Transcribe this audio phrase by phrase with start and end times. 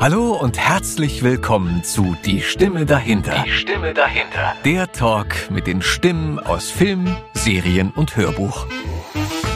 [0.00, 3.44] Hallo und herzlich willkommen zu Die Stimme dahinter.
[3.44, 4.56] Die Stimme dahinter.
[4.64, 8.66] Der Talk mit den Stimmen aus Film, Serien und Hörbuch.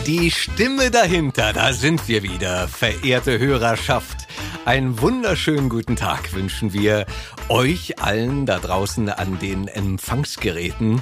[0.06, 4.28] Die Stimme dahinter, da sind wir wieder, verehrte Hörerschaft.
[4.66, 7.06] Einen wunderschönen guten Tag wünschen wir
[7.48, 11.00] euch allen da draußen an den Empfangsgeräten.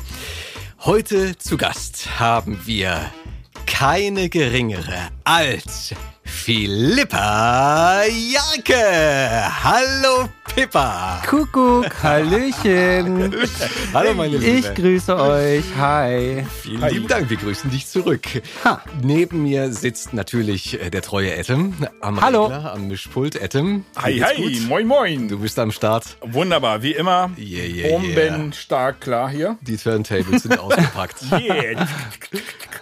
[0.85, 3.11] Heute zu Gast haben wir
[3.67, 5.97] keine geringere als
[6.33, 8.83] Philippa Jarke.
[9.63, 11.23] Hallo Pippa.
[11.29, 13.33] Kuckuck, Hallöchen.
[13.95, 14.59] Hallo meine Liebe.
[14.69, 15.63] Ich grüße euch.
[15.79, 16.45] Hi.
[16.63, 18.27] Vielen lieben Dank, wir grüßen dich zurück.
[18.65, 18.83] Ha.
[19.03, 22.47] Neben mir sitzt natürlich äh, der treue Etem am Hallo.
[22.47, 23.37] Regler, am Mischpult.
[23.37, 24.69] Etem, Hi, hi, gut?
[24.69, 25.29] moin, moin.
[25.29, 26.17] Du bist am Start.
[26.23, 27.31] Wunderbar, wie immer.
[27.39, 29.59] Yeah, yeah, Bomben stark klar hier.
[29.61, 31.23] Die Turntables sind ausgepackt.
[31.31, 31.87] Yeah.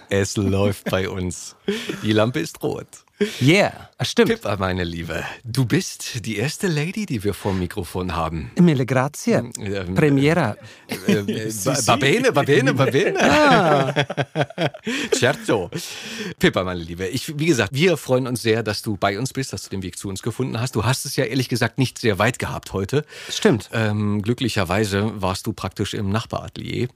[0.09, 1.55] Es läuft bei uns.
[2.01, 2.87] Die Lampe ist rot.
[3.39, 4.29] Yeah, ah, stimmt.
[4.29, 8.51] Pippa, meine Liebe, du bist die erste Lady, die wir vor dem Mikrofon haben.
[8.59, 9.33] Mille grazie.
[9.59, 10.55] Ähm, Premiera.
[11.07, 13.19] Äh, äh, ba- va bene, va bene, va bene.
[13.21, 13.93] Ah.
[15.13, 15.69] Certo.
[16.39, 19.53] Pippa, meine Liebe, ich, wie gesagt, wir freuen uns sehr, dass du bei uns bist,
[19.53, 20.75] dass du den Weg zu uns gefunden hast.
[20.75, 23.05] Du hast es ja ehrlich gesagt nicht sehr weit gehabt heute.
[23.29, 23.69] Stimmt.
[23.73, 26.87] Ähm, glücklicherweise warst du praktisch im Nachbaratelier.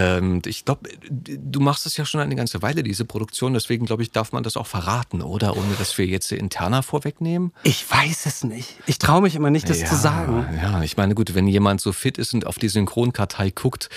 [0.00, 3.54] Ähm, ich glaube, du machst es ja schon eine ganze Weile, diese Produktion.
[3.54, 5.56] Deswegen, glaube ich, darf man das auch verraten, oder?
[5.56, 7.52] Ohne dass wir jetzt interner vorwegnehmen.
[7.64, 8.76] Ich weiß es nicht.
[8.86, 10.46] Ich traue mich immer nicht, das zu sagen.
[10.62, 13.88] Ja, ich meine, gut, wenn jemand so fit ist und auf die Synchronkartei guckt,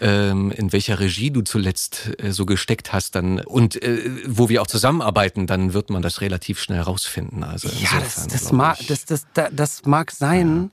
[0.00, 4.62] ähm, in welcher Regie du zuletzt äh, so gesteckt hast, dann und äh, wo wir
[4.62, 7.42] auch zusammenarbeiten, dann wird man das relativ schnell rausfinden.
[7.42, 10.70] Also Ja, das, das, mag, das, das, da- das mag sein.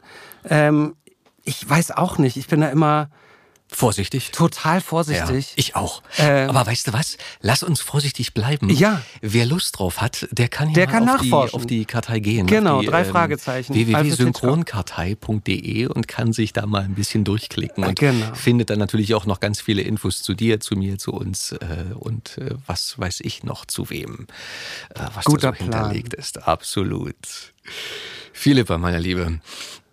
[0.50, 0.96] Ähm,
[1.44, 2.38] ich weiß auch nicht.
[2.38, 3.10] Ich bin da immer
[3.70, 4.32] vorsichtig.
[4.32, 5.54] total Ja, vorsichtig.
[5.56, 6.02] ich auch.
[6.18, 7.18] Ähm, Aber weißt du was?
[7.42, 8.70] Lass uns vorsichtig bleiben.
[8.70, 9.02] Ja.
[9.22, 12.20] Wer Lust drauf hat, der kann hier Der mal kann auf, die, auf die Kartei
[12.20, 12.48] gehen.
[12.48, 13.74] Genau, die, drei Fragezeichen.
[13.74, 18.34] www.synchronkartei.de und kann sich da mal ein bisschen durchklicken und Genau.
[18.36, 21.86] findet dann natürlich auch noch ganz viele Infos zu dir, zu mir, zu uns äh,
[21.96, 24.28] und äh, was weiß ich noch zu wem,
[24.96, 25.74] äh, was Guter da so Plan.
[25.90, 26.48] hinterlegt ist.
[26.48, 27.16] Absolut.
[28.34, 29.40] Philippa, meine Liebe.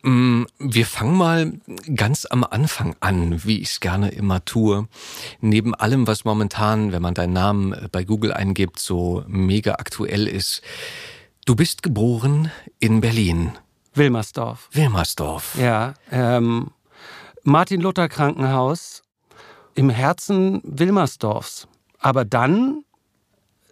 [0.04, 1.52] Mm, Wir fangen mal
[1.96, 4.86] ganz am Anfang an, wie ich es gerne immer tue.
[5.40, 10.26] Neben allem, was momentan, wenn man deinen Namen äh, bei Google eingibt, so mega aktuell
[10.28, 10.60] ist.
[11.46, 13.52] Du bist geboren in Berlin,
[13.94, 14.68] Wilmersdorf.
[14.72, 15.56] Wilmersdorf.
[15.58, 16.70] Ja, ähm,
[17.42, 19.02] Martin Luther Krankenhaus
[19.74, 21.66] im Herzen Wilmersdorfs.
[21.98, 22.84] Aber dann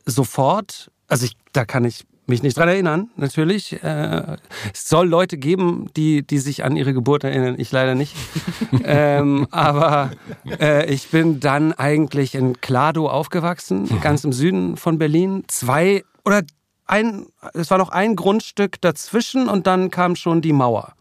[0.07, 3.83] sofort, also ich, da kann ich mich nicht dran erinnern, natürlich.
[3.83, 4.37] Äh,
[4.73, 8.15] es soll Leute geben, die, die sich an ihre Geburt erinnern, ich leider nicht.
[8.85, 10.13] ähm, aber
[10.61, 15.45] äh, ich bin dann eigentlich in Klado aufgewachsen, ganz im Süden von Berlin.
[15.49, 16.43] Zwei oder
[16.87, 20.95] ein, es war noch ein Grundstück dazwischen und dann kam schon die Mauer.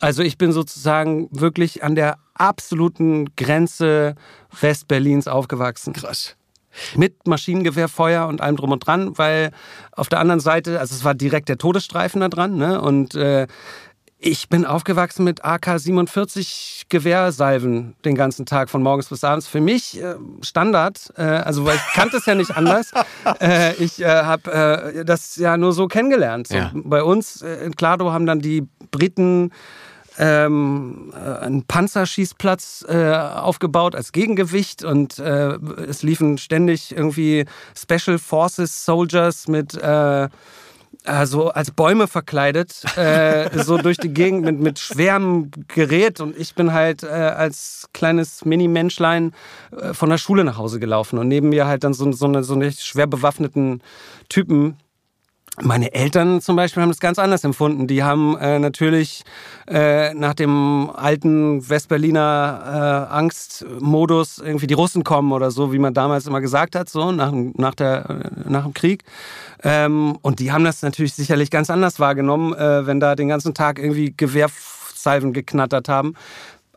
[0.00, 4.16] Also ich bin sozusagen wirklich an der absoluten Grenze
[4.60, 5.92] Westberlins aufgewachsen.
[5.92, 6.36] Krass.
[6.96, 9.50] Mit Maschinengewehrfeuer und allem drum und dran, weil
[9.92, 12.80] auf der anderen Seite, also es war direkt der Todesstreifen da dran, ne?
[12.80, 13.46] Und äh,
[14.26, 19.46] ich bin aufgewachsen mit AK-47 Gewehrsalven den ganzen Tag, von morgens bis abends.
[19.46, 22.90] Für mich äh, Standard, äh, also weil ich kannte es ja nicht anders.
[23.40, 26.48] Äh, ich äh, habe äh, das ja nur so kennengelernt.
[26.48, 26.70] So, Ja.
[26.74, 29.50] Bei uns äh, in Klado haben dann die Briten
[30.18, 35.54] ähm, äh, einen Panzerschießplatz äh, aufgebaut als Gegengewicht und äh,
[35.88, 40.28] es liefen ständig irgendwie Special Forces Soldiers mit äh,
[41.04, 46.20] also als Bäume verkleidet, äh, so durch die Gegend mit, mit schwerem Gerät.
[46.20, 49.32] Und ich bin halt äh, als kleines Mini-Menschlein
[49.78, 51.18] äh, von der Schule nach Hause gelaufen.
[51.18, 53.82] Und neben mir halt dann so, so, eine, so einen schwer bewaffneten
[54.28, 54.76] Typen,
[55.62, 57.86] meine Eltern zum Beispiel haben das ganz anders empfunden.
[57.86, 59.22] Die haben äh, natürlich
[59.68, 65.94] äh, nach dem alten Westberliner äh, Angstmodus irgendwie die Russen kommen oder so, wie man
[65.94, 69.04] damals immer gesagt hat, so nach, dem- nach, der, äh, nach dem Krieg.
[69.62, 73.54] Ähm, und die haben das natürlich sicherlich ganz anders wahrgenommen, äh, wenn da den ganzen
[73.54, 76.14] Tag irgendwie Gewehrsalven geknattert haben.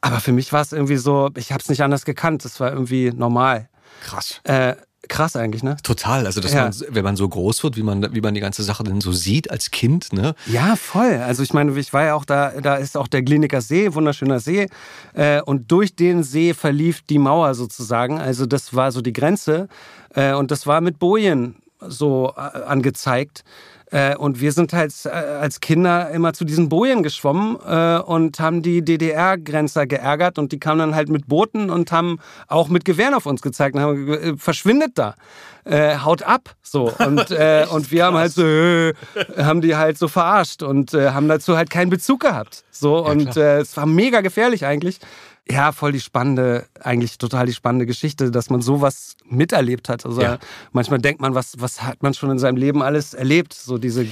[0.01, 2.45] Aber für mich war es irgendwie so, ich habe es nicht anders gekannt.
[2.45, 3.69] Das war irgendwie normal.
[4.03, 4.39] Krass.
[4.44, 4.75] Äh,
[5.07, 5.77] krass eigentlich, ne?
[5.83, 6.25] Total.
[6.25, 6.63] Also, dass Ja.
[6.63, 9.11] man, wenn man so groß wird, wie man, wie man die ganze Sache denn so
[9.11, 10.35] sieht als Kind, ne?
[10.47, 11.15] Ja, voll.
[11.25, 14.39] Also ich meine, ich war ja auch da, da ist auch der Kliniker See, wunderschöner
[14.39, 14.67] See.
[15.13, 18.19] Äh, und durch den See verlief die Mauer sozusagen.
[18.19, 19.67] Also das war so die Grenze.
[20.13, 23.43] Äh, und das war mit Bojen so äh, angezeigt.
[23.89, 28.39] Äh, und wir sind halt äh, als Kinder immer zu diesen Bojen geschwommen äh, und
[28.39, 32.84] haben die DDR-Grenzer geärgert und die kamen dann halt mit Booten und haben auch mit
[32.84, 35.16] Gewehren auf uns gezeigt und haben verschwindet da.
[35.63, 36.92] Äh, haut ab so.
[37.00, 38.94] Und äh, und wir haben halt so äh,
[39.38, 43.06] haben die halt so verarscht und haben dazu halt keinen Bezug gehabt so.
[43.06, 45.00] Ja, und es war mega gefährlich eigentlich
[45.49, 50.05] ja, voll die spannende, eigentlich total die spannende Geschichte, dass man sowas miterlebt hat.
[50.05, 50.39] Also Ja.
[50.71, 53.53] manchmal denkt man, was, was hat man schon in seinem Leben alles erlebt?
[53.53, 54.05] So diese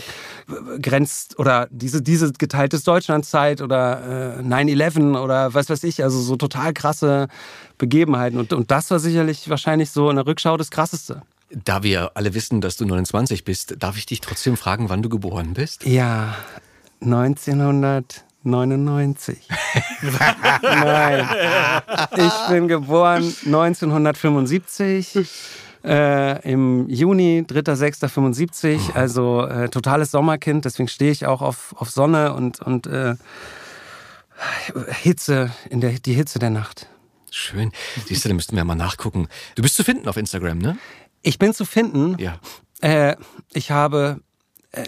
[0.82, 6.36] Grenz oder diese, diese geteiltes Deutschlandzeit oder äh, 9-11 oder was weiß ich, also so
[6.36, 7.28] total krasse
[7.78, 8.40] Begebenheiten.
[8.40, 11.22] Und, und das war sicherlich wahrscheinlich so in der Rückschau das Krasseste.
[11.52, 15.10] Da wir alle wissen, dass du 29 bist, darf ich dich trotzdem fragen, wann du
[15.10, 15.86] geboren bist?
[15.86, 16.36] Ja,
[18.46, 19.48] 1999.
[20.62, 21.28] Nein.
[22.16, 25.18] Ich bin geboren 1975.
[25.84, 32.34] Äh, Im Juni, 3.6.75, also äh, totales Sommerkind, deswegen stehe ich auch auf, auf Sonne
[32.34, 33.14] und, und äh,
[35.04, 36.88] Hitze, in der, die Hitze der Nacht.
[37.30, 37.72] Schön.
[38.08, 39.28] Siehst du, da müssten wir mal nachgucken.
[39.56, 40.78] Du bist zu finden auf Instagram, ne?
[41.22, 42.18] Ich bin zu finden.
[42.18, 42.40] Ja.
[42.82, 43.16] Äh,
[43.54, 44.22] ich habe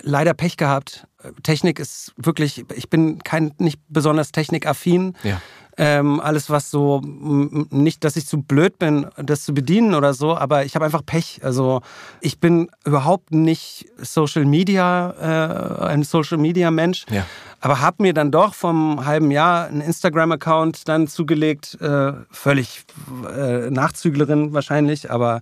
[0.04, 1.07] leider Pech gehabt.
[1.24, 5.13] Äh, Technik ist wirklich, ich bin kein nicht besonders technikaffin.
[5.24, 5.42] Ja.
[5.80, 10.36] Ähm, alles was so nicht, dass ich zu blöd bin, das zu bedienen oder so,
[10.36, 11.42] aber ich habe einfach Pech.
[11.44, 11.81] Also
[12.19, 15.12] ich bin überhaupt nicht Social Media,
[15.81, 17.28] äh, ein Social Media Mensch, Ja.
[17.62, 22.84] aber habe mir dann doch vom halben Jahr einen Instagram-Account dann zugelegt, äh, völlig
[23.38, 25.42] äh, Nachzüglerin wahrscheinlich, aber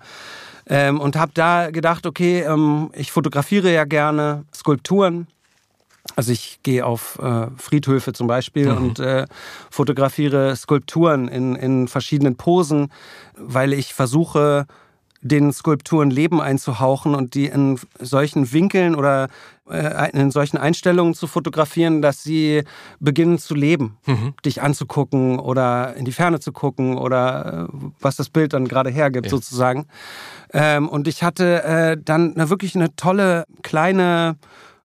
[0.68, 5.28] ähm, und habe da gedacht, okay, ähm, ich fotografiere ja gerne Skulpturen.
[6.16, 9.26] Also ich gehe auf äh, Friedhöfe zum Beispiel und äh,
[9.72, 12.92] fotografiere Skulpturen in, in verschiedenen Posen,
[13.36, 14.68] weil ich versuche,
[15.27, 19.27] den Skulpturen Leben einzuhauchen und die in solchen Winkeln oder
[19.68, 22.62] äh, in solchen Einstellungen zu fotografieren, dass sie
[23.00, 23.98] beginnen zu leben,
[24.45, 28.92] dich anzugucken oder in die Ferne zu gucken oder äh, was das Bild dann gerade
[28.92, 29.31] hergibt Ja.
[29.31, 29.88] sozusagen.
[30.54, 34.36] Ähm, und ich hatte äh, dann wirklich eine tolle kleine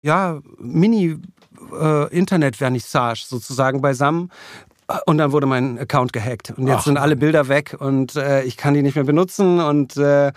[0.03, 4.31] ja, Mini-Internet-Vernissage sozusagen beisammen.
[5.07, 6.53] Und dann wurde mein Account gehackt.
[6.57, 6.85] Und jetzt Ach.
[6.85, 9.61] sind alle Bilder weg und äh, ich kann die nicht mehr benutzen.
[9.61, 10.33] Und äh,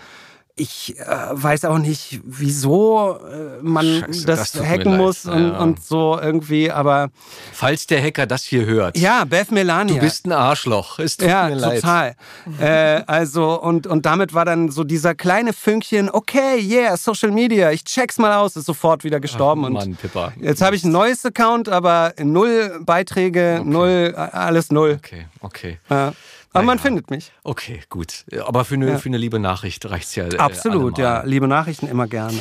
[0.56, 5.58] ich äh, weiß auch nicht, wieso äh, man Scheiße, das, das hacken muss und, Ja.
[5.58, 6.70] und so irgendwie.
[6.70, 7.08] Aber
[7.52, 8.96] Falls der Hacker das hier hört.
[8.96, 9.94] ja, Beth Melania.
[9.96, 11.00] Du bist ein Arschloch.
[11.00, 11.80] Es tut Ja, mir leid.
[11.80, 12.14] total.
[12.60, 17.72] äh, also, und, und damit war dann so dieser kleine Fünkchen, okay, yeah, Social Media,
[17.72, 19.62] ich check's mal aus, ist sofort wieder gestorben.
[19.64, 20.32] Ach, und Mann, Pippa.
[20.40, 25.00] Jetzt habe ich ein neues Account, aber null Beiträge, null, alles null.
[25.04, 25.78] Okay, okay.
[25.90, 26.12] Ja.
[26.54, 26.82] Aber man Naja.
[26.86, 27.32] findet mich.
[27.42, 28.24] Okay, gut.
[28.46, 28.98] Aber für eine, Ja.
[28.98, 30.24] für eine liebe Nachricht reicht's ja.
[30.26, 31.22] Äh, Absolut, ja.
[31.24, 32.38] Liebe Nachrichten immer gerne.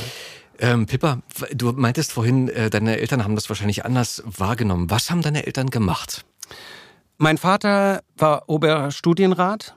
[0.60, 1.20] Ähm, Pippa,
[1.54, 4.90] du meintest vorhin, äh, deine Eltern haben das wahrscheinlich anders wahrgenommen.
[4.92, 6.24] Was haben deine Eltern gemacht?
[7.18, 9.76] Mein Vater war Oberstudienrat.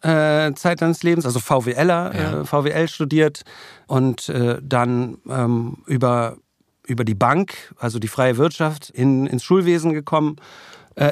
[0.00, 2.40] Äh, Zeit seines Lebens, also VWLer, Ja.
[2.42, 3.42] äh, VWL studiert
[3.88, 6.36] und äh, dann ähm, über,
[6.86, 10.36] über die Bank, also die freie Wirtschaft, in, ins Schulwesen gekommen.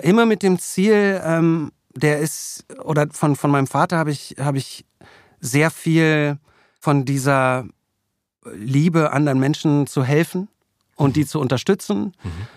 [0.02, 4.58] Immer mit dem Ziel, ähm, der ist, oder von, von meinem Vater habe ich, habe
[4.58, 4.84] ich
[5.40, 6.38] sehr viel
[6.80, 7.64] von dieser
[8.54, 10.48] Liebe, anderen Menschen zu helfen
[10.94, 12.14] und die zu unterstützen.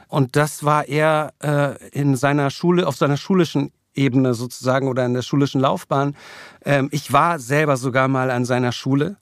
[0.07, 5.13] Und das war er äh, in seiner Schule, auf seiner schulischen Ebene sozusagen oder in
[5.13, 6.15] der schulischen Laufbahn.
[6.63, 9.17] Ähm, ich war selber sogar mal an seiner Schule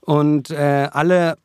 [0.00, 1.36] und äh, alle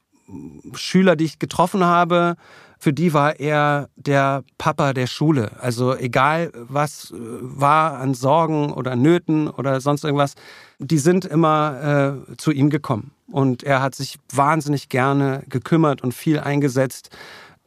[0.73, 2.35] Schüler, die ich getroffen habe,
[2.79, 5.51] für die war er der Papa der Schule.
[5.59, 10.35] Also egal, was äh, war an Sorgen oder Nöten oder sonst irgendwas,
[10.79, 13.11] die sind immer äh, zu ihm gekommen.
[13.31, 17.09] Und er hat sich wahnsinnig gerne gekümmert und viel eingesetzt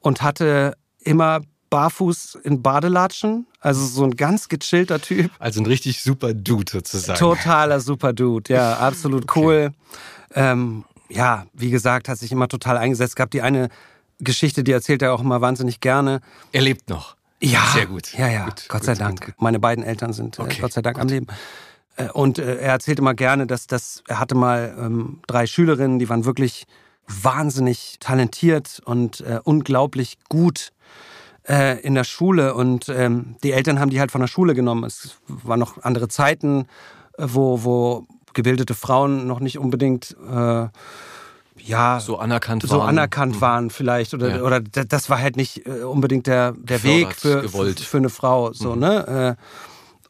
[0.00, 3.46] und hatte immer barfuß in Badelatschen.
[3.60, 5.30] Also so ein ganz gechillter Typ.
[5.38, 7.18] Also ein richtig super Dude sozusagen.
[7.18, 9.72] Totaler super Dude, ja, absolut cool.
[10.34, 13.10] Ähm, ja, wie gesagt, hat sich immer total eingesetzt.
[13.10, 13.68] Es gab die eine
[14.20, 16.20] Geschichte, die erzählt er auch immer wahnsinnig gerne.
[16.52, 17.16] Er lebt noch.
[17.42, 18.12] Ja, Sehr gut.
[18.18, 19.24] Ja, ja, Gut, Gott gut, sei Dank.
[19.24, 19.34] gut.
[19.38, 21.26] Meine beiden Eltern sind äh, Okay, Gott sei Dank am Leben.
[21.96, 25.98] Äh, Und äh, er erzählt immer gerne, dass, dass er hatte mal ähm, drei Schülerinnen,
[25.98, 26.66] die waren wirklich
[27.08, 30.72] wahnsinnig talentiert und äh, unglaublich gut
[31.48, 32.54] äh, in der Schule.
[32.54, 34.84] Und ähm, die Eltern haben die halt von der Schule genommen.
[34.84, 36.66] Es waren noch andere Zeiten,
[37.18, 40.68] wo, wo gebildete Frauen noch nicht unbedingt äh,
[41.64, 42.88] ja, So anerkannt so waren.
[42.88, 44.42] anerkannt waren vielleicht oder Ja.
[44.42, 47.80] oder das war halt nicht äh, unbedingt der der Gefördert, Weg für gewollt.
[47.80, 49.42] für eine Frau so ne äh,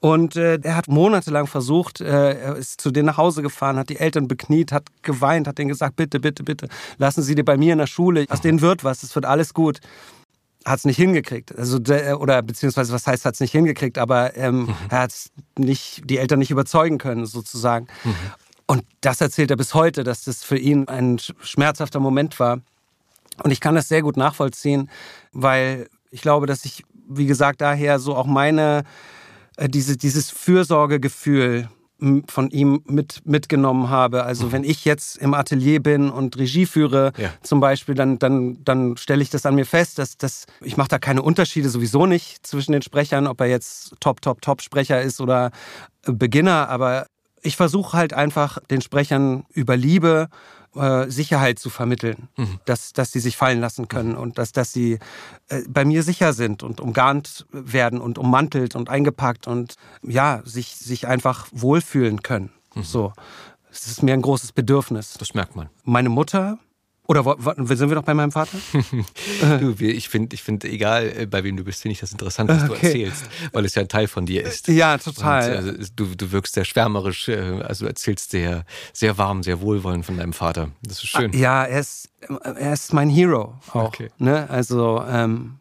[0.03, 3.91] Und äh, er hat monatelang versucht, äh, er ist zu denen nach Hause gefahren, hat
[3.91, 7.59] die Eltern bekniet, hat geweint, hat denen gesagt, bitte, bitte, bitte, lassen Sie die bei
[7.59, 9.81] mir in der Schule, aus denen wird was, es wird alles gut.
[10.65, 11.57] Hat es nicht hingekriegt.
[11.59, 14.75] Also, der, oder beziehungsweise, was heißt, hat es nicht hingekriegt, aber ähm, mhm.
[14.91, 15.13] er hat
[15.59, 17.87] nicht, die Eltern nicht überzeugen können, sozusagen.
[18.05, 18.15] Mhm.
[18.71, 22.61] Und das erzählt er bis heute, dass das für ihn ein schmerzhafter Moment war.
[23.43, 24.89] Und ich kann das sehr gut nachvollziehen,
[25.33, 28.85] weil ich glaube, dass ich, wie gesagt, daher so auch meine,
[29.57, 31.69] äh, diese, dieses Fürsorgegefühl
[32.29, 34.23] von ihm mit, mitgenommen habe.
[34.23, 34.53] Also mhm.
[34.53, 37.33] wenn ich jetzt im Atelier bin und Regie führe ja.
[37.43, 40.91] zum Beispiel, dann, dann, dann stelle ich das an mir fest, dass, dass ich mache
[40.91, 45.21] da keine Unterschiede sowieso nicht zwischen den Sprechern, ob er jetzt Top, Top, Top-Sprecher ist
[45.21, 45.51] oder
[46.05, 46.69] Beginner.
[46.69, 47.07] Aber
[47.43, 50.29] ich versuche halt einfach den Sprechern über Liebe
[50.75, 52.61] äh, Sicherheit zu vermitteln, mhm.
[52.65, 54.99] dass, dass sie sich fallen lassen können und dass, dass sie
[55.49, 60.77] äh, bei mir sicher sind und umgarnt werden und ummantelt und eingepackt und ja, sich,
[60.77, 62.53] sich einfach wohlfühlen können.
[62.75, 62.83] Mhm.
[62.83, 63.13] So.
[63.73, 65.15] Es ist mir ein großes Bedürfnis.
[65.15, 65.69] Das merkt man.
[65.85, 66.59] Meine Mutter
[67.11, 67.37] oder
[67.77, 68.57] sind wir noch bei meinem Vater?
[69.61, 72.49] du, ich finde, ich find, egal äh, bei wem du bist, finde ich das interessant,
[72.49, 72.69] was okay.
[72.69, 74.69] du erzählst, weil es ja ein Teil von dir ist.
[74.69, 75.51] Ja, total.
[75.51, 80.07] Und, also, du, du wirkst sehr schwärmerisch, äh, also erzählst sehr, sehr warm, sehr wohlwollend
[80.07, 80.71] von deinem Vater.
[80.83, 81.33] Das ist schön.
[81.33, 83.87] Ja, er ist, er ist mein Hero auch.
[83.87, 84.11] Okay.
[84.19, 84.49] Ne?
[84.49, 85.59] Also ähm,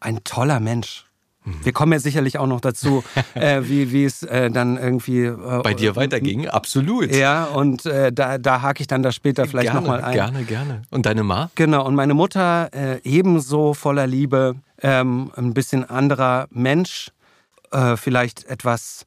[0.00, 1.06] ein toller Mensch.
[1.44, 1.64] Mhm.
[1.64, 3.02] Wir kommen ja sicherlich auch noch dazu,
[3.34, 6.48] äh, wie, wie es äh, dann irgendwie äh, bei dir weiterging.
[6.48, 7.14] Absolut.
[7.14, 10.12] Ja, und äh, da, da hake ich dann da später vielleicht nochmal ein.
[10.14, 10.82] Gerne, gerne.
[10.90, 11.50] Und deine Ma?
[11.54, 17.10] Genau, und meine Mutter äh, ebenso voller Liebe, ähm, ein bisschen anderer Mensch,
[17.70, 19.06] äh, vielleicht etwas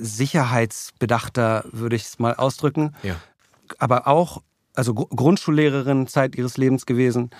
[0.00, 2.94] sicherheitsbedachter, würde ich es mal ausdrücken.
[3.02, 3.16] Ja.
[3.78, 4.40] Aber auch,
[4.76, 7.30] also Grundschullehrerin Zeit ihres Lebens gewesen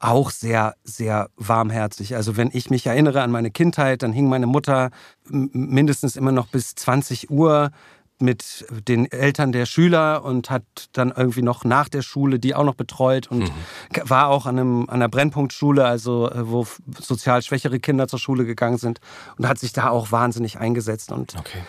[0.00, 2.16] auch sehr, sehr warmherzig.
[2.16, 4.90] Also wenn ich mich erinnere an meine Kindheit, dann hing meine Mutter
[5.28, 7.70] mindestens immer noch bis 20 Uhr
[8.20, 12.64] mit den Eltern der Schüler und hat dann irgendwie noch nach der Schule die auch
[12.64, 13.50] noch betreut und mhm.
[14.04, 16.66] war auch an, einem, an einer Brennpunktschule, also äh, wo
[16.98, 19.00] sozial schwächere Kinder zur Schule gegangen sind
[19.38, 21.12] und hat sich da auch wahnsinnig eingesetzt.
[21.12, 21.62] Und okay.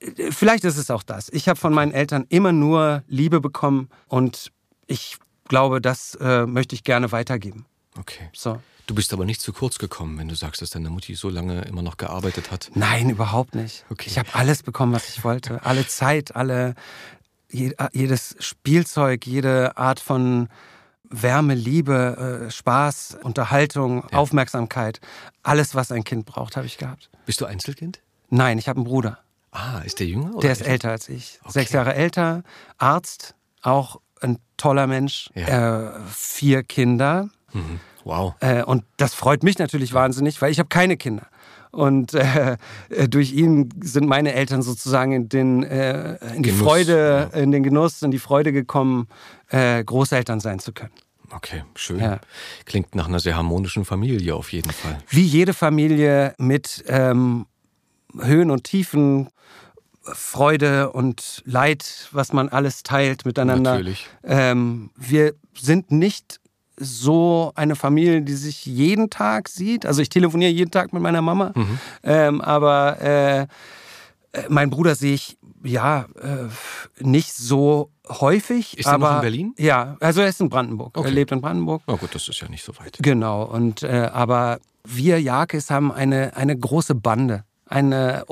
[0.00, 1.28] Äh, vielleicht ist es auch das.
[1.30, 4.52] Ich habe von meinen Eltern immer nur Liebe bekommen und
[4.86, 5.18] ich
[5.50, 7.66] glaube, das äh, möchte ich gerne weitergeben.
[7.98, 8.30] Okay.
[8.32, 8.60] So.
[8.86, 11.62] Du bist aber nicht zu kurz gekommen, wenn du sagst, dass deine Mutti so lange
[11.62, 12.70] immer noch gearbeitet hat.
[12.74, 13.84] Nein, überhaupt nicht.
[13.90, 14.08] Okay.
[14.08, 15.64] Ich habe alles bekommen, was ich wollte.
[15.64, 16.74] Alle Zeit, alle,
[17.50, 20.48] jedes Spielzeug, jede Art von
[21.04, 24.18] Wärme, Liebe, äh, Spaß, Unterhaltung, ja.
[24.18, 25.00] Aufmerksamkeit.
[25.42, 27.10] Alles, was ein Kind braucht, habe ich gehabt.
[27.26, 28.00] Bist du Einzelkind?
[28.28, 29.18] Nein, ich habe einen Bruder.
[29.50, 30.38] Ah, ist der jünger?
[30.40, 31.40] der ist älter als ich.
[31.42, 31.52] Okay.
[31.52, 32.44] Sechs Jahre älter,
[32.78, 35.96] Arzt, auch ein toller Mensch, ja.
[35.96, 37.28] äh, vier Kinder.
[37.52, 37.80] Mhm.
[38.04, 38.34] Wow.
[38.40, 41.26] Äh, und das freut mich natürlich wahnsinnig, weil ich habe keine Kinder.
[41.70, 42.56] Und äh,
[42.88, 47.40] äh, durch ihn sind meine Eltern sozusagen in, den, äh, in die Genuss, Freude, ja.
[47.40, 49.08] in den Genuss, in die Freude gekommen,
[49.48, 50.92] äh, Großeltern sein zu können.
[51.32, 52.00] Okay, schön.
[52.00, 52.18] Ja.
[52.64, 54.98] Klingt nach einer sehr harmonischen Familie auf jeden Fall.
[55.08, 57.46] Wie jede Familie mit ähm,
[58.18, 59.28] Höhen und Tiefen,
[60.02, 63.72] Freude und Leid, was man alles teilt miteinander.
[63.72, 64.08] Natürlich.
[64.24, 66.40] Ähm, wir sind nicht
[66.76, 69.84] so eine Familie, die sich jeden Tag sieht.
[69.84, 71.78] Also ich telefoniere jeden Tag mit meiner Mama, mhm.
[72.02, 73.46] ähm, aber äh, äh
[74.48, 76.48] mein Bruder sehe ich ja äh,
[77.04, 78.78] nicht so häufig.
[78.78, 79.54] Ist er noch in Berlin?
[79.58, 80.96] Ja, also er ist in Brandenburg.
[80.96, 81.08] Okay.
[81.08, 81.82] Er lebt in Brandenburg.
[81.86, 82.96] Oh gut, das ist ja nicht so weit.
[83.02, 83.42] Genau.
[83.42, 88.24] Und äh, aber wir Jakes haben eine eine große Bande eine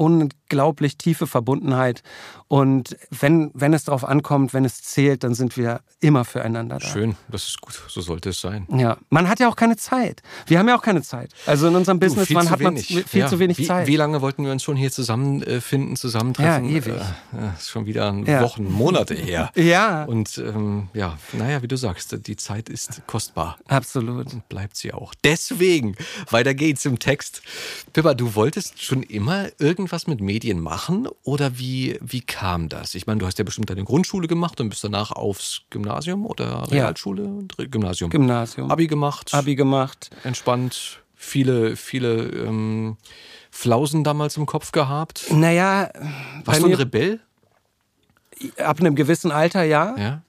[0.48, 2.02] unglaublich tiefe Verbundenheit.
[2.48, 6.86] Und wenn, wenn es darauf ankommt, wenn es zählt, dann sind wir immer füreinander da.
[6.86, 8.66] Schön, das ist gut, so sollte es sein.
[8.72, 10.22] Ja, man hat ja auch keine Zeit.
[10.46, 11.32] Wir haben ja auch keine Zeit.
[11.44, 13.26] Also in unserem Business man hat man viel ja.
[13.26, 13.86] zu wenig wie, Zeit.
[13.86, 16.64] Wie lange wollten wir uns schon hier zusammenfinden, zusammentreffen?
[16.64, 16.94] Ja, ewig.
[16.94, 18.40] Äh, ist schon wieder ja.
[18.40, 19.50] Wochen, Monate her.
[19.54, 20.04] ja.
[20.04, 23.58] Und ähm, ja, naja, wie du sagst, die Zeit ist kostbar.
[23.66, 24.32] Absolut.
[24.32, 25.12] Und bleibt sie auch.
[25.22, 25.96] Deswegen,
[26.30, 27.42] weiter geht's im Text.
[27.92, 32.94] Pippa, du wolltest schon immer irgendwas mit Medien machen oder wie, wie kam das?
[32.94, 36.70] Ich meine, du hast ja bestimmt deine Grundschule gemacht und bist danach aufs Gymnasium oder
[36.70, 37.46] Realschule?
[37.58, 37.66] Ja.
[37.66, 38.10] Gymnasium.
[38.10, 38.70] Gymnasium.
[38.70, 39.34] Abi gemacht.
[39.34, 40.10] Abi gemacht.
[40.24, 41.02] Entspannt.
[41.14, 42.96] Viele, viele ähm,
[43.50, 45.26] Flausen damals im Kopf gehabt.
[45.32, 45.90] Naja.
[46.44, 47.20] Warst du ein Rebell?
[48.58, 49.96] Ab einem gewissen Alter, ja.
[49.98, 50.22] Ja.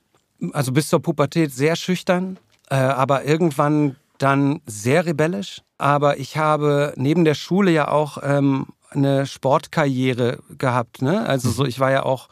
[0.53, 2.37] Also bis zur Pubertät sehr schüchtern,
[2.69, 5.61] äh, aber irgendwann dann sehr rebellisch.
[5.77, 11.01] Aber ich habe neben der Schule ja auch ähm, eine Sportkarriere gehabt.
[11.01, 11.25] Ne?
[11.25, 11.69] Also so, mhm.
[11.69, 12.29] ich war ja auch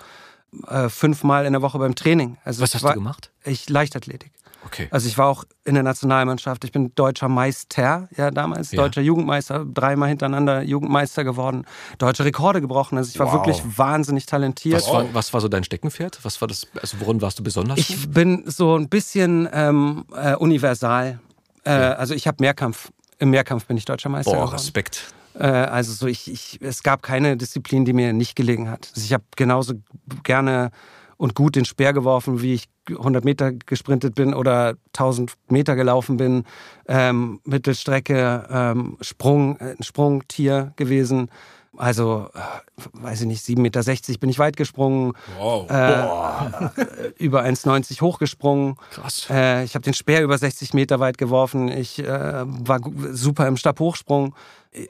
[0.68, 2.38] äh, fünfmal in der Woche beim Training.
[2.44, 3.32] Also Was hast war, du gemacht?
[3.44, 4.32] Ich Leichtathletik.
[4.66, 4.88] Okay.
[4.92, 6.66] Also ich war auch in der Nationalmannschaft.
[6.66, 8.82] Ich bin deutscher Meister, ja damals, ja.
[8.82, 11.66] deutscher Jugendmeister, dreimal hintereinander Jugendmeister geworden,
[12.00, 12.98] deutsche Rekorde gebrochen.
[12.98, 13.34] Also ich war wow.
[13.36, 14.82] wirklich wahnsinnig talentiert.
[14.82, 16.20] Was war, was war, so dein Steckenpferd?
[16.24, 16.68] Was war das?
[16.82, 17.80] Also worin warst du besonders?
[17.80, 18.14] Ich gut?
[18.14, 21.20] bin so ein bisschen ähm, äh, universal.
[21.64, 21.94] Äh, ja.
[21.94, 22.90] Also ich habe Mehrkampf.
[23.20, 24.56] Im Mehrkampf bin ich deutscher Meister Boah, geworden.
[24.56, 25.14] Respekt.
[25.38, 28.91] Äh, also so ich, ich, es gab keine Disziplin, die mir nicht gelegen hat.
[28.96, 29.75] Also ich habe genauso
[30.24, 30.72] gerne
[31.17, 36.17] und gut den Speer geworfen, wie ich 100 Meter gesprintet bin oder 1000 Meter gelaufen
[36.17, 36.44] bin.
[36.88, 41.29] Ähm, Mittelstrecke, ähm, Sprung, ein Sprungtier gewesen.
[41.75, 45.13] Also, äh, weiß ich nicht, 7,60 Meter bin ich weit gesprungen.
[45.38, 45.69] Wow.
[45.69, 48.75] Äh, über 1,90 hochgesprungen.
[48.91, 49.27] Krass.
[49.29, 51.67] Äh, ich habe den Speer über 60 Meter weit geworfen.
[51.69, 52.05] Ich äh,
[52.45, 52.79] war
[53.12, 54.36] super im Stabhochsprung.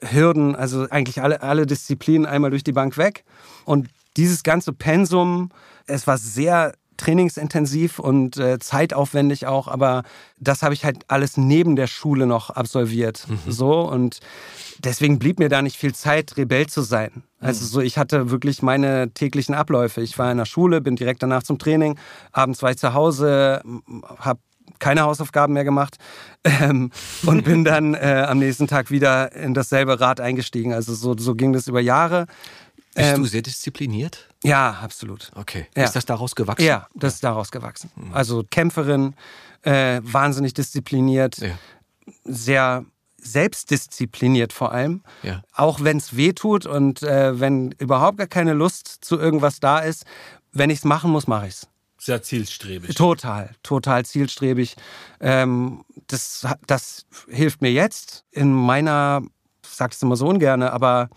[0.01, 3.23] Hürden, also eigentlich alle, alle Disziplinen einmal durch die Bank weg.
[3.65, 5.49] Und dieses ganze Pensum,
[5.85, 10.03] es war sehr trainingsintensiv und äh, zeitaufwendig auch, aber
[10.39, 13.25] das habe ich halt alles neben der Schule noch absolviert.
[13.27, 13.51] Mhm.
[13.51, 14.19] So und
[14.79, 17.23] deswegen blieb mir da nicht viel Zeit, Rebell zu sein.
[17.39, 17.69] Also mhm.
[17.69, 20.01] so, ich hatte wirklich meine täglichen Abläufe.
[20.01, 21.97] Ich war in der Schule, bin direkt danach zum Training,
[22.31, 23.61] abends war ich zu Hause,
[24.17, 24.39] habe
[24.79, 25.97] keine Hausaufgaben mehr gemacht
[26.43, 26.91] ähm,
[27.25, 30.73] und bin dann äh, am nächsten Tag wieder in dasselbe Rad eingestiegen.
[30.73, 32.27] Also so, so ging das über Jahre.
[32.97, 34.27] Bist ähm, du sehr diszipliniert?
[34.43, 35.31] Ja, absolut.
[35.35, 35.67] Okay.
[35.75, 35.83] Ja.
[35.83, 36.65] Ist das daraus gewachsen?
[36.65, 37.91] Ja, das ist daraus gewachsen.
[37.95, 38.13] Mhm.
[38.13, 39.13] Also Kämpferin,
[39.61, 41.57] äh, wahnsinnig diszipliniert, ja.
[42.23, 42.85] sehr
[43.21, 45.03] selbstdiszipliniert vor allem.
[45.21, 45.43] Ja.
[45.53, 49.79] Auch wenn es weh tut und äh, wenn überhaupt gar keine Lust zu irgendwas da
[49.79, 50.05] ist,
[50.51, 51.67] wenn ich es machen muss, mache ich es.
[51.99, 52.95] Sehr zielstrebig.
[52.95, 54.75] Total, total zielstrebig.
[55.19, 59.21] Ähm, das, das hilft mir jetzt in meiner,
[59.63, 61.09] ich sag's immer so ungern, aber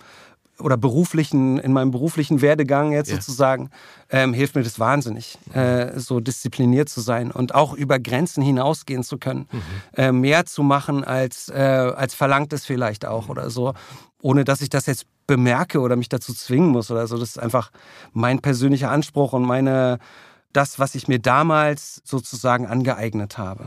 [0.60, 3.16] oder beruflichen, in meinem beruflichen Werdegang jetzt ja.
[3.16, 3.70] sozusagen,
[4.10, 9.02] ähm, hilft mir das wahnsinnig, äh, so diszipliniert zu sein und auch über Grenzen hinausgehen
[9.02, 9.48] zu können.
[9.50, 9.60] Mhm.
[9.96, 13.30] Äh, mehr zu machen, als, äh, als verlangt es vielleicht auch mhm.
[13.30, 13.74] oder so,
[14.22, 17.16] ohne dass ich das jetzt bemerke oder mich dazu zwingen muss oder so.
[17.16, 17.70] Das ist einfach
[18.12, 19.98] mein persönlicher Anspruch und meine
[20.52, 23.66] das, was ich mir damals sozusagen angeeignet habe.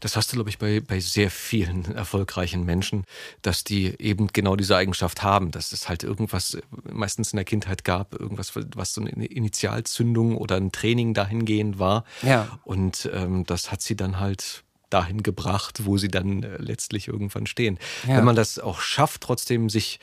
[0.00, 3.04] Das hast du, glaube ich, bei, bei sehr vielen erfolgreichen Menschen,
[3.42, 6.56] dass die eben genau diese Eigenschaft haben, dass es halt irgendwas
[6.90, 12.04] meistens in der Kindheit gab, irgendwas, was so eine Initialzündung oder ein Training dahingehend war.
[12.22, 12.58] Ja.
[12.64, 17.46] Und ähm, das hat sie dann halt dahin gebracht, wo sie dann äh, letztlich irgendwann
[17.46, 17.78] stehen.
[18.06, 18.16] Ja.
[18.16, 20.00] Wenn man das auch schafft, trotzdem sich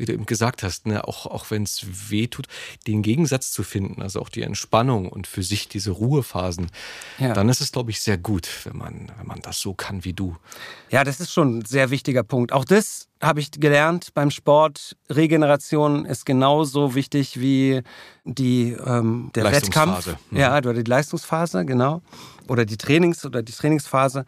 [0.00, 2.46] wie du eben gesagt hast, ne, auch, auch wenn es weh tut,
[2.86, 6.70] den Gegensatz zu finden, also auch die Entspannung und für sich diese Ruhephasen,
[7.18, 7.34] ja.
[7.34, 10.14] dann ist es, glaube ich, sehr gut, wenn man, wenn man das so kann wie
[10.14, 10.36] du.
[10.90, 12.52] Ja, das ist schon ein sehr wichtiger Punkt.
[12.52, 14.96] Auch das habe ich gelernt beim Sport.
[15.10, 17.82] Regeneration ist genauso wichtig wie
[18.24, 20.16] die ähm, der Wettkampf.
[20.30, 20.38] Mhm.
[20.38, 22.00] Ja, oder die Leistungsphase, genau.
[22.48, 24.24] Oder die Trainings- oder die Trainingsphase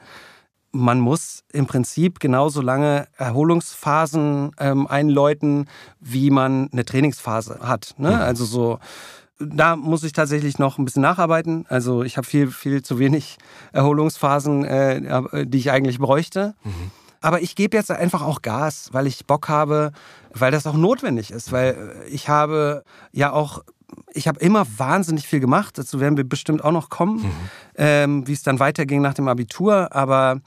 [0.72, 5.68] man muss im Prinzip genauso lange Erholungsphasen ähm, einläuten,
[6.00, 7.94] wie man eine Trainingsphase hat.
[7.98, 8.10] Ne?
[8.10, 8.16] Mhm.
[8.16, 8.78] Also so,
[9.38, 11.66] da muss ich tatsächlich noch ein bisschen nacharbeiten.
[11.68, 13.38] Also ich habe viel, viel zu wenig
[13.72, 16.54] Erholungsphasen, äh, die ich eigentlich bräuchte.
[16.64, 16.90] Mhm.
[17.20, 19.92] Aber ich gebe jetzt einfach auch Gas, weil ich Bock habe,
[20.32, 22.82] weil das auch notwendig ist, weil ich habe
[23.12, 23.62] ja auch
[24.12, 25.78] ich habe immer wahnsinnig viel gemacht.
[25.78, 27.30] Dazu werden wir bestimmt auch noch kommen, mhm.
[27.76, 29.94] ähm, wie es dann weiterging nach dem Abitur.
[29.94, 30.40] Aber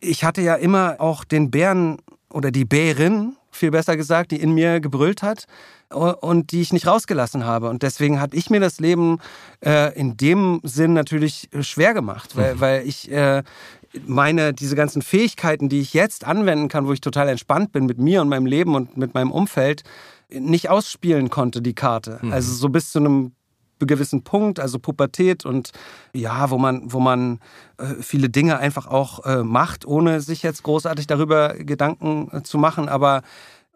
[0.00, 1.98] ich hatte ja immer auch den Bären
[2.30, 5.46] oder die Bärin, viel besser gesagt, die in mir gebrüllt hat
[5.88, 7.70] und die ich nicht rausgelassen habe.
[7.70, 9.18] Und deswegen habe ich mir das Leben
[9.64, 12.60] äh, in dem Sinn natürlich schwer gemacht, weil, mhm.
[12.60, 13.42] weil ich äh,
[14.04, 17.98] meine, diese ganzen Fähigkeiten, die ich jetzt anwenden kann, wo ich total entspannt bin mit
[17.98, 19.84] mir und meinem Leben und mit meinem Umfeld,
[20.30, 22.18] nicht ausspielen konnte, die Karte.
[22.22, 22.32] Mhm.
[22.32, 23.32] Also so bis zu einem
[23.78, 25.72] gewissen Punkt, also Pubertät und
[26.14, 27.40] ja, wo man, wo man
[27.78, 32.56] äh, viele Dinge einfach auch äh, macht, ohne sich jetzt großartig darüber Gedanken äh, zu
[32.56, 32.88] machen.
[32.88, 33.22] Aber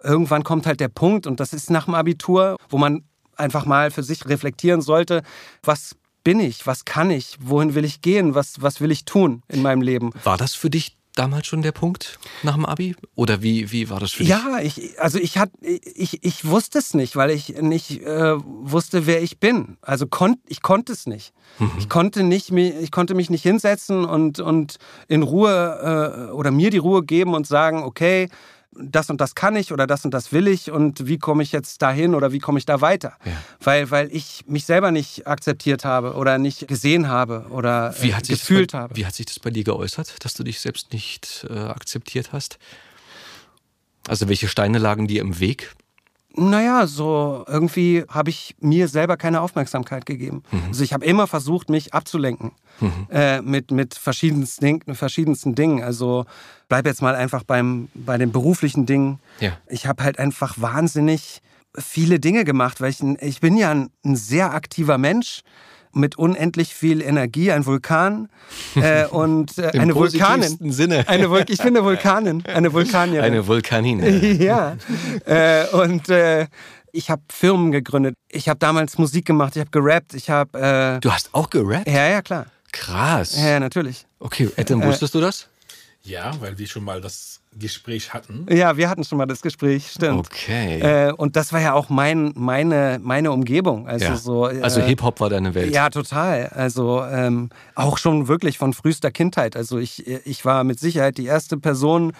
[0.02, 3.04] irgendwann kommt halt der Punkt, und das ist nach dem Abitur, wo man
[3.36, 5.22] einfach mal für sich reflektieren sollte,
[5.62, 9.42] was bin ich, was kann ich, wohin will ich gehen, was, was will ich tun
[9.48, 10.10] in meinem Leben.
[10.24, 12.96] War das für dich damals schon der Punkt nach dem Abi?
[13.14, 14.30] Oder wie, wie war das für dich?
[14.30, 19.06] Ja, ich, also ich, hat, ich, ich wusste es nicht, weil ich nicht äh, wusste,
[19.06, 19.76] wer ich bin.
[19.82, 21.32] Also kon, ich konnte es nicht.
[21.58, 21.72] Mhm.
[21.78, 24.76] Ich, konnte nicht ich konnte mich nicht hinsetzen und, und
[25.08, 28.28] in Ruhe äh, oder mir die Ruhe geben und sagen, okay,
[28.72, 31.52] das und das kann ich oder das und das will ich und wie komme ich
[31.52, 33.14] jetzt dahin oder wie komme ich da weiter?
[33.24, 33.32] Ja.
[33.60, 38.72] Weil, weil ich mich selber nicht akzeptiert habe oder nicht gesehen habe oder äh, gefühlt
[38.72, 38.96] bei, habe.
[38.96, 42.58] Wie hat sich das bei dir geäußert, dass du dich selbst nicht äh, akzeptiert hast?
[44.06, 45.74] Also welche Steine lagen dir im Weg?
[46.36, 50.42] Naja, so irgendwie habe ich mir selber keine Aufmerksamkeit gegeben.
[50.50, 50.62] Mhm.
[50.68, 53.06] Also ich habe immer versucht, mich abzulenken mhm.
[53.10, 55.82] äh, mit, mit verschiedensten, verschiedensten Dingen.
[55.82, 56.26] Also
[56.68, 59.18] bleib jetzt mal einfach beim, bei den beruflichen Dingen.
[59.40, 59.52] Ja.
[59.66, 61.42] Ich habe halt einfach wahnsinnig
[61.76, 65.42] viele Dinge gemacht, weil ich, ich bin ja ein, ein sehr aktiver Mensch
[65.92, 68.28] mit unendlich viel Energie, ein Vulkan
[68.76, 70.72] äh, und äh, eine Vulkanin.
[70.72, 71.08] Sinne.
[71.08, 73.24] Eine Vul ich bin eine Vulkanin, eine Vulkanierin.
[73.24, 74.08] Eine Vulkanine.
[74.42, 74.76] ja.
[75.24, 76.46] Äh, und äh,
[76.92, 78.14] ich habe Firmen gegründet.
[78.30, 80.96] Ich habe damals Musik gemacht, ich habe gerappt, ich habe...
[80.96, 81.88] Äh, du hast auch gerappt?
[81.88, 82.46] Ja, ja, klar.
[82.72, 83.36] Krass.
[83.36, 84.06] Ja, natürlich.
[84.18, 85.48] Okay, Adam, wusstest du das?
[86.02, 88.46] Ja, weil wir schon mal das Gespräch hatten.
[88.48, 90.26] Ja, wir hatten schon mal das Gespräch, stimmt.
[90.26, 90.78] Okay.
[90.80, 93.88] Äh, und das war ja auch mein, meine, meine Umgebung.
[93.88, 94.16] Also, ja.
[94.16, 95.74] so, äh, also Hip-Hop war deine Welt.
[95.74, 96.46] Ja, total.
[96.46, 99.56] Also ähm, auch schon wirklich von frühester Kindheit.
[99.56, 102.12] Also ich, ich war mit Sicherheit die erste Person,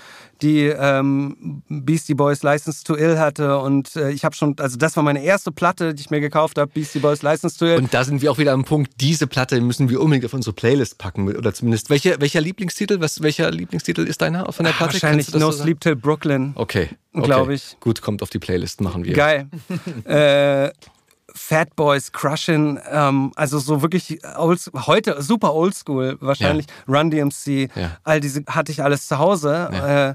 [0.43, 3.59] die ähm, Beastie Boys License to Ill hatte.
[3.59, 6.59] Und äh, ich habe schon, also das war meine erste Platte, die ich mir gekauft
[6.59, 7.77] habe, Beastie Boys License to Ill.
[7.77, 10.55] Und da sind wir auch wieder am Punkt, diese Platte müssen wir unbedingt auf unsere
[10.55, 11.29] Playlist packen.
[11.29, 13.01] Oder zumindest, welcher, welcher Lieblingstitel?
[13.01, 14.95] Was, welcher Lieblingstitel ist deiner von der Platte?
[14.95, 16.53] Wahrscheinlich wahrscheinlich No so Sleep Till Brooklyn.
[16.55, 16.89] Okay.
[17.13, 17.25] okay.
[17.25, 17.77] Glaube ich.
[17.81, 19.15] Gut, kommt auf die Playlist, machen wir.
[19.15, 19.49] Geil.
[20.05, 20.71] äh,
[21.35, 26.67] Fat Boys, Crushin', ähm, also so wirklich old, heute super oldschool wahrscheinlich.
[26.89, 26.95] Ja.
[26.99, 27.99] Run DMC, ja.
[28.03, 29.71] all diese hatte ich alles zu Hause.
[29.73, 30.11] Ja.
[30.11, 30.15] Äh,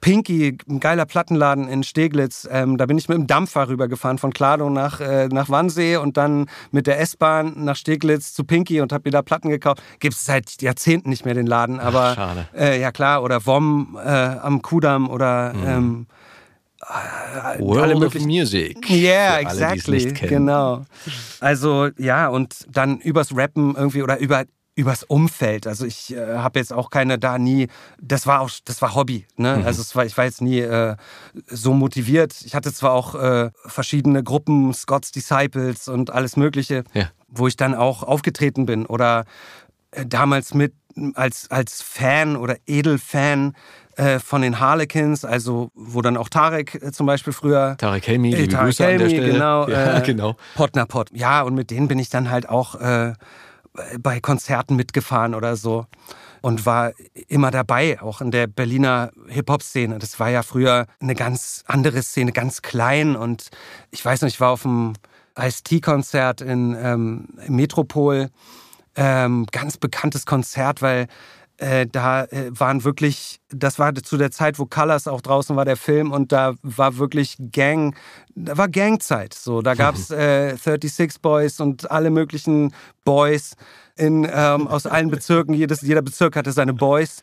[0.00, 2.48] Pinky, ein geiler Plattenladen in Steglitz.
[2.50, 6.16] Ähm, da bin ich mit dem Dampfer rübergefahren von Klado nach, äh, nach Wannsee und
[6.16, 9.82] dann mit der S-Bahn nach Steglitz zu Pinky und habe mir da Platten gekauft.
[10.00, 13.98] Gibt es seit Jahrzehnten nicht mehr den Laden, aber Ach, äh, ja klar, oder WOM
[14.02, 15.66] äh, am Kudamm oder mhm.
[15.66, 16.06] ähm,
[16.82, 18.78] äh, World alle möglichen Music.
[18.90, 20.12] Yeah, exactly.
[20.12, 20.84] Genau.
[21.40, 24.44] Also ja, und dann übers Rappen irgendwie oder über
[24.76, 25.66] übers Umfeld.
[25.66, 27.68] Also ich äh, habe jetzt auch keine da nie,
[28.00, 29.26] das war auch, das war Hobby.
[29.36, 29.56] Ne?
[29.56, 29.64] Mhm.
[29.64, 30.96] Also es war, ich war jetzt nie äh,
[31.48, 32.36] so motiviert.
[32.44, 37.10] Ich hatte zwar auch äh, verschiedene Gruppen, Scott's Disciples und alles Mögliche, ja.
[37.26, 39.24] wo ich dann auch aufgetreten bin oder
[39.92, 40.74] äh, damals mit
[41.14, 43.54] als, als Fan oder Edelfan
[43.96, 47.76] äh, von den Harlequins, also wo dann auch Tarek äh, zum Beispiel früher.
[47.78, 49.68] Tarek Helmi, äh, Tarek Helmi, genau.
[49.68, 50.36] Ja, genau.
[50.54, 51.10] Potnapot.
[51.12, 52.78] Ja, und mit denen bin ich dann halt auch
[54.00, 55.86] bei Konzerten mitgefahren oder so
[56.42, 56.92] und war
[57.28, 59.98] immer dabei, auch in der Berliner Hip-Hop-Szene.
[59.98, 63.16] Das war ja früher eine ganz andere Szene, ganz klein.
[63.16, 63.50] Und
[63.90, 64.94] ich weiß noch, ich war auf einem
[65.38, 68.30] Ice-T-Konzert in ähm, Metropol.
[68.94, 71.08] Ähm, ganz bekanntes Konzert, weil
[71.58, 75.64] äh, da äh, waren wirklich, das war zu der Zeit, wo Colors auch draußen war,
[75.64, 77.96] der Film, und da war wirklich Gang,
[78.34, 79.34] da war Gangzeit.
[79.34, 83.56] So, da gab es äh, 36 Boys und alle möglichen Boys
[83.96, 85.54] in, ähm, aus allen Bezirken.
[85.54, 87.22] Jedes, jeder Bezirk hatte seine Boys.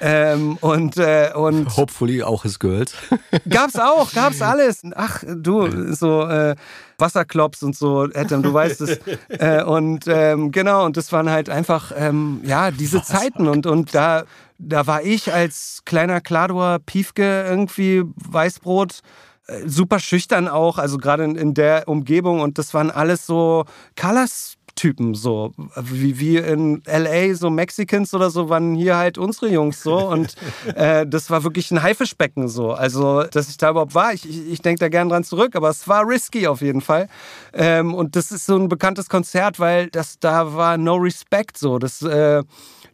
[0.00, 2.94] Ähm, und, äh, und Hopefully auch his girls.
[3.48, 4.82] gab's auch, gab's alles.
[4.94, 6.56] Ach, du, so äh,
[6.98, 9.00] Wasserklops und so, Adam, du weißt es.
[9.28, 13.48] Äh, und ähm, genau, und das waren halt einfach, ähm, ja, diese Zeiten.
[13.48, 14.24] Und, und da,
[14.58, 19.00] da war ich als kleiner Kladower Piefke irgendwie Weißbrot
[19.46, 23.66] äh, super schüchtern auch, also gerade in, in, der Umgebung und das waren alles so
[24.00, 25.52] Colors Typen so.
[25.76, 29.96] Wie, wie in LA, so Mexicans oder so, waren hier halt unsere Jungs so.
[29.96, 30.34] Und
[30.74, 32.72] äh, das war wirklich ein Haifischbecken so.
[32.72, 35.70] Also, dass ich da überhaupt war, ich, ich, ich denke da gern dran zurück, aber
[35.70, 37.08] es war risky auf jeden Fall.
[37.52, 41.78] Ähm, und das ist so ein bekanntes Konzert, weil das da war no respect so.
[41.78, 42.42] Das, äh,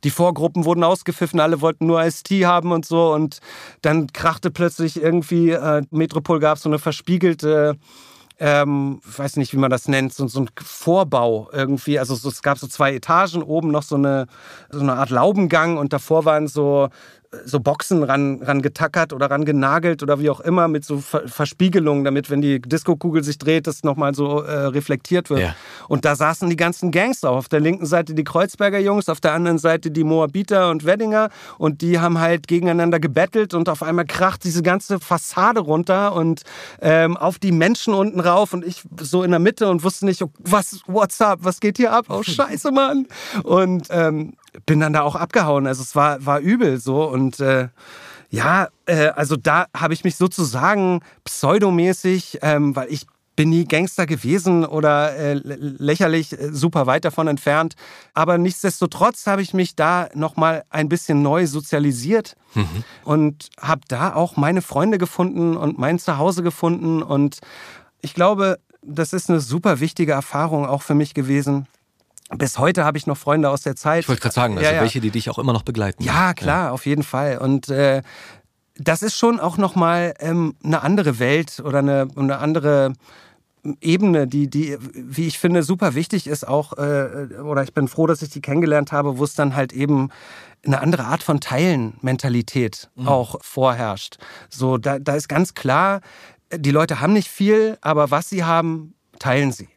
[0.04, 3.12] die Vorgruppen wurden ausgepfiffen, alle wollten nur ST haben und so.
[3.12, 3.40] Und
[3.82, 7.76] dann krachte plötzlich irgendwie, äh, Metropol gab so eine verspiegelte
[8.40, 11.98] ähm, ich weiß nicht, wie man das nennt, so, so ein Vorbau irgendwie.
[11.98, 14.26] Also so, es gab so zwei Etagen, oben noch so eine,
[14.70, 16.88] so eine Art Laubengang und davor waren so
[17.44, 21.28] so Boxen ran, ran getackert oder ran genagelt oder wie auch immer mit so Ver
[21.28, 25.40] Verspiegelungen, damit, wenn die Diskokugel sich dreht, das nochmal so äh, reflektiert wird.
[25.40, 25.54] Ja.
[25.88, 27.30] Und da saßen die ganzen Gangster.
[27.30, 31.30] Auf der linken Seite die Kreuzberger Jungs, auf der anderen Seite die Moabiter und Weddinger.
[31.56, 36.42] Und die haben halt gegeneinander gebettelt und auf einmal kracht diese ganze Fassade runter und
[36.80, 38.52] ähm, auf die Menschen unten rauf.
[38.52, 41.92] Und ich so in der Mitte und wusste nicht, was, what's up, was geht hier
[41.92, 42.06] ab?
[42.08, 43.06] Oh, scheiße, Mann.
[43.44, 44.34] Und ähm,
[44.66, 45.66] bin dann da auch abgehauen.
[45.66, 47.04] Also es war, war übel so.
[47.04, 47.68] Und äh,
[48.30, 54.06] ja, äh, also da habe ich mich sozusagen pseudomäßig, ähm, weil ich bin nie Gangster
[54.06, 57.74] gewesen oder äh, lächerlich äh, super weit davon entfernt.
[58.12, 62.84] Aber nichtsdestotrotz habe ich mich da nochmal ein bisschen neu sozialisiert mhm.
[63.04, 67.02] und habe da auch meine Freunde gefunden und mein Zuhause gefunden.
[67.02, 67.38] Und
[68.02, 71.66] ich glaube, das ist eine super wichtige Erfahrung auch für mich gewesen
[72.36, 74.00] bis heute habe ich noch Freunde aus der Zeit.
[74.00, 74.80] Ich wollte gerade sagen, also ja, ja.
[74.82, 76.02] welche, die dich auch immer noch begleiten.
[76.02, 76.70] Ja, klar, ja.
[76.70, 77.38] auf jeden Fall.
[77.38, 78.02] Und äh,
[78.76, 82.92] das ist schon auch nochmal ähm, eine andere Welt oder eine, eine andere
[83.80, 88.06] Ebene, die, die, wie ich finde, super wichtig ist auch, äh, oder ich bin froh,
[88.06, 90.08] dass ich die kennengelernt habe, wo es dann halt eben
[90.64, 93.08] eine andere Art von Teilen-Mentalität mhm.
[93.08, 94.16] auch vorherrscht.
[94.48, 96.00] So, da, da ist ganz klar,
[96.54, 99.68] die Leute haben nicht viel, aber was sie haben, teilen sie.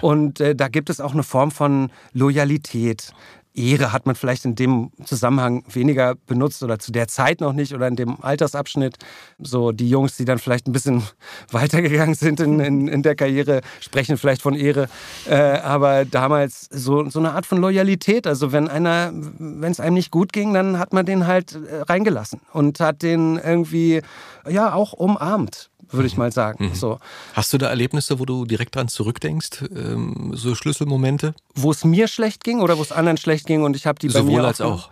[0.00, 3.12] Und äh, da gibt es auch eine Form von Loyalität.
[3.52, 7.74] Ehre hat man vielleicht in dem Zusammenhang weniger benutzt oder zu der Zeit noch nicht
[7.74, 8.96] oder in dem Altersabschnitt.
[9.38, 11.02] So die Jungs, die dann vielleicht ein bisschen
[11.50, 14.88] weitergegangen sind in, in, in der Karriere, sprechen vielleicht von Ehre.
[15.26, 18.26] Äh, aber damals so, so eine Art von Loyalität.
[18.26, 21.82] Also wenn einer, wenn es einem nicht gut ging, dann hat man den halt äh,
[21.82, 24.02] reingelassen und hat den irgendwie
[24.48, 26.66] ja auch umarmt würde ich mal sagen.
[26.66, 26.74] Mhm.
[26.74, 26.98] So.
[27.34, 31.34] Hast du da Erlebnisse, wo du direkt dran zurückdenkst, ähm, so Schlüsselmomente?
[31.54, 34.08] Wo es mir schlecht ging oder wo es anderen schlecht ging und ich habe die
[34.08, 34.90] Sowohl bei mir als auch.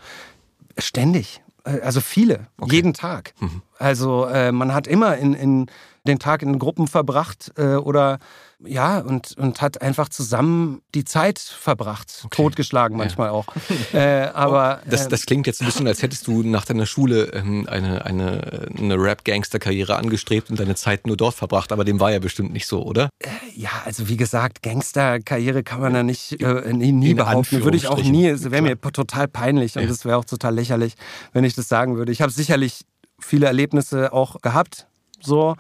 [0.78, 1.40] Ständig.
[1.64, 2.76] Äh, also viele, okay.
[2.76, 3.34] jeden Tag.
[3.40, 3.62] Mhm.
[3.78, 5.66] Also äh, man hat immer in, in
[6.06, 8.18] den Tag in Gruppen verbracht äh, oder
[8.64, 12.23] ja, und, und hat einfach zusammen die Zeit verbracht.
[12.25, 12.42] Okay.
[12.42, 13.33] Totgeschlagen manchmal ja.
[13.33, 13.47] auch.
[13.92, 17.33] Äh, aber, das, ähm, das klingt jetzt ein bisschen, als hättest du nach deiner Schule
[17.33, 22.12] ähm, eine, eine, eine Rap-Gangster-Karriere angestrebt und deine Zeit nur dort verbracht, aber dem war
[22.12, 23.09] ja bestimmt nicht so, oder?
[23.18, 27.64] Äh, ja, also wie gesagt, Gangster-Karriere kann man da nicht äh, nie, nie behaupten.
[27.64, 30.11] Würde ich auch nie, es wäre mir total peinlich und es ja.
[30.11, 30.94] wäre auch total lächerlich,
[31.33, 32.12] wenn ich das sagen würde.
[32.12, 32.85] Ich habe sicherlich
[33.18, 34.87] viele Erlebnisse auch gehabt,
[35.21, 35.57] so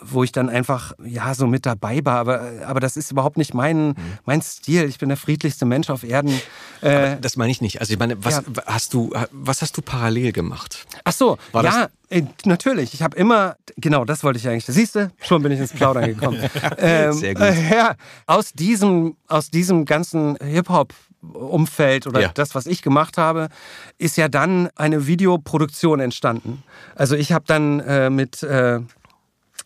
[0.00, 2.18] wo ich dann einfach ja so mit dabei war.
[2.18, 3.96] Aber, aber das ist überhaupt nicht mein, mhm.
[4.24, 4.84] mein Stil.
[4.84, 6.40] Ich bin der friedlichste Mensch auf Erden.
[6.80, 7.80] Äh, das meine ich nicht.
[7.80, 8.42] Also ich meine, was ja.
[8.66, 10.86] hast du, was hast du parallel gemacht?
[11.04, 12.94] Ach so, War ja, äh, natürlich.
[12.94, 14.66] Ich habe immer, genau, das wollte ich eigentlich.
[14.66, 16.38] Siehst du, schon bin ich ins Plaudern gekommen.
[16.78, 17.42] ähm, Sehr gut.
[17.42, 17.94] Äh, ja,
[18.26, 20.92] aus diesem, aus diesem ganzen Hip-Hop
[21.32, 22.30] Umfeld oder ja.
[22.34, 23.48] das, was ich gemacht habe,
[23.96, 26.62] ist ja dann eine Videoproduktion entstanden.
[26.94, 28.80] Also ich habe dann äh, mit äh,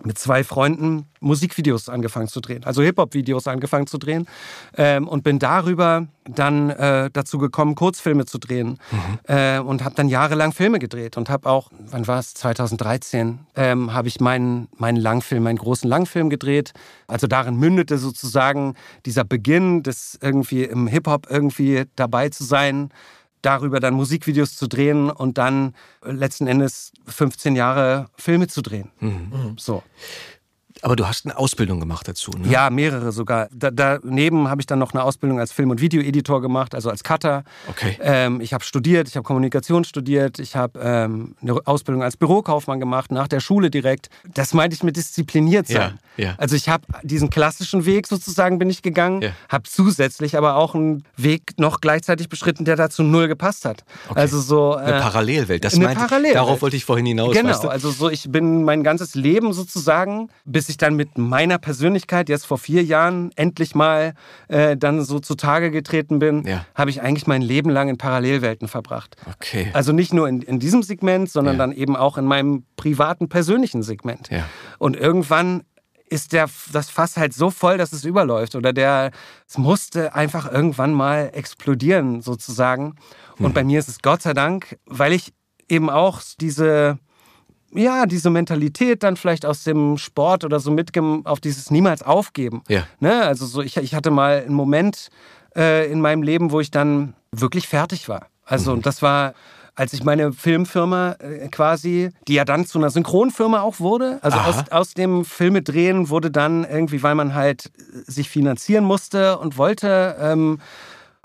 [0.04, 4.28] mit zwei Freunden Musikvideos angefangen zu drehen, also Hip-Hop-Videos angefangen zu drehen
[4.76, 9.18] ähm, und bin darüber dann äh, dazu gekommen, Kurzfilme zu drehen mhm.
[9.24, 13.92] äh, und habe dann jahrelang Filme gedreht und habe auch, wann war es, 2013, ähm,
[13.92, 16.72] habe ich meinen, meinen Langfilm, meinen großen Langfilm gedreht.
[17.06, 18.74] Also darin mündete sozusagen
[19.06, 22.90] dieser Beginn des irgendwie im Hip-Hop irgendwie dabei zu sein
[23.42, 28.90] darüber dann Musikvideos zu drehen und dann letzten Endes 15 Jahre Filme zu drehen.
[29.00, 29.56] Mhm.
[29.58, 29.82] So.
[30.82, 32.48] Aber du hast eine Ausbildung gemacht dazu, ne?
[32.48, 33.48] Ja, mehrere sogar.
[33.52, 37.04] Da, daneben habe ich dann noch eine Ausbildung als Film- und Videoeditor gemacht, also als
[37.04, 37.44] Cutter.
[37.68, 37.98] Okay.
[38.00, 42.80] Ähm, ich habe studiert, ich habe Kommunikation studiert, ich habe ähm, eine Ausbildung als Bürokaufmann
[42.80, 44.08] gemacht, nach der Schule direkt.
[44.32, 45.98] Das meinte ich mit diszipliniert sein.
[46.16, 46.34] Ja, ja.
[46.38, 49.30] Also ich habe diesen klassischen Weg sozusagen bin ich gegangen, ja.
[49.48, 53.84] habe zusätzlich aber auch einen Weg noch gleichzeitig beschritten, der dazu null gepasst hat.
[54.08, 54.20] Okay.
[54.20, 55.64] Also so äh, eine Parallelwelt.
[55.64, 56.36] Das eine meinte, Parallelwelt.
[56.36, 57.34] Darauf wollte ich vorhin hinaus.
[57.34, 57.48] Genau.
[57.48, 57.68] Weißt du?
[57.68, 62.46] Also so ich bin mein ganzes Leben sozusagen bis ich dann mit meiner Persönlichkeit jetzt
[62.46, 64.14] vor vier Jahren endlich mal
[64.48, 66.64] äh, dann so zutage getreten bin, ja.
[66.74, 69.16] habe ich eigentlich mein Leben lang in Parallelwelten verbracht.
[69.30, 69.70] Okay.
[69.72, 71.58] Also nicht nur in, in diesem Segment, sondern ja.
[71.58, 74.28] dann eben auch in meinem privaten, persönlichen Segment.
[74.30, 74.44] Ja.
[74.78, 75.62] Und irgendwann
[76.10, 78.54] ist der, das Fass halt so voll, dass es überläuft.
[78.54, 79.10] Oder der,
[79.46, 82.94] es musste einfach irgendwann mal explodieren, sozusagen.
[83.38, 83.52] Und hm.
[83.52, 85.32] bei mir ist es Gott sei Dank, weil ich
[85.68, 86.98] eben auch diese
[87.72, 92.62] ja, diese Mentalität dann vielleicht aus dem Sport oder so mitgeben, auf dieses niemals aufgeben.
[92.68, 92.84] Ja.
[93.00, 93.22] Ne?
[93.22, 95.08] Also so, ich, ich hatte mal einen Moment
[95.56, 98.26] äh, in meinem Leben, wo ich dann wirklich fertig war.
[98.44, 98.78] Also, mhm.
[98.78, 99.34] und das war,
[99.74, 104.38] als ich meine Filmfirma äh, quasi, die ja dann zu einer Synchronfirma auch wurde, also
[104.38, 107.70] aus, aus dem Filme drehen wurde dann irgendwie, weil man halt
[108.06, 110.60] sich finanzieren musste und wollte, ähm,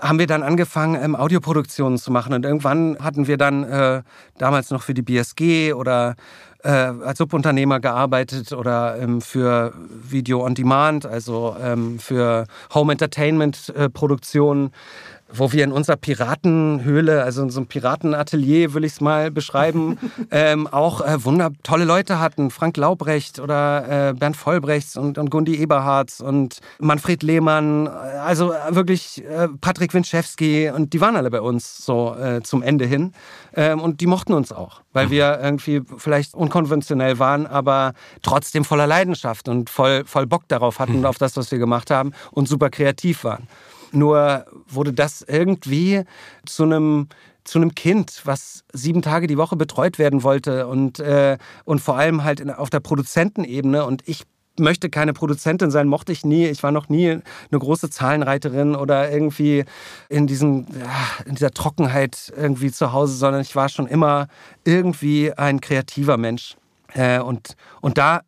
[0.00, 2.34] haben wir dann angefangen, ähm, Audioproduktionen zu machen.
[2.34, 4.02] Und irgendwann hatten wir dann äh,
[4.38, 6.16] damals noch für die BSG oder
[6.64, 13.72] äh, als Subunternehmer gearbeitet oder ähm, für Video on Demand, also ähm, für Home Entertainment
[13.76, 14.72] äh, Produktionen
[15.36, 19.98] wo wir in unserer Piratenhöhle, also in so einem Piratenatelier, will ich es mal beschreiben,
[20.30, 22.50] ähm, auch äh, wunder tolle Leute hatten.
[22.50, 29.24] Frank Laubrecht oder äh, Bernd Vollbrechts und, und Gundi Eberhardt und Manfred Lehmann, also wirklich
[29.24, 33.12] äh, Patrick Winczewski und die waren alle bei uns so äh, zum Ende hin.
[33.56, 38.86] Ähm, und die mochten uns auch, weil wir irgendwie vielleicht unkonventionell waren, aber trotzdem voller
[38.86, 41.06] Leidenschaft und voll, voll Bock darauf hatten, mhm.
[41.06, 43.48] auf das, was wir gemacht haben und super kreativ waren.
[43.94, 46.04] Nur wurde das irgendwie
[46.46, 47.08] zu einem
[47.44, 51.98] zu einem Kind, was sieben Tage die Woche betreut werden wollte und, äh, und vor
[51.98, 53.84] allem halt in, auf der Produzentenebene.
[53.84, 54.24] Und ich
[54.58, 56.46] möchte keine Produzentin sein, mochte ich nie.
[56.46, 57.22] Ich war noch nie eine
[57.58, 59.64] große Zahlenreiterin oder irgendwie
[60.08, 60.66] in, diesem,
[61.26, 64.28] in dieser Trockenheit irgendwie zu Hause, sondern ich war schon immer
[64.64, 66.56] irgendwie ein kreativer Mensch.
[66.94, 68.22] Äh, und, und da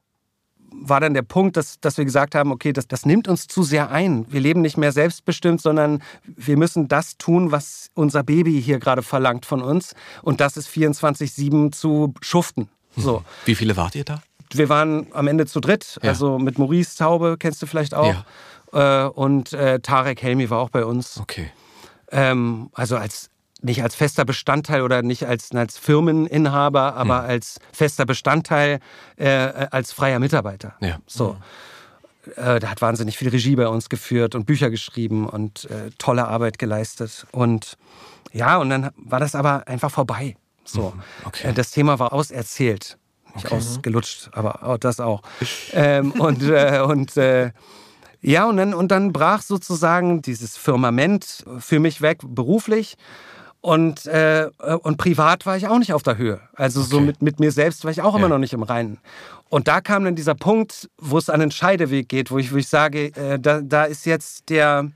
[0.80, 3.62] war dann der Punkt, dass, dass wir gesagt haben, okay, das, das nimmt uns zu
[3.62, 4.26] sehr ein.
[4.30, 9.02] Wir leben nicht mehr selbstbestimmt, sondern wir müssen das tun, was unser Baby hier gerade
[9.02, 9.94] verlangt von uns.
[10.22, 12.68] Und das ist 24-7 zu schuften.
[12.96, 13.22] So.
[13.44, 14.22] Wie viele wart ihr da?
[14.52, 16.10] Wir waren am Ende zu dritt, ja.
[16.10, 18.14] also mit Maurice Taube, kennst du vielleicht auch.
[18.72, 19.06] Ja.
[19.06, 21.18] Äh, und äh, Tarek Helmi war auch bei uns.
[21.20, 21.50] Okay.
[22.10, 23.30] Ähm, also als
[23.62, 27.30] nicht als fester Bestandteil oder nicht als, als Firmeninhaber, aber hm.
[27.30, 28.80] als fester Bestandteil,
[29.16, 29.28] äh,
[29.70, 30.74] als freier Mitarbeiter.
[30.80, 30.98] Ja.
[31.06, 31.36] So.
[32.36, 36.26] Äh, der hat wahnsinnig viel Regie bei uns geführt und Bücher geschrieben und äh, tolle
[36.26, 37.26] Arbeit geleistet.
[37.32, 37.76] Und
[38.32, 40.36] ja, und dann war das aber einfach vorbei.
[40.64, 40.92] So.
[40.94, 41.02] Mhm.
[41.24, 41.48] Okay.
[41.48, 42.98] Äh, das Thema war auserzählt.
[43.34, 43.56] Nicht okay.
[43.56, 45.22] ausgelutscht, aber das auch.
[45.72, 47.52] ähm, und äh, und äh,
[48.22, 52.96] ja, und dann, und dann brach sozusagen dieses Firmament für mich weg, beruflich.
[53.66, 54.48] Und, äh,
[54.82, 56.38] und privat war ich auch nicht auf der Höhe.
[56.54, 56.88] Also okay.
[56.88, 58.20] so mit, mit mir selbst war ich auch ja.
[58.20, 58.98] immer noch nicht im Reinen.
[59.48, 62.58] Und da kam dann dieser Punkt, wo es an den Scheideweg geht, wo ich, wo
[62.58, 64.92] ich sage, äh, da, da ist jetzt der,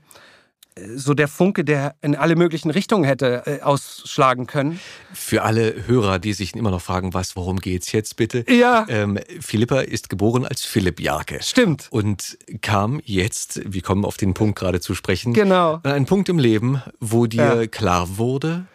[0.95, 4.79] so der Funke, der in alle möglichen Richtungen hätte äh, ausschlagen können.
[5.13, 8.45] Für alle Hörer, die sich immer noch fragen, was, worum geht's jetzt bitte?
[8.49, 8.85] Ja.
[8.87, 11.39] Ähm, Philippa ist geboren als Philipp Jarke.
[11.41, 11.87] Stimmt.
[11.91, 15.75] Und kam jetzt, wir kommen auf den Punkt gerade zu sprechen, genau.
[15.83, 17.67] an einen Punkt im Leben, wo dir ja.
[17.67, 18.65] klar wurde,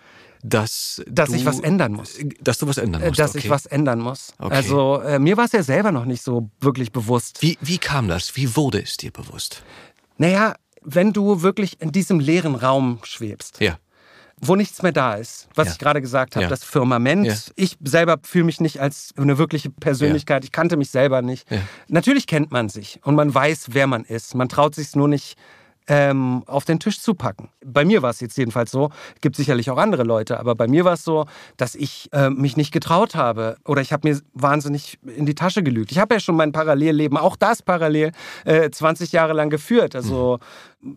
[0.43, 2.19] dass, dass du, ich was ändern muss.
[2.41, 3.19] Dass du was ändern musst.
[3.19, 3.39] Dass okay.
[3.39, 4.35] ich was ändern muss.
[4.39, 4.55] Okay.
[4.55, 7.43] Also äh, mir war es ja selber noch nicht so wirklich bewusst.
[7.43, 8.37] Wie, wie kam das?
[8.37, 9.63] Wie wurde es dir bewusst?
[10.19, 10.55] Naja,
[10.87, 13.61] wenn du wirklich in diesem leeren Raum schwebst.
[13.61, 13.77] Ja.
[14.39, 15.73] Wo nichts mehr da ist, was ja.
[15.73, 16.49] ich gerade gesagt habe, ja.
[16.51, 17.27] das Firmament.
[17.27, 17.35] Ja.
[17.57, 20.45] Ich selber fühle mich nicht als eine wirkliche Persönlichkeit.
[20.45, 21.49] Ich kannte mich selber nicht.
[21.89, 24.35] Natürlich kennt man sich und man weiß, wer man ist.
[24.35, 25.39] Man traut sich nur nicht
[25.89, 27.49] ähm, auf den Tisch zu packen.
[27.65, 30.85] Bei mir war es jetzt jedenfalls so, gibt sicherlich auch andere Leute, aber bei mir
[30.85, 34.99] war es so, dass ich äh, mich nicht getraut habe oder ich habe mir wahnsinnig
[35.05, 35.93] in die Tasche gelügt.
[35.93, 38.13] Ich habe ja schon mein Parallelleben, auch das parallel,
[38.45, 39.95] äh, 20 Jahre lang geführt.
[39.95, 40.41] Also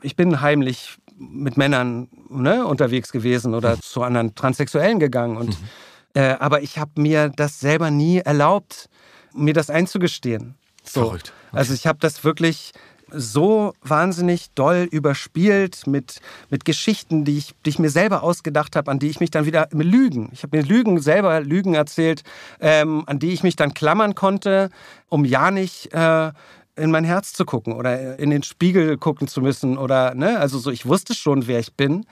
[0.02, 3.82] ich bin heimlich mit Männern ne, unterwegs gewesen oder mhm.
[3.82, 5.38] zu anderen Transsexuellen gegangen.
[5.38, 5.68] Und, mhm.
[6.14, 8.90] äh, aber ich habe mir das selber nie erlaubt,
[9.36, 10.56] mir das einzugestehen.
[10.84, 11.06] So.
[11.06, 11.34] Verrückt.
[11.50, 11.58] Okay.
[11.58, 12.72] Also ich habe das wirklich
[13.14, 16.20] so wahnsinnig doll überspielt mit,
[16.50, 19.46] mit Geschichten, die ich, die ich mir selber ausgedacht habe, an die ich mich dann
[19.46, 22.24] wieder mit Lügen, ich habe mir Lügen selber Lügen erzählt,
[22.60, 24.70] ähm, an die ich mich dann klammern konnte,
[25.10, 26.32] um ja nicht äh,
[26.76, 30.58] in mein Herz zu gucken oder in den Spiegel gucken zu müssen oder ne, also
[30.60, 32.06] so ich wusste schon, wer ich bin,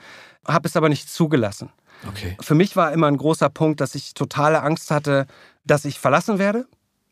[0.46, 1.70] habe es aber nicht zugelassen.
[2.06, 2.36] Okay.
[2.40, 5.26] Für mich war immer ein großer Punkt, dass ich totale Angst hatte,
[5.64, 6.66] dass ich verlassen werde,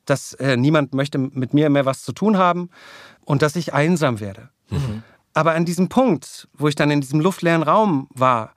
[0.06, 2.70] dass äh, niemand möchte mit mir mehr was zu tun haben
[3.24, 4.48] und dass ich einsam werde.
[4.70, 5.02] Mhm.
[5.34, 8.54] Aber an diesem Punkt, wo ich dann in diesem luftleeren Raum war,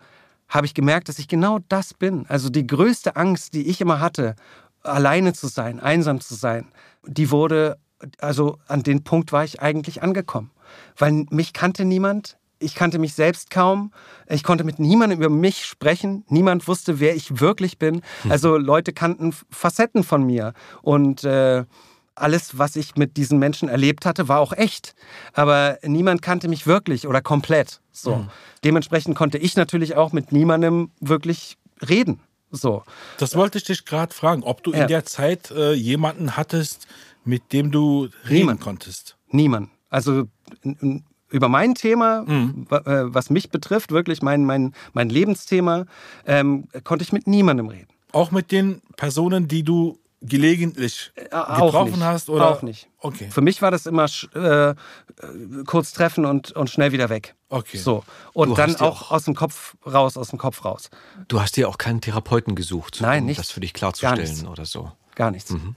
[0.48, 2.26] habe ich gemerkt, dass ich genau das bin.
[2.28, 4.36] Also die größte Angst, die ich immer hatte,
[4.82, 6.72] alleine zu sein, einsam zu sein,
[7.06, 7.78] die wurde,
[8.20, 10.52] also an den Punkt war ich eigentlich angekommen.
[10.98, 13.92] Weil mich kannte niemand, ich kannte mich selbst kaum,
[14.28, 18.02] ich konnte mit niemandem über mich sprechen, niemand wusste, wer ich wirklich bin.
[18.24, 18.32] Hm.
[18.32, 21.66] Also Leute kannten Facetten von mir und äh,
[22.20, 24.94] alles, was ich mit diesen Menschen erlebt hatte, war auch echt.
[25.34, 27.82] Aber niemand kannte mich wirklich oder komplett.
[27.92, 28.18] So.
[28.18, 28.30] Mhm.
[28.64, 32.20] Dementsprechend konnte ich natürlich auch mit niemandem wirklich reden.
[32.52, 32.84] So.
[33.18, 34.82] Das wollte ich dich gerade fragen, ob du ja.
[34.82, 36.88] in der Zeit äh, jemanden hattest,
[37.24, 38.62] mit dem du reden Niemand.
[38.62, 39.18] konntest.
[39.30, 39.70] Niemand.
[39.90, 40.26] Also
[41.30, 42.68] über mein Thema, mhm.
[42.72, 45.86] Äh, was mich betrifft, wirklich mein, mein, mein Lebensthema,
[46.26, 47.88] ähm, konnte ich mit niemandem reden.
[48.12, 52.30] Auch mit den Personen, die du gelegentlich äh, getroffen hast?
[52.30, 52.50] Oder?
[52.50, 52.88] Auch nicht.
[53.00, 53.30] Okay.
[53.30, 54.76] Für mich war das immer äh,
[55.66, 57.36] kurz treffen und, und schnell wieder weg.
[57.50, 57.78] Okay.
[57.78, 58.04] So.
[58.34, 60.90] Und du dann auch, auch, aus dem Kopf raus, aus dem Kopf raus.
[61.28, 63.40] Du hast dir auch keinen Therapeuten gesucht, Nein, um nicht.
[63.40, 64.92] das für dich klarzustellen oder so.
[65.16, 65.52] Gar nichts.
[65.52, 65.76] Mhm.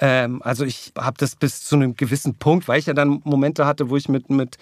[0.00, 3.66] Ähm, also ich habe das bis zu einem gewissen Punkt, weil ich ja dann Momente
[3.66, 4.56] hatte, wo ich mit, mit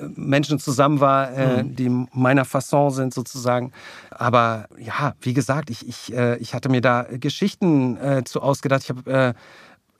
[0.00, 1.76] Menschen zusammen war, äh, mhm.
[1.76, 3.72] die meiner Fasson sind sozusagen.
[4.10, 8.82] Aber ja, wie gesagt, ich, ich, äh, ich hatte mir da Geschichten äh, zu ausgedacht.
[8.84, 9.34] Ich habe äh,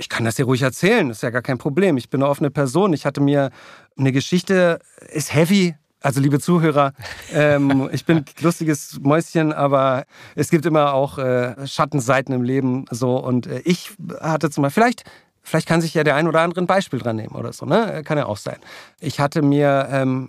[0.00, 1.96] ich kann das dir ruhig erzählen, ist ja gar kein Problem.
[1.96, 2.92] Ich bin eine offene Person.
[2.92, 3.50] Ich hatte mir
[3.96, 4.78] eine Geschichte,
[5.10, 6.92] ist heavy, also liebe Zuhörer,
[7.32, 12.84] ähm, ich bin ein lustiges Mäuschen, aber es gibt immer auch äh, Schattenseiten im Leben
[12.90, 15.04] so und äh, ich hatte zum Beispiel, vielleicht
[15.48, 18.02] Vielleicht kann sich ja der ein oder andere ein Beispiel dran nehmen oder so, ne?
[18.04, 18.58] Kann ja auch sein.
[19.00, 20.28] Ich hatte mir ähm,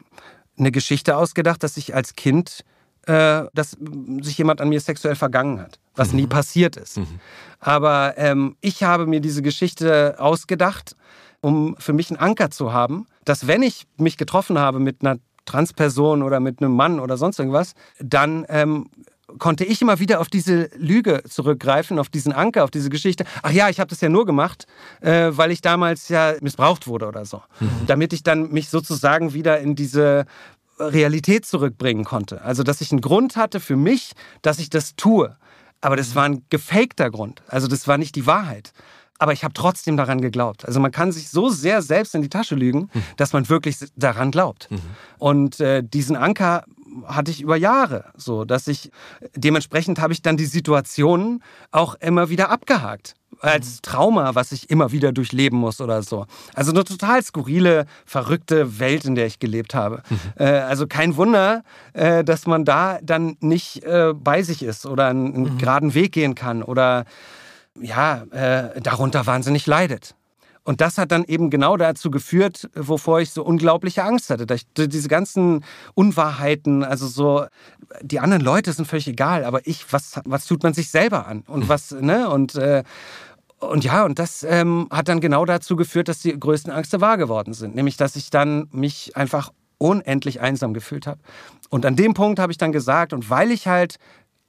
[0.58, 2.64] eine Geschichte ausgedacht, dass ich als Kind,
[3.06, 3.78] äh, dass
[4.22, 6.20] sich jemand an mir sexuell vergangen hat, was mhm.
[6.22, 6.98] nie passiert ist.
[6.98, 7.20] Mhm.
[7.60, 10.96] Aber ähm, ich habe mir diese Geschichte ausgedacht,
[11.42, 15.18] um für mich einen Anker zu haben, dass wenn ich mich getroffen habe mit einer
[15.50, 18.89] Transperson oder mit einem Mann oder sonst irgendwas, dann ähm,
[19.37, 23.25] konnte ich immer wieder auf diese Lüge zurückgreifen, auf diesen Anker, auf diese Geschichte.
[23.43, 24.65] Ach ja, ich habe das ja nur gemacht,
[25.02, 27.41] äh, weil ich damals ja missbraucht wurde oder so.
[27.60, 27.69] Mhm.
[27.87, 30.25] Damit ich dann mich sozusagen wieder in diese
[30.79, 32.41] Realität zurückbringen konnte.
[32.41, 35.35] Also, dass ich einen Grund hatte für mich, dass ich das tue.
[35.81, 37.41] Aber das war ein gefakter Grund.
[37.47, 38.73] Also, das war nicht die Wahrheit.
[39.20, 40.65] Aber ich habe trotzdem daran geglaubt.
[40.65, 43.04] Also man kann sich so sehr selbst in die Tasche lügen, mhm.
[43.17, 44.72] dass man wirklich daran glaubt.
[44.72, 44.80] Mhm.
[45.20, 46.63] Und äh, diesen Anker
[47.06, 48.92] hatte ich über Jahre so, dass ich
[49.36, 53.82] dementsprechend habe ich dann die Situationen auch immer wieder abgehakt als mhm.
[53.84, 56.26] Trauma, was ich immer wieder durchleben muss oder so.
[56.54, 60.02] Also eine total skurrile, verrückte Welt, in der ich gelebt habe.
[60.10, 60.20] Mhm.
[60.38, 61.63] Äh, also kein Wunder,
[61.94, 65.58] äh, dass man da dann nicht äh, bei sich ist oder einen, einen mhm.
[65.58, 67.06] geraden Weg gehen kann oder
[67.80, 70.15] ja, äh, darunter wahnsinnig leidet.
[70.63, 74.46] Und das hat dann eben genau dazu geführt, wovor ich so unglaubliche Angst hatte.
[74.54, 75.63] Ich diese ganzen
[75.96, 77.46] Unwahrheiten, also so,
[78.02, 81.44] die anderen Leute sind völlig egal, aber ich, was, was tut man sich selber an?
[81.48, 81.70] Und mhm.
[81.70, 82.30] was, ne?
[82.30, 82.84] Und, äh,
[83.60, 87.17] und ja, und das ähm, hat dann genau dazu geführt, dass die größten Ängste wahr
[87.17, 87.74] geworden sind.
[87.74, 91.20] Nämlich, dass ich dann mich einfach unendlich einsam gefühlt habe.
[91.70, 93.96] Und an dem Punkt habe ich dann gesagt, und weil ich halt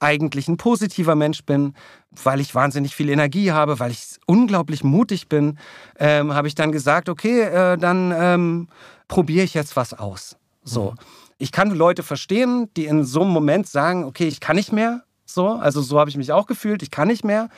[0.01, 1.75] eigentlich ein positiver Mensch bin,
[2.11, 5.59] weil ich wahnsinnig viel Energie habe, weil ich unglaublich mutig bin,
[5.99, 8.69] ähm, habe ich dann gesagt, okay, äh, dann ähm,
[9.07, 10.37] probiere ich jetzt was aus.
[10.65, 10.93] So.
[10.93, 10.97] Mhm.
[11.39, 15.05] Ich kann Leute verstehen, die in so einem Moment sagen, okay, ich kann nicht mehr.
[15.25, 17.49] So, also so habe ich mich auch gefühlt, ich kann nicht mehr.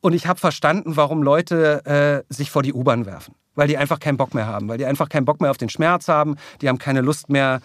[0.00, 3.34] Und ich habe verstanden, warum Leute äh, sich vor die U-Bahn werfen.
[3.54, 5.68] Weil die einfach keinen Bock mehr haben, weil die einfach keinen Bock mehr auf den
[5.68, 7.60] Schmerz haben, die haben keine Lust mehr,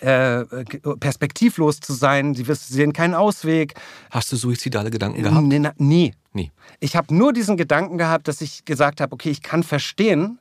[0.00, 0.44] äh,
[1.00, 3.74] perspektivlos zu sein, sie sehen keinen Ausweg.
[4.10, 5.46] Hast du suizidale Gedanken gehabt?
[5.46, 5.58] Nee.
[5.78, 6.14] nie.
[6.32, 6.52] nie.
[6.80, 10.38] Ich habe nur diesen Gedanken gehabt, dass ich gesagt habe, okay, ich kann verstehen,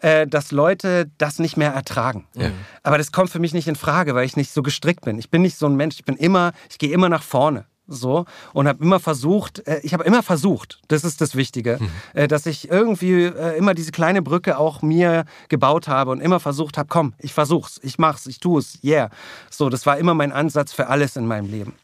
[0.00, 2.26] äh, dass Leute das nicht mehr ertragen.
[2.34, 2.50] Ja.
[2.82, 5.18] Aber das kommt für mich nicht in Frage, weil ich nicht so gestrickt bin.
[5.18, 8.24] Ich bin nicht so ein Mensch, ich bin immer, ich gehe immer nach vorne so
[8.52, 11.90] und habe immer versucht, äh, ich habe immer versucht, das ist das Wichtige, mhm.
[12.14, 16.40] äh, dass ich irgendwie äh, immer diese kleine Brücke auch mir gebaut habe und immer
[16.40, 19.10] versucht habe, komm, ich versuch's, ich mach's, ich tue es, yeah.
[19.50, 21.74] So, das war immer mein Ansatz für alles in meinem Leben.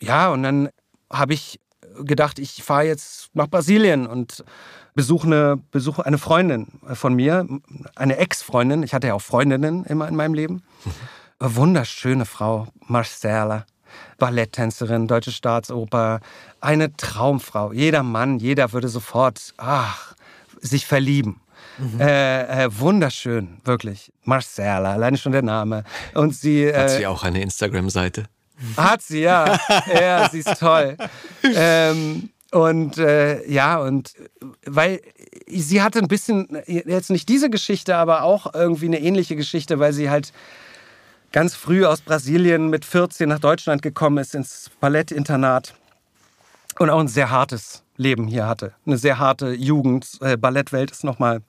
[0.00, 0.68] Ja, und dann
[1.10, 1.60] habe ich
[2.02, 4.44] gedacht, ich fahre jetzt nach Brasilien und
[4.94, 7.46] besuche eine, besuche eine Freundin von mir,
[7.94, 8.82] eine Ex-Freundin.
[8.82, 10.62] Ich hatte ja auch Freundinnen immer in meinem Leben.
[10.84, 10.90] Mhm.
[11.40, 13.66] Eine wunderschöne Frau, Marcella.
[14.18, 16.20] Balletttänzerin, Deutsche Staatsoper,
[16.60, 17.72] eine Traumfrau.
[17.72, 20.14] Jeder Mann, jeder würde sofort ach,
[20.60, 21.40] sich verlieben.
[21.78, 22.00] Mhm.
[22.00, 24.12] Äh, äh, wunderschön, wirklich.
[24.22, 25.84] Marcella, alleine schon der Name.
[26.14, 26.72] Und sie.
[26.72, 28.24] Hat sie äh, auch eine Instagram-Seite?
[28.76, 29.58] Hat sie, ja.
[29.92, 30.96] ja, sie ist toll.
[31.42, 34.14] Ähm, und äh, ja, und
[34.64, 35.00] weil
[35.48, 39.92] sie hatte ein bisschen, jetzt nicht diese Geschichte, aber auch irgendwie eine ähnliche Geschichte, weil
[39.92, 40.32] sie halt
[41.34, 45.74] ganz früh aus Brasilien mit 14 nach Deutschland gekommen ist, ins Ballettinternat
[46.78, 48.72] und auch ein sehr hartes Leben hier hatte.
[48.86, 50.18] Eine sehr harte Jugend.
[50.20, 51.42] Äh, Ballettwelt ist nochmal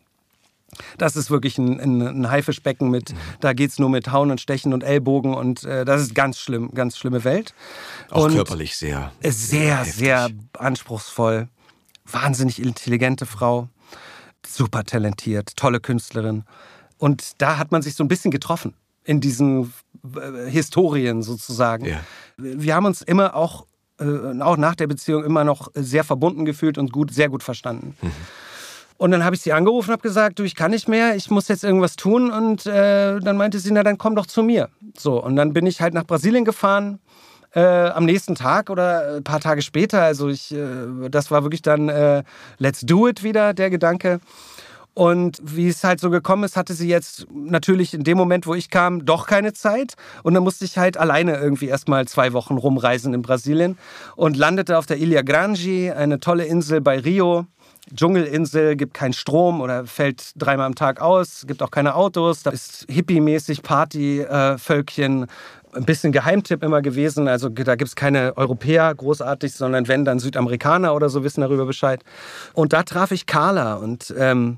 [0.98, 3.18] das ist wirklich ein, ein, ein Haifischbecken mit, mhm.
[3.40, 6.40] da geht es nur mit Hauen und Stechen und Ellbogen und äh, das ist ganz
[6.40, 7.54] schlimm, ganz schlimme Welt.
[8.10, 9.14] Auch und körperlich sehr.
[9.22, 11.48] Sehr, sehr anspruchsvoll.
[12.06, 13.70] Wahnsinnig intelligente Frau,
[14.46, 16.44] super talentiert, tolle Künstlerin.
[16.98, 18.74] Und da hat man sich so ein bisschen getroffen
[19.06, 21.86] in diesen äh, Historien sozusagen.
[21.86, 22.00] Ja.
[22.38, 23.66] Wir haben uns immer auch,
[24.00, 27.96] äh, auch nach der Beziehung immer noch sehr verbunden gefühlt und gut, sehr gut verstanden.
[28.02, 28.12] Mhm.
[28.98, 31.30] Und dann habe ich sie angerufen und habe gesagt, du, ich kann nicht mehr, ich
[31.30, 32.32] muss jetzt irgendwas tun.
[32.32, 34.70] Und äh, dann meinte sie, na dann komm doch zu mir.
[34.98, 37.00] So, und dann bin ich halt nach Brasilien gefahren.
[37.54, 41.62] Äh, am nächsten Tag oder ein paar Tage später, also ich, äh, das war wirklich
[41.62, 42.24] dann äh,
[42.58, 44.20] Let's Do It wieder, der Gedanke.
[44.96, 48.56] Und wie es halt so gekommen ist, hatte sie jetzt natürlich in dem Moment, wo
[48.56, 49.96] ich kam, doch keine Zeit.
[50.24, 53.78] Und dann musste ich halt alleine irgendwie erstmal zwei Wochen rumreisen in Brasilien
[54.16, 57.46] und landete auf der Ilha Grande, eine tolle Insel bei Rio.
[57.94, 62.42] Dschungelinsel, gibt keinen Strom oder fällt dreimal am Tag aus, gibt auch keine Autos.
[62.42, 65.28] Da ist hippie-mäßig Partyvölkchen, äh,
[65.76, 67.28] ein bisschen Geheimtipp immer gewesen.
[67.28, 71.66] Also da gibt es keine Europäer großartig, sondern wenn, dann Südamerikaner oder so wissen darüber
[71.66, 72.04] Bescheid.
[72.54, 74.58] Und da traf ich Carla und ähm,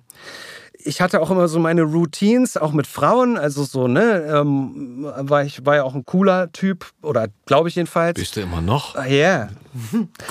[0.79, 3.37] ich hatte auch immer so meine Routines, auch mit Frauen.
[3.37, 7.75] Also so, ne, ähm, war ich war ja auch ein cooler Typ oder glaube ich
[7.75, 8.15] jedenfalls.
[8.15, 8.95] Bist du immer noch?
[8.95, 9.03] Ja.
[9.03, 9.49] Yeah.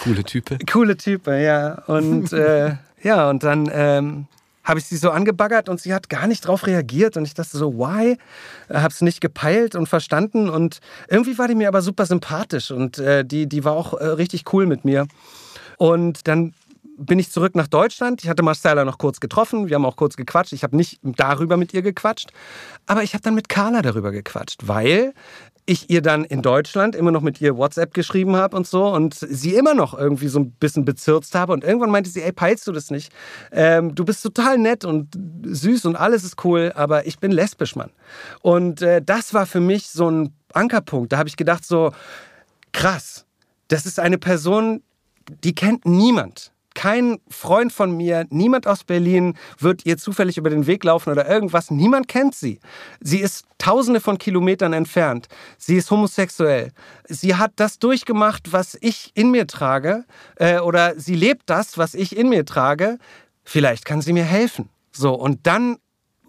[0.02, 0.58] Coole Type.
[0.70, 1.82] Coole Type, ja.
[1.86, 4.26] Und äh, ja, und dann ähm,
[4.66, 7.16] habe ich sie so angebaggert und sie hat gar nicht drauf reagiert.
[7.16, 8.18] Und ich dachte so, why?
[8.68, 10.50] Habe es nicht gepeilt und verstanden.
[10.50, 14.04] Und irgendwie war die mir aber super sympathisch und äh, die, die war auch äh,
[14.04, 15.06] richtig cool mit mir.
[15.78, 16.52] Und dann
[16.98, 18.24] bin ich zurück nach Deutschland.
[18.24, 19.68] Ich hatte Marcella noch kurz getroffen.
[19.68, 20.52] Wir haben auch kurz gequatscht.
[20.52, 22.30] Ich habe nicht darüber mit ihr gequatscht.
[22.86, 25.12] Aber ich habe dann mit Carla darüber gequatscht, weil
[25.66, 29.14] ich ihr dann in Deutschland immer noch mit ihr WhatsApp geschrieben habe und so und
[29.14, 31.52] sie immer noch irgendwie so ein bisschen bezirzt habe.
[31.52, 33.12] Und irgendwann meinte sie, ey, peilst du das nicht?
[33.50, 35.08] Ähm, du bist total nett und
[35.42, 37.90] süß und alles ist cool, aber ich bin lesbisch, Mann.
[38.42, 41.12] Und äh, das war für mich so ein Ankerpunkt.
[41.12, 41.92] Da habe ich gedacht, so
[42.72, 43.26] krass,
[43.68, 44.82] das ist eine Person,
[45.42, 50.66] die kennt niemand kein Freund von mir, niemand aus Berlin wird ihr zufällig über den
[50.66, 51.70] Weg laufen oder irgendwas.
[51.70, 52.60] Niemand kennt sie.
[53.00, 55.26] Sie ist tausende von Kilometern entfernt.
[55.56, 56.72] Sie ist homosexuell.
[57.08, 60.04] Sie hat das durchgemacht, was ich in mir trage.
[60.36, 62.98] Äh, oder sie lebt das, was ich in mir trage.
[63.42, 64.68] Vielleicht kann sie mir helfen.
[64.92, 65.78] So, und dann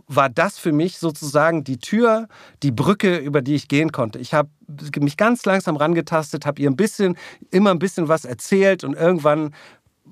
[0.07, 2.29] war das für mich sozusagen die Tür,
[2.63, 4.19] die Brücke, über die ich gehen konnte.
[4.19, 4.49] Ich habe
[4.97, 7.17] mich ganz langsam rangetastet, habe ihr ein bisschen,
[7.51, 9.53] immer ein bisschen was erzählt und irgendwann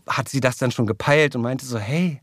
[0.07, 2.21] hat sie das dann schon gepeilt und meinte so, hey,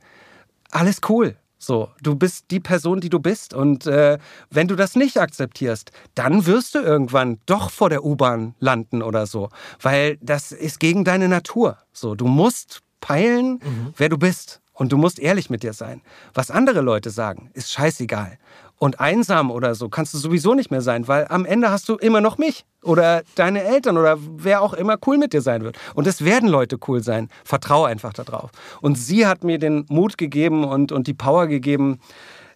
[0.71, 1.37] alles cool.
[1.59, 3.55] So, du bist die Person, die du bist.
[3.55, 4.19] Und äh,
[4.51, 9.27] wenn du das nicht akzeptierst, dann wirst du irgendwann doch vor der U-Bahn landen oder
[9.27, 9.49] so.
[9.81, 11.79] Weil das ist gegen deine Natur.
[11.93, 13.95] So, du musst peilen, mhm.
[13.97, 14.61] wer du bist.
[14.73, 16.01] Und du musst ehrlich mit dir sein.
[16.35, 18.39] Was andere Leute sagen, ist scheißegal
[18.83, 21.95] und einsam oder so kannst du sowieso nicht mehr sein, weil am Ende hast du
[21.95, 25.79] immer noch mich oder deine Eltern oder wer auch immer cool mit dir sein wird.
[25.95, 27.29] Und es werden Leute cool sein.
[27.45, 28.51] Vertraue einfach darauf.
[28.81, 32.01] Und sie hat mir den Mut gegeben und, und die Power gegeben,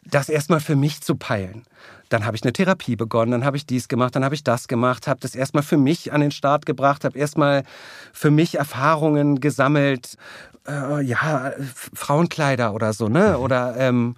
[0.03, 1.63] das erstmal für mich zu peilen.
[2.09, 4.67] Dann habe ich eine Therapie begonnen, dann habe ich dies gemacht, dann habe ich das
[4.67, 7.63] gemacht, habe das erstmal für mich an den Start gebracht, habe erstmal
[8.13, 10.17] für mich Erfahrungen gesammelt,
[10.67, 11.53] äh, ja,
[11.95, 13.39] Frauenkleider oder so, ne?
[13.39, 14.17] Oder ähm,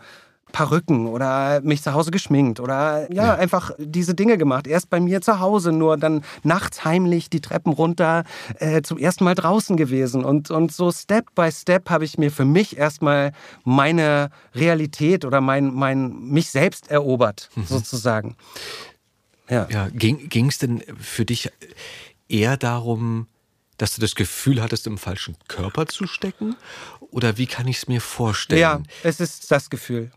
[0.53, 4.67] Perücken oder mich zu Hause geschminkt oder ja, ja, einfach diese Dinge gemacht.
[4.67, 8.25] Erst bei mir zu Hause, nur dann nachts heimlich die Treppen runter,
[8.59, 10.25] äh, zum ersten Mal draußen gewesen.
[10.25, 13.33] Und, und so Step by Step habe ich mir für mich erstmal
[13.65, 17.65] meine Realität oder mein, mein mich selbst erobert, mhm.
[17.67, 18.37] sozusagen.
[19.49, 21.51] Ja, ja ging es denn für dich
[22.29, 23.27] eher darum,
[23.79, 26.57] dass du das Gefühl hattest, im falschen Körper zu stecken?
[27.11, 28.61] Oder wie kann ich es mir vorstellen?
[28.61, 30.11] Ja, es ist das Gefühl.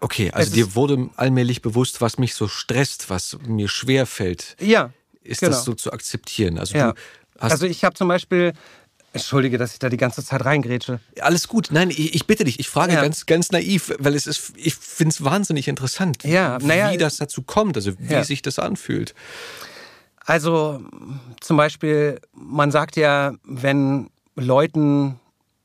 [0.00, 4.56] Okay, also dir wurde allmählich bewusst, was mich so stresst, was mir schwer fällt.
[4.60, 4.92] Ja.
[5.22, 5.52] Ist genau.
[5.52, 6.58] das so zu akzeptieren?
[6.58, 6.94] Also, ja.
[7.38, 8.54] also ich habe zum Beispiel
[9.12, 11.00] Entschuldige, dass ich da die ganze Zeit reingrätsche.
[11.20, 11.68] Alles gut.
[11.72, 12.60] Nein, ich, ich bitte dich.
[12.60, 13.02] Ich frage ja.
[13.02, 17.42] ganz, ganz naiv, weil es ist, ich finde es wahnsinnig interessant, ja, wie das dazu
[17.42, 19.14] kommt, also wie sich das anfühlt.
[20.24, 20.80] Also
[21.40, 25.18] zum Beispiel, man sagt ja, wenn Leuten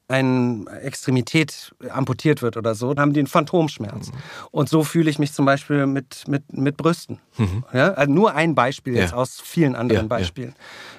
[0.07, 4.11] eine Extremität amputiert wird oder so, haben die einen Phantomschmerz.
[4.11, 4.17] Mhm.
[4.51, 7.19] Und so fühle ich mich zum Beispiel mit, mit, mit Brüsten.
[7.37, 7.63] Mhm.
[7.73, 7.93] Ja?
[7.93, 9.01] Also nur ein Beispiel ja.
[9.01, 10.53] jetzt aus vielen anderen ja, Beispielen.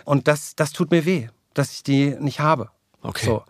[0.04, 2.70] Und das, das tut mir weh, dass ich die nicht habe.
[3.02, 3.26] Okay.
[3.26, 3.44] So.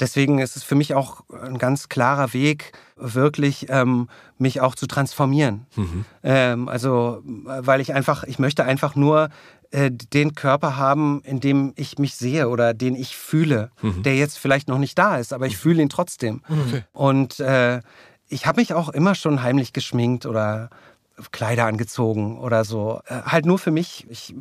[0.00, 4.86] Deswegen ist es für mich auch ein ganz klarer Weg, wirklich ähm, mich auch zu
[4.86, 5.66] transformieren.
[5.76, 6.04] Mhm.
[6.24, 9.28] Ähm, also, weil ich einfach, ich möchte einfach nur
[9.74, 14.04] äh, den Körper haben, in dem ich mich sehe oder den ich fühle, mhm.
[14.04, 16.42] der jetzt vielleicht noch nicht da ist, aber ich fühle ihn trotzdem.
[16.48, 16.60] Mhm.
[16.60, 16.84] Okay.
[16.92, 17.80] Und äh,
[18.28, 20.70] ich habe mich auch immer schon heimlich geschminkt oder
[21.32, 23.00] Kleider angezogen oder so.
[23.06, 24.06] Äh, halt nur für mich.
[24.08, 24.32] Ich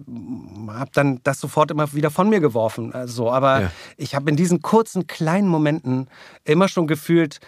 [0.68, 2.94] habe dann das sofort immer wieder von mir geworfen.
[2.94, 3.72] Also, aber ja.
[3.98, 6.10] ich habe in diesen kurzen, kleinen Momenten
[6.44, 7.40] immer schon gefühlt,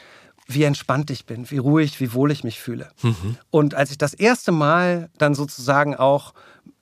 [0.48, 2.90] wie entspannt ich bin, wie ruhig, wie wohl ich mich fühle.
[3.04, 3.38] Mhm.
[3.52, 6.34] Und als ich das erste Mal dann sozusagen auch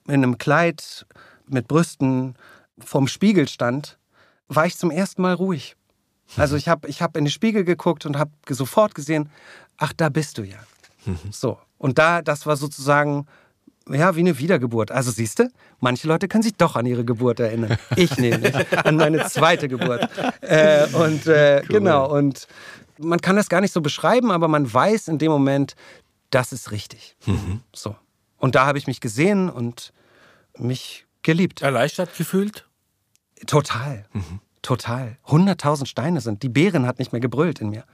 [0.07, 1.05] in einem Kleid
[1.47, 2.35] mit Brüsten
[2.79, 3.97] vorm Spiegel stand,
[4.47, 5.75] war ich zum ersten Mal ruhig.
[6.37, 9.29] Also ich habe ich hab in den Spiegel geguckt und habe sofort gesehen,
[9.77, 10.57] ach, da bist du ja.
[11.05, 11.17] Mhm.
[11.31, 11.59] So.
[11.77, 13.27] Und da, das war sozusagen,
[13.89, 14.91] ja, wie eine Wiedergeburt.
[14.91, 15.49] Also siehst du,
[15.79, 17.77] manche Leute können sich doch an ihre Geburt erinnern.
[17.95, 18.53] Ich nämlich,
[18.85, 20.09] an meine zweite Geburt.
[20.41, 21.79] Äh, und äh, cool.
[21.79, 22.47] genau, und
[22.97, 25.75] man kann das gar nicht so beschreiben, aber man weiß in dem Moment,
[26.29, 27.15] das ist richtig.
[27.25, 27.61] Mhm.
[27.73, 27.95] So.
[28.43, 29.93] Und da habe ich mich gesehen und
[30.57, 31.61] mich geliebt.
[31.61, 32.67] Erleichtert gefühlt?
[33.47, 34.05] Total.
[34.11, 34.41] Mhm.
[34.61, 35.17] Total.
[35.27, 36.43] 100.000 Steine sind.
[36.43, 37.85] Die Bären hat nicht mehr gebrüllt in mir.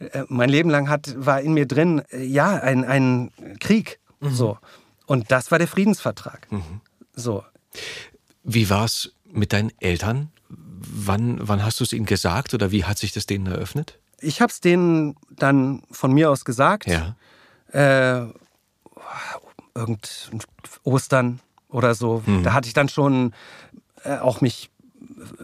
[0.00, 3.30] Äh, mein Leben lang hat, war in mir drin, äh, ja, ein, ein
[3.60, 4.00] Krieg.
[4.18, 4.34] Mhm.
[4.34, 4.58] So.
[5.06, 6.50] Und das war der Friedensvertrag.
[6.50, 6.80] Mhm.
[7.14, 7.44] So.
[8.42, 10.32] Wie war es mit deinen Eltern?
[10.48, 14.00] Wann, wann hast du es ihnen gesagt oder wie hat sich das denen eröffnet?
[14.18, 16.88] Ich habe es denen dann von mir aus gesagt.
[16.88, 17.14] Ja.
[17.68, 18.32] Äh,
[19.74, 20.30] irgend
[20.84, 22.22] Ostern oder so.
[22.24, 22.42] Mhm.
[22.42, 23.32] Da hatte ich dann schon
[24.04, 24.70] äh, auch mich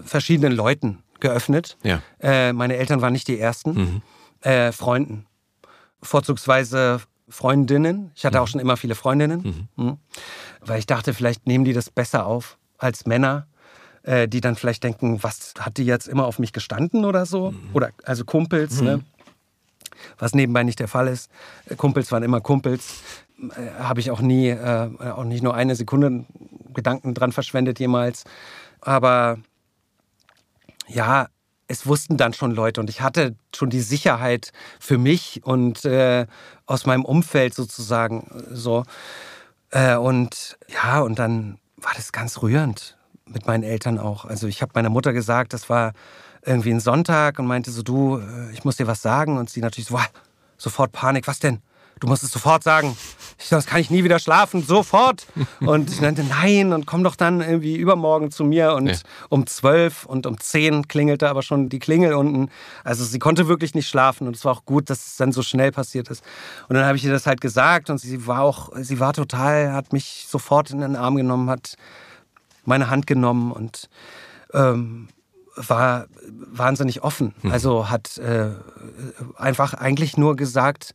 [0.04, 1.76] verschiedenen Leuten geöffnet.
[1.82, 2.02] Ja.
[2.20, 3.72] Äh, meine Eltern waren nicht die ersten.
[3.74, 4.02] Mhm.
[4.40, 5.26] Äh, Freunden.
[6.02, 8.10] Vorzugsweise Freundinnen.
[8.14, 8.42] Ich hatte mhm.
[8.42, 9.68] auch schon immer viele Freundinnen.
[9.76, 9.84] Mhm.
[9.84, 9.98] mhm.
[10.60, 13.46] Weil ich dachte, vielleicht nehmen die das besser auf als Männer.
[14.02, 17.50] äh, die dann vielleicht denken, was hat die jetzt immer auf mich gestanden oder so?
[17.50, 17.70] Mhm.
[17.74, 18.98] Oder also Kumpels, ne?
[18.98, 19.04] mhm.
[20.18, 21.30] Was nebenbei nicht der Fall ist.
[21.66, 23.02] Äh, Kumpels waren immer Kumpels.
[23.40, 26.24] Äh, Habe ich auch nie, äh, auch nicht nur eine Sekunde
[26.72, 28.24] Gedanken dran verschwendet jemals.
[28.80, 29.38] Aber
[30.88, 31.28] ja,
[31.68, 36.26] es wussten dann schon Leute und ich hatte schon die Sicherheit für mich und äh,
[36.66, 38.84] aus meinem Umfeld sozusagen so.
[39.70, 44.24] Äh, und ja, und dann war das ganz rührend mit meinen Eltern auch.
[44.24, 45.92] Also ich habe meiner Mutter gesagt, das war
[46.44, 49.38] irgendwie ein Sonntag und meinte so, du, äh, ich muss dir was sagen.
[49.38, 50.10] Und sie natürlich so, wow,
[50.56, 51.60] sofort Panik, was denn?
[52.00, 52.96] Du musst es sofort sagen.
[53.38, 55.26] Ich sonst kann ich nie wieder schlafen, sofort.
[55.60, 58.74] Und ich nannte nein und komm doch dann irgendwie übermorgen zu mir.
[58.74, 58.96] Und ja.
[59.28, 62.50] um zwölf und um zehn klingelte aber schon die Klingel unten.
[62.84, 65.42] Also sie konnte wirklich nicht schlafen und es war auch gut, dass es dann so
[65.42, 66.24] schnell passiert ist.
[66.68, 69.72] Und dann habe ich ihr das halt gesagt und sie war auch, sie war total,
[69.72, 71.76] hat mich sofort in den Arm genommen, hat
[72.64, 73.88] meine Hand genommen und
[74.52, 75.08] ähm,
[75.56, 77.34] war wahnsinnig offen.
[77.42, 77.52] Hm.
[77.52, 78.50] Also hat äh,
[79.36, 80.94] einfach eigentlich nur gesagt,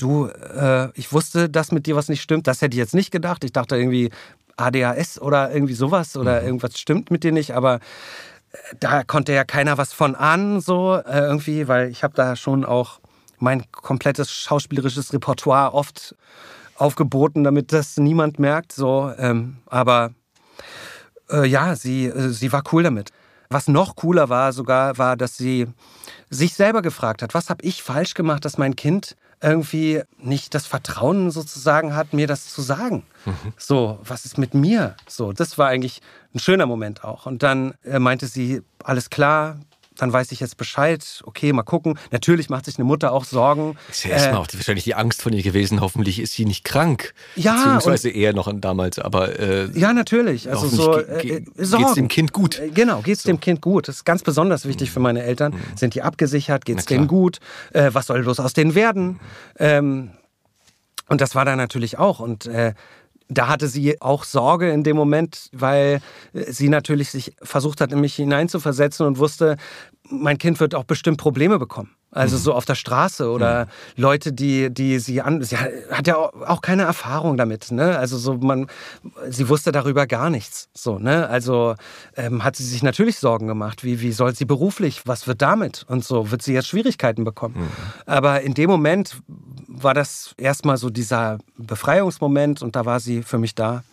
[0.00, 2.46] du, äh, ich wusste, dass mit dir was nicht stimmt.
[2.46, 3.44] Das hätte ich jetzt nicht gedacht.
[3.44, 4.10] Ich dachte irgendwie
[4.56, 6.46] ADHS oder irgendwie sowas oder mhm.
[6.46, 7.76] irgendwas stimmt mit dir nicht, aber
[8.52, 12.36] äh, da konnte ja keiner was von an, so äh, irgendwie, weil ich habe da
[12.36, 13.00] schon auch
[13.38, 16.14] mein komplettes schauspielerisches Repertoire oft
[16.76, 18.72] aufgeboten, damit das niemand merkt.
[18.72, 20.12] So, ähm, aber
[21.30, 23.10] äh, ja, sie, äh, sie war cool damit.
[23.48, 25.66] Was noch cooler war sogar, war, dass sie
[26.28, 30.66] sich selber gefragt hat, was habe ich falsch gemacht, dass mein Kind irgendwie nicht das
[30.66, 33.04] Vertrauen sozusagen hat, mir das zu sagen.
[33.24, 33.52] Mhm.
[33.56, 34.96] So, was ist mit mir?
[35.08, 36.02] So, das war eigentlich
[36.34, 37.26] ein schöner Moment auch.
[37.26, 39.58] Und dann äh, meinte sie, alles klar,
[40.00, 41.98] dann weiß ich jetzt Bescheid, okay, mal gucken.
[42.10, 43.76] Natürlich macht sich eine Mutter auch Sorgen.
[43.90, 46.64] Ist ja erstmal äh, auch wahrscheinlich die Angst von ihr gewesen, hoffentlich ist sie nicht
[46.64, 47.14] krank.
[47.36, 47.56] Ja.
[47.56, 49.38] Beziehungsweise eher noch damals, aber.
[49.38, 50.48] Äh, ja, natürlich.
[50.48, 50.98] Also so.
[50.98, 51.84] Äh, Sorgen.
[51.84, 52.58] Geht's dem Kind gut?
[52.58, 53.28] Äh, genau, geht's so.
[53.28, 53.88] dem Kind gut.
[53.88, 54.92] Das ist ganz besonders wichtig mhm.
[54.94, 55.52] für meine Eltern.
[55.52, 55.76] Mhm.
[55.76, 56.64] Sind die abgesichert?
[56.64, 57.38] Geht's denen gut?
[57.72, 59.08] Äh, was soll bloß aus denen werden?
[59.08, 59.18] Mhm.
[59.58, 60.10] Ähm,
[61.08, 62.20] und das war da natürlich auch.
[62.20, 62.74] Und äh,
[63.30, 66.00] da hatte sie auch Sorge in dem Moment, weil
[66.32, 69.56] sie natürlich sich versucht hat, in mich hineinzuversetzen und wusste,
[70.10, 71.94] mein Kind wird auch bestimmt Probleme bekommen.
[72.12, 72.40] Also mhm.
[72.40, 73.70] so auf der Straße oder mhm.
[73.96, 75.42] Leute, die, die sie an.
[75.42, 77.96] Sie hat ja auch keine Erfahrung damit, ne?
[77.98, 78.66] Also so man,
[79.28, 80.68] sie wusste darüber gar nichts.
[80.74, 81.28] So, ne?
[81.28, 81.76] Also
[82.16, 83.84] ähm, hat sie sich natürlich Sorgen gemacht.
[83.84, 85.02] Wie, wie soll sie beruflich?
[85.04, 85.84] Was wird damit?
[85.86, 87.54] Und so wird sie jetzt Schwierigkeiten bekommen.
[87.56, 87.68] Mhm.
[88.06, 89.22] Aber in dem Moment
[89.68, 93.84] war das erstmal so dieser Befreiungsmoment und da war sie für mich da.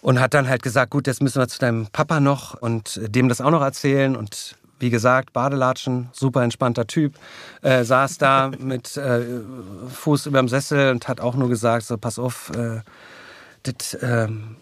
[0.00, 3.28] Und hat dann halt gesagt, gut, jetzt müssen wir zu deinem Papa noch und dem
[3.28, 4.14] das auch noch erzählen.
[4.14, 7.14] Und wie gesagt, Badelatschen, super entspannter Typ,
[7.62, 9.40] äh, saß da mit äh,
[9.92, 12.80] Fuß über dem Sessel und hat auch nur gesagt, so pass auf, äh,
[13.66, 14.56] dit, ähm,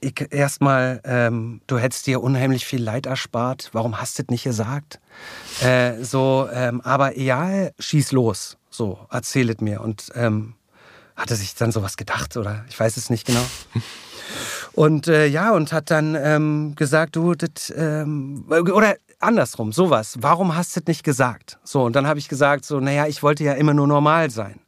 [0.00, 4.44] ich, erstmal, ähm, du hättest dir unheimlich viel Leid erspart, warum hast du das nicht
[4.44, 5.00] gesagt?
[5.60, 9.80] Äh, so, ähm, aber egal, schieß los, so, erzählet mir.
[9.80, 10.54] Und ähm,
[11.16, 13.44] hatte sich dann sowas gedacht oder ich weiß es nicht genau.
[14.72, 20.16] Und äh, ja, und hat dann ähm, gesagt, du, das, ähm, oder andersrum, sowas.
[20.20, 21.58] Warum hast du das nicht gesagt?
[21.64, 24.60] So, und dann habe ich gesagt, so, naja, ich wollte ja immer nur normal sein.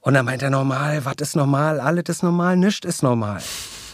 [0.00, 1.80] Und dann meint er, normal, was ist normal?
[1.80, 3.42] Alles ist normal, nichts ist normal.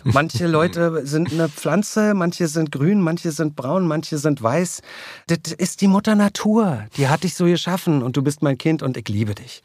[0.05, 4.83] Manche Leute sind eine Pflanze, manche sind grün, manche sind braun, manche sind weiß.
[5.27, 6.85] Das ist die Mutter Natur.
[6.97, 9.63] Die hat dich so geschaffen und du bist mein Kind und ich liebe dich.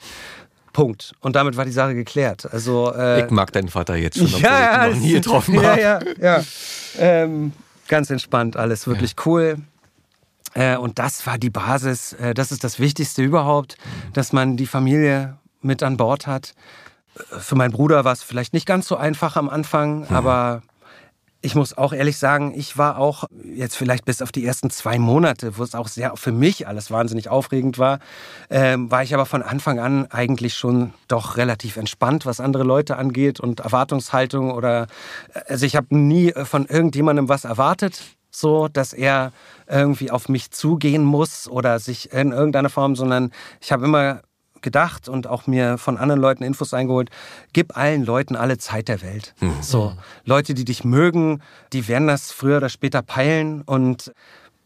[0.71, 1.13] Punkt.
[1.19, 2.47] Und damit war die Sache geklärt.
[2.51, 5.57] Also, äh, ich mag deinen Vater jetzt schon, obwohl ja, ich ihn noch nie getroffen
[5.57, 5.81] habe.
[5.81, 6.43] Ja, ja, ja.
[6.97, 7.51] Ähm,
[7.87, 9.25] ganz entspannt, alles wirklich ja.
[9.25, 9.57] cool.
[10.53, 13.77] Äh, und das war die Basis, äh, das ist das Wichtigste überhaupt,
[14.13, 16.53] dass man die Familie mit an Bord hat.
[17.15, 20.15] Äh, für meinen Bruder war es vielleicht nicht ganz so einfach am Anfang, mhm.
[20.15, 20.61] aber
[21.41, 24.99] ich muss auch ehrlich sagen, ich war auch jetzt vielleicht bis auf die ersten zwei
[24.99, 27.99] Monate, wo es auch sehr für mich alles wahnsinnig aufregend war,
[28.49, 32.97] ähm, war ich aber von Anfang an eigentlich schon doch relativ entspannt, was andere Leute
[32.97, 34.87] angeht und Erwartungshaltung oder
[35.47, 38.01] also ich habe nie von irgendjemandem was erwartet
[38.31, 39.31] so, dass er
[39.67, 44.21] irgendwie auf mich zugehen muss oder sich in irgendeiner Form, sondern ich habe immer
[44.61, 47.09] gedacht und auch mir von anderen Leuten Infos eingeholt,
[47.53, 49.33] gib allen Leuten alle Zeit der Welt.
[49.39, 49.61] Mhm.
[49.61, 49.93] So,
[50.25, 51.41] Leute, die dich mögen,
[51.73, 54.11] die werden das früher oder später peilen und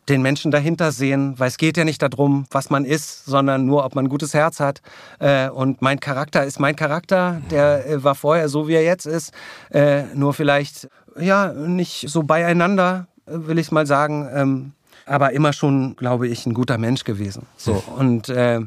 [0.09, 3.86] den Menschen dahinter sehen, weil es geht ja nicht darum, was man ist, sondern nur,
[3.86, 4.82] ob man ein gutes Herz hat.
[5.20, 9.05] Äh, und mein Charakter ist mein Charakter, der äh, war vorher so, wie er jetzt
[9.05, 9.32] ist,
[9.72, 14.30] äh, nur vielleicht ja nicht so beieinander, will ich mal sagen.
[14.34, 14.71] Ähm,
[15.05, 17.45] aber immer schon, glaube ich, ein guter Mensch gewesen.
[17.57, 18.61] So und äh,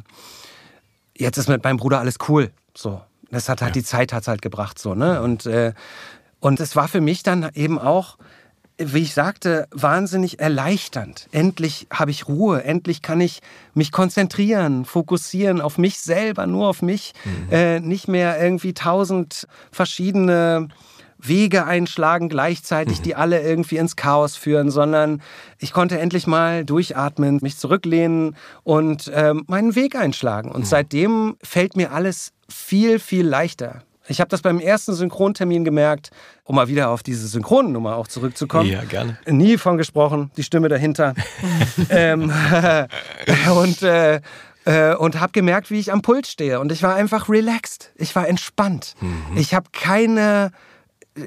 [1.16, 2.50] jetzt ist mit meinem Bruder alles cool.
[2.74, 3.00] So,
[3.30, 3.80] das hat halt ja.
[3.80, 5.72] die Zeit hat's halt gebracht so ne und äh,
[6.40, 8.18] und es war für mich dann eben auch
[8.78, 11.28] wie ich sagte, wahnsinnig erleichternd.
[11.32, 13.40] Endlich habe ich Ruhe, endlich kann ich
[13.72, 17.52] mich konzentrieren, fokussieren auf mich selber, nur auf mich, mhm.
[17.52, 20.68] äh, nicht mehr irgendwie tausend verschiedene
[21.29, 23.03] Wege einschlagen gleichzeitig, mhm.
[23.03, 25.22] die alle irgendwie ins Chaos führen, sondern
[25.59, 30.51] ich konnte endlich mal durchatmen, mich zurücklehnen und äh, meinen Weg einschlagen.
[30.51, 30.66] Und mhm.
[30.66, 33.83] seitdem fällt mir alles viel, viel leichter.
[34.09, 36.11] Ich habe das beim ersten Synchrontermin gemerkt,
[36.45, 38.70] um mal wieder auf diese Synchronnummer auch zurückzukommen.
[38.70, 39.18] Ja, gerne.
[39.27, 41.14] Nie von gesprochen, die Stimme dahinter.
[41.91, 42.33] ähm,
[43.57, 44.20] und äh,
[44.66, 46.61] äh, und habe gemerkt, wie ich am Pult stehe.
[46.61, 47.93] Und ich war einfach relaxed.
[47.95, 48.95] Ich war entspannt.
[49.01, 49.37] Mhm.
[49.37, 50.51] Ich habe keine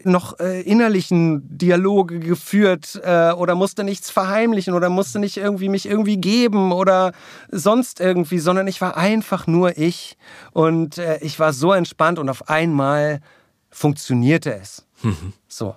[0.04, 5.88] noch äh, innerlichen Dialoge geführt äh, oder musste nichts verheimlichen oder musste nicht irgendwie mich
[5.88, 7.14] irgendwie geben oder
[7.50, 10.18] sonst irgendwie, sondern ich war einfach nur ich
[10.52, 13.22] und äh, ich war so entspannt und auf einmal
[13.70, 14.86] funktionierte es.
[15.02, 15.34] Mhm.
[15.48, 15.76] So.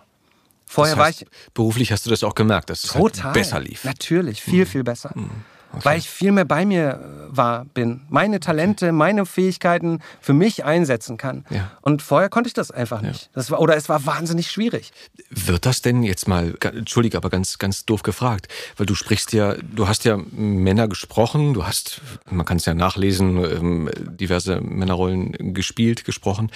[0.66, 1.52] Vorher das heißt, war ich.
[1.54, 3.84] Beruflich hast du das auch gemerkt, dass es halt besser lief.
[3.84, 4.68] Natürlich, viel, mhm.
[4.68, 5.12] viel besser.
[5.14, 5.30] Mhm.
[5.72, 5.84] Okay.
[5.84, 8.02] Weil ich viel mehr bei mir äh, war, bin.
[8.10, 8.92] Meine Talente, okay.
[8.92, 11.44] meine Fähigkeiten für mich einsetzen kann.
[11.50, 11.70] Ja.
[11.80, 13.30] Und vorher konnte ich das einfach nicht.
[13.32, 14.92] Das war, oder es war wahnsinnig schwierig.
[15.30, 19.54] Wird das denn jetzt mal, entschuldige, aber ganz, ganz doof gefragt, weil du sprichst ja,
[19.54, 25.54] du hast ja Männer gesprochen, du hast, man kann es ja nachlesen, ähm, diverse Männerrollen
[25.54, 26.50] gespielt, gesprochen.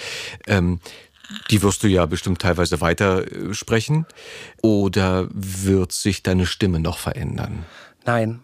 [0.45, 0.79] Ähm,
[1.49, 4.05] die wirst du ja bestimmt teilweise weiter äh, sprechen.
[4.61, 7.65] Oder wird sich deine Stimme noch verändern?
[8.05, 8.39] Nein,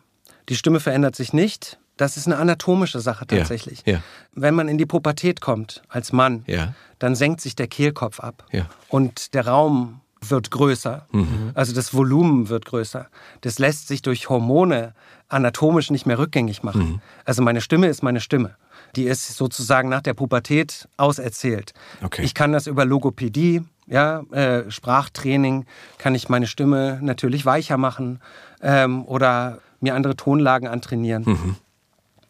[0.49, 1.79] die Stimme verändert sich nicht.
[1.97, 3.83] Das ist eine anatomische Sache tatsächlich.
[3.85, 4.03] Ja, ja.
[4.33, 6.73] Wenn man in die Pubertät kommt als Mann, ja.
[6.99, 8.45] dann senkt sich der Kehlkopf ab
[8.89, 11.07] und der Raum wird größer.
[11.11, 11.51] Mhm.
[11.53, 13.07] Also das Volumen wird größer.
[13.41, 14.93] Das lässt sich durch Hormone
[15.29, 16.83] anatomisch nicht mehr rückgängig machen.
[16.83, 17.01] Mhm.
[17.25, 18.55] Also meine Stimme ist meine Stimme.
[18.95, 21.73] Die ist sozusagen nach der Pubertät auserzählt.
[22.03, 22.23] Okay.
[22.23, 25.65] Ich kann das über Logopädie, ja, äh, Sprachtraining,
[25.97, 28.19] kann ich meine Stimme natürlich weicher machen
[28.61, 31.23] ähm, oder mir andere Tonlagen antrainieren.
[31.25, 31.55] Mhm.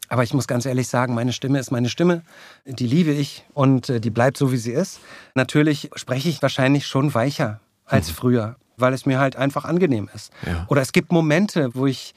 [0.10, 2.22] Aber ich muss ganz ehrlich sagen, meine Stimme ist meine Stimme.
[2.66, 5.00] Die liebe ich und äh, die bleibt so, wie sie ist.
[5.34, 8.14] Natürlich spreche ich wahrscheinlich schon weicher als mhm.
[8.14, 10.32] früher, weil es mir halt einfach angenehm ist.
[10.46, 10.66] Ja.
[10.68, 12.14] Oder es gibt Momente, wo ich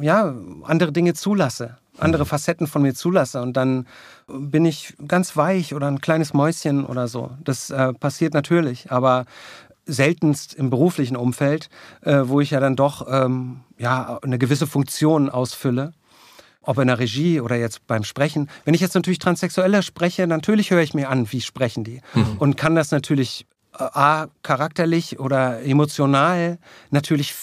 [0.00, 2.28] ja, andere Dinge zulasse, andere mhm.
[2.28, 3.86] Facetten von mir zulasse und dann
[4.26, 7.30] bin ich ganz weich oder ein kleines Mäuschen oder so.
[7.44, 9.26] Das äh, passiert natürlich, aber
[9.86, 11.68] seltenst im beruflichen Umfeld,
[12.02, 15.92] äh, wo ich ja dann doch ähm, ja, eine gewisse Funktion ausfülle.
[16.66, 18.48] Ob in der Regie oder jetzt beim Sprechen.
[18.64, 22.00] Wenn ich jetzt natürlich Transsexuelle spreche, natürlich höre ich mir an, wie sprechen die.
[22.14, 22.36] Mhm.
[22.38, 23.44] Und kann das natürlich
[23.78, 26.58] äh, A, charakterlich oder emotional
[26.90, 27.34] natürlich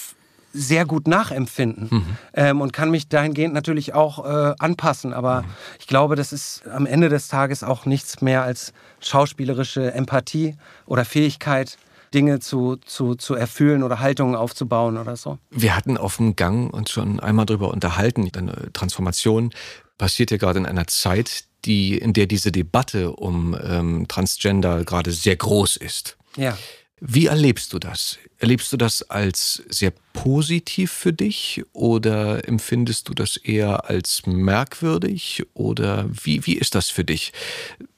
[0.52, 2.16] sehr gut nachempfinden mhm.
[2.34, 5.12] ähm, und kann mich dahingehend natürlich auch äh, anpassen.
[5.12, 5.46] Aber mhm.
[5.78, 11.04] ich glaube, das ist am Ende des Tages auch nichts mehr als schauspielerische Empathie oder
[11.04, 11.78] Fähigkeit,
[12.14, 15.38] Dinge zu, zu, zu erfüllen oder Haltungen aufzubauen oder so.
[15.50, 18.30] Wir hatten auf dem Gang uns schon einmal darüber unterhalten.
[18.30, 19.50] Deine Transformation
[19.98, 25.12] passiert ja gerade in einer Zeit, die, in der diese Debatte um ähm, Transgender gerade
[25.12, 26.16] sehr groß ist.
[26.36, 26.56] Ja.
[27.04, 28.18] Wie erlebst du das?
[28.38, 35.42] Erlebst du das als sehr positiv für dich oder empfindest du das eher als merkwürdig
[35.54, 37.32] oder wie, wie ist das für dich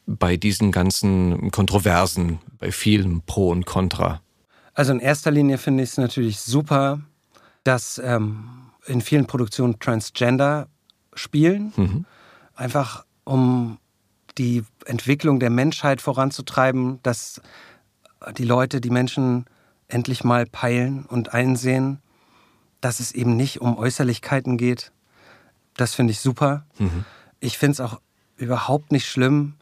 [0.06, 4.20] bei diesen ganzen Kontroversen, bei vielen Pro und Contra?
[4.74, 7.00] Also in erster Linie finde ich es natürlich super,
[7.62, 8.48] dass ähm,
[8.86, 10.68] in vielen Produktionen Transgender
[11.14, 12.04] spielen, mhm.
[12.54, 13.78] einfach um
[14.36, 17.40] die Entwicklung der Menschheit voranzutreiben, dass
[18.36, 19.46] die Leute, die Menschen
[19.88, 22.00] endlich mal peilen und einsehen,
[22.80, 24.92] dass es eben nicht um Äußerlichkeiten geht.
[25.76, 26.66] Das finde ich super.
[26.78, 27.04] Mhm.
[27.40, 28.00] Ich finde es auch
[28.36, 29.54] überhaupt nicht schlimm,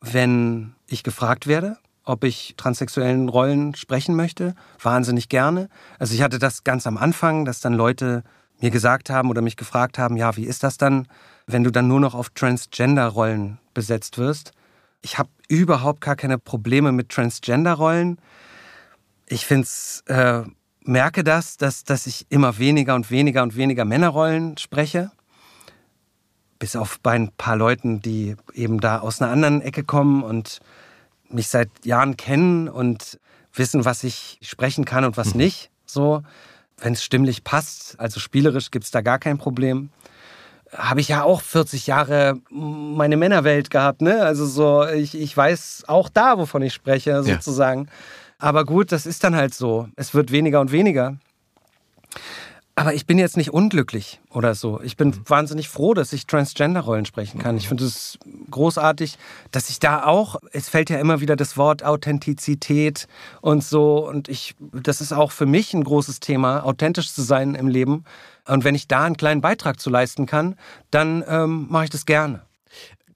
[0.00, 4.54] wenn ich gefragt werde, ob ich transsexuellen Rollen sprechen möchte.
[4.82, 5.68] Wahnsinnig gerne.
[5.98, 8.24] Also ich hatte das ganz am Anfang, dass dann Leute
[8.60, 11.06] mir gesagt haben oder mich gefragt haben, ja, wie ist das dann,
[11.46, 14.52] wenn du dann nur noch auf Transgender-Rollen besetzt wirst?
[15.02, 18.18] Ich habe überhaupt gar keine Probleme mit Transgender-Rollen.
[19.26, 20.42] Ich find's, äh,
[20.82, 25.12] merke das, dass, dass ich immer weniger und weniger und weniger Männerrollen spreche.
[26.58, 30.60] Bis auf bei ein paar Leuten, die eben da aus einer anderen Ecke kommen und
[31.28, 33.18] mich seit Jahren kennen und
[33.52, 35.40] wissen, was ich sprechen kann und was mhm.
[35.40, 35.70] nicht.
[35.86, 36.22] So,
[36.78, 39.90] wenn es stimmlich passt, also spielerisch gibt es da gar kein Problem
[40.76, 44.22] habe ich ja auch 40 Jahre meine Männerwelt gehabt, ne?
[44.22, 47.84] Also so, ich, ich weiß auch da, wovon ich spreche, sozusagen.
[47.84, 47.90] Ja.
[48.38, 49.88] Aber gut, das ist dann halt so.
[49.96, 51.16] Es wird weniger und weniger.
[52.78, 54.80] Aber ich bin jetzt nicht unglücklich oder so.
[54.82, 55.22] Ich bin mhm.
[55.26, 57.56] wahnsinnig froh, dass ich Transgender-Rollen sprechen kann.
[57.56, 58.18] Ich finde es
[58.52, 59.18] großartig,
[59.50, 63.08] dass ich da auch, es fällt ja immer wieder das Wort Authentizität
[63.40, 64.06] und so.
[64.08, 68.04] Und ich, das ist auch für mich ein großes Thema, authentisch zu sein im Leben.
[68.46, 70.54] Und wenn ich da einen kleinen Beitrag zu leisten kann,
[70.92, 72.47] dann ähm, mache ich das gerne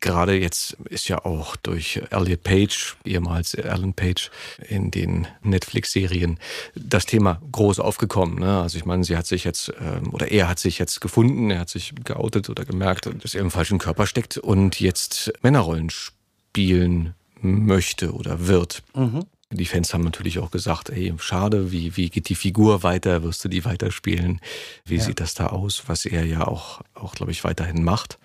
[0.02, 4.30] gerade jetzt ist ja auch durch Elliot Page, ehemals Alan Page,
[4.68, 6.38] in den Netflix-Serien
[6.74, 8.38] das Thema groß aufgekommen.
[8.38, 8.60] Ne?
[8.60, 11.60] Also ich meine, sie hat sich jetzt, ähm, oder er hat sich jetzt gefunden, er
[11.60, 17.14] hat sich geoutet oder gemerkt, dass er im falschen Körper steckt und jetzt Männerrollen spielen
[17.40, 18.82] möchte oder wird.
[18.94, 19.24] Mhm.
[19.52, 23.22] Die Fans haben natürlich auch gesagt, ey, schade, wie, wie geht die Figur weiter?
[23.22, 24.40] Wirst du die weiterspielen?
[24.84, 25.02] Wie ja.
[25.02, 25.84] sieht das da aus?
[25.86, 28.18] Was er ja auch, auch glaube ich, weiterhin macht.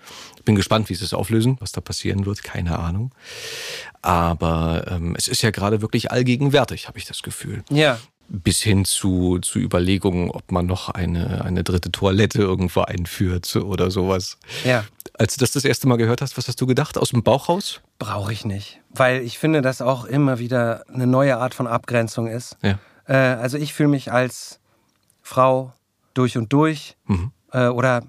[0.44, 2.42] Bin gespannt, wie sie es auflösen, was da passieren wird.
[2.42, 3.14] Keine Ahnung.
[4.00, 7.62] Aber ähm, es ist ja gerade wirklich allgegenwärtig, habe ich das Gefühl.
[7.70, 7.98] Ja
[8.28, 13.90] bis hin zu, zu Überlegungen, ob man noch eine, eine dritte Toilette irgendwo einführt oder
[13.90, 14.38] sowas.
[14.64, 14.84] Ja.
[15.18, 16.96] Als du das das erste Mal gehört hast, was hast du gedacht?
[16.96, 17.80] Aus dem Bauch raus?
[17.98, 18.80] Brauche ich nicht.
[18.90, 22.56] Weil ich finde, dass auch immer wieder eine neue Art von Abgrenzung ist.
[22.62, 22.78] Ja.
[23.06, 24.60] Äh, also ich fühle mich als
[25.22, 25.72] Frau
[26.14, 26.96] durch und durch.
[27.06, 27.32] Mhm.
[27.52, 28.02] Äh, oder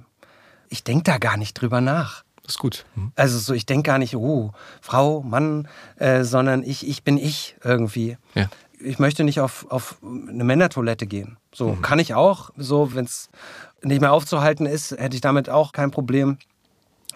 [0.70, 2.24] ich denke da gar nicht drüber nach.
[2.44, 2.86] Das ist gut.
[2.96, 3.12] Mhm.
[3.16, 4.52] Also so, ich denke gar nicht, oh,
[4.82, 8.18] Frau, Mann, äh, sondern ich, ich bin ich irgendwie.
[8.36, 8.50] Ja
[8.82, 11.38] ich möchte nicht auf, auf eine Männertoilette gehen.
[11.54, 11.82] So mhm.
[11.82, 12.52] kann ich auch.
[12.58, 13.30] So, wenn es
[13.84, 16.38] nicht mehr aufzuhalten ist, hätte ich damit auch kein Problem.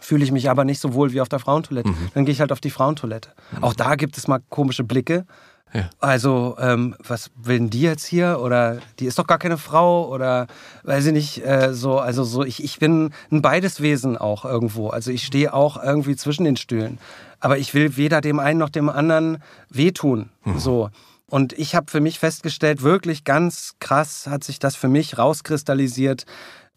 [0.04, 1.88] Fühle ich mich aber nicht so wohl wie auf der Frauentoilette.
[1.88, 2.10] Mhm.
[2.14, 3.30] Dann gehe ich halt auf die Frauentoilette.
[3.56, 3.64] Mhm.
[3.64, 5.26] Auch da gibt es mal komische Blicke.
[5.74, 5.90] Ja.
[6.02, 8.42] Also, ähm, was will denn die jetzt hier?
[8.42, 10.48] Oder die ist doch gar keine Frau oder
[10.84, 14.90] weiß ich nicht, äh, so, also so, ich, ich bin ein Beideswesen auch irgendwo.
[14.90, 17.00] Also ich stehe auch irgendwie zwischen den Stühlen.
[17.40, 20.32] Aber ich will weder dem einen noch dem anderen wehtun.
[20.44, 20.60] Mhm.
[20.60, 20.90] So.
[21.28, 26.26] Und ich habe für mich festgestellt, wirklich ganz krass hat sich das für mich rauskristallisiert.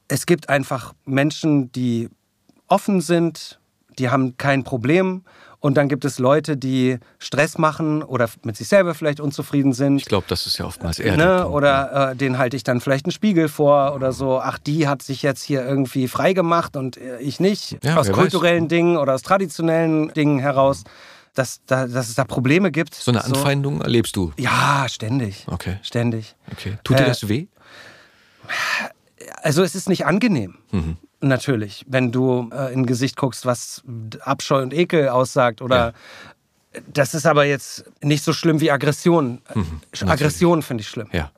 [0.06, 2.08] Es gibt einfach Menschen, die
[2.68, 3.58] offen sind,
[3.98, 5.22] die haben kein Problem.
[5.58, 9.96] Und dann gibt es Leute, die Stress machen oder mit sich selber vielleicht unzufrieden sind.
[9.96, 11.16] Ich glaube, das ist ja oftmals eher.
[11.16, 11.48] Ne?
[11.48, 14.38] Oder äh, den halte ich dann vielleicht einen Spiegel vor oder so.
[14.38, 17.78] Ach, die hat sich jetzt hier irgendwie frei gemacht und äh, ich nicht.
[17.82, 18.68] Ja, aus kulturellen weiß.
[18.68, 20.84] Dingen oder aus traditionellen Dingen heraus.
[21.34, 22.94] Dass, da, dass es da Probleme gibt.
[22.94, 23.82] So eine Anfeindung so.
[23.82, 24.32] erlebst du?
[24.38, 25.44] Ja, ständig.
[25.50, 25.76] Okay.
[25.82, 26.34] Ständig.
[26.50, 26.78] Okay.
[26.82, 27.46] Tut dir äh, das weh?
[29.42, 30.56] Also es ist nicht angenehm.
[30.70, 30.96] Mhm.
[31.20, 33.82] Natürlich, wenn du äh, in ein Gesicht guckst, was
[34.20, 35.94] Abscheu und Ekel aussagt oder
[36.74, 36.82] ja.
[36.92, 39.40] das ist aber jetzt nicht so schlimm wie Aggression.
[39.54, 41.08] Mhm, Aggression finde ich schlimm.
[41.12, 41.30] Ja.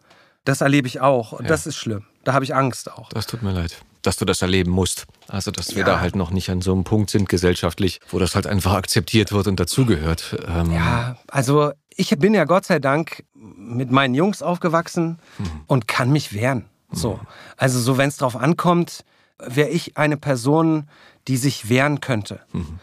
[0.45, 1.49] Das erlebe ich auch und ja.
[1.49, 2.05] das ist schlimm.
[2.25, 3.09] Da habe ich Angst auch.
[3.11, 5.07] Das tut mir leid dass du das erleben musst.
[5.29, 5.85] Also, dass wir ja.
[5.85, 9.33] da halt noch nicht an so einem Punkt sind gesellschaftlich, wo das halt einfach akzeptiert
[9.33, 10.37] wird und dazugehört.
[10.49, 15.61] Ähm ja, also ich bin ja Gott sei Dank mit meinen Jungs aufgewachsen mhm.
[15.67, 16.65] und kann mich wehren.
[16.91, 17.15] So.
[17.15, 17.27] Mhm.
[17.57, 19.05] Also, so wenn es drauf ankommt,
[19.45, 20.89] wäre ich eine Person,
[21.27, 22.41] die sich wehren könnte.
[22.53, 22.79] Mhm.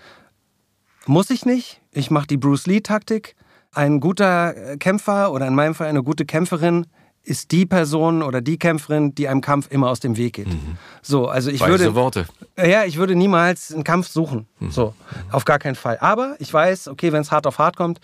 [1.06, 1.82] Muss ich nicht.
[1.92, 3.36] Ich mache die Bruce Lee-Taktik.
[3.72, 6.88] Ein guter Kämpfer oder in meinem Fall eine gute Kämpferin
[7.26, 10.48] ist die Person oder die Kämpferin, die einem Kampf immer aus dem Weg geht.
[10.48, 10.78] Mhm.
[11.02, 12.28] So, also ich Weise würde Worte.
[12.58, 14.48] Ja, ich würde niemals einen Kampf suchen.
[14.60, 14.72] Mhm.
[14.72, 14.94] So,
[15.32, 15.98] auf gar keinen Fall.
[16.00, 18.00] Aber ich weiß, okay, wenn es hart auf hart kommt,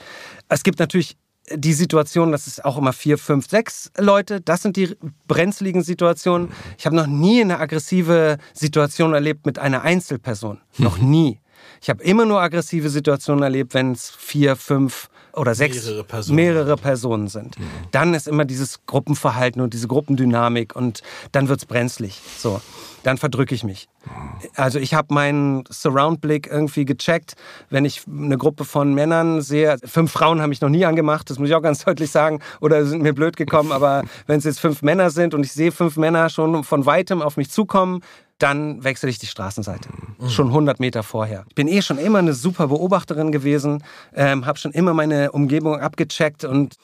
[0.49, 1.17] es gibt natürlich
[1.49, 4.41] die Situation, das ist auch immer vier, fünf, sechs Leute.
[4.41, 4.95] Das sind die
[5.27, 6.49] brenzligen Situationen.
[6.77, 10.59] Ich habe noch nie eine aggressive Situation erlebt mit einer Einzelperson.
[10.77, 11.09] Noch mhm.
[11.09, 11.39] nie.
[11.81, 16.35] Ich habe immer nur aggressive Situationen erlebt, wenn es vier, fünf oder sechs mehrere Personen,
[16.35, 17.59] mehrere Personen sind.
[17.59, 17.63] Mhm.
[17.91, 21.01] Dann ist immer dieses Gruppenverhalten und diese Gruppendynamik und
[21.31, 22.21] dann wird es brenzlig.
[22.37, 22.61] So,
[23.03, 23.87] dann verdrücke ich mich.
[24.05, 24.49] Mhm.
[24.55, 27.35] Also ich habe meinen Surround-Blick irgendwie gecheckt,
[27.69, 29.77] wenn ich eine Gruppe von Männern sehe.
[29.83, 32.85] Fünf Frauen haben mich noch nie angemacht, das muss ich auch ganz deutlich sagen, oder
[32.85, 33.71] sind mir blöd gekommen.
[33.71, 37.21] Aber wenn es jetzt fünf Männer sind und ich sehe fünf Männer schon von weitem
[37.21, 38.01] auf mich zukommen,
[38.41, 39.89] dann wechsle ich die Straßenseite.
[40.19, 40.29] Mhm.
[40.29, 41.45] Schon 100 Meter vorher.
[41.49, 43.83] Ich bin eh schon immer eine super Beobachterin gewesen,
[44.15, 46.75] ähm, habe schon immer meine Umgebung abgecheckt und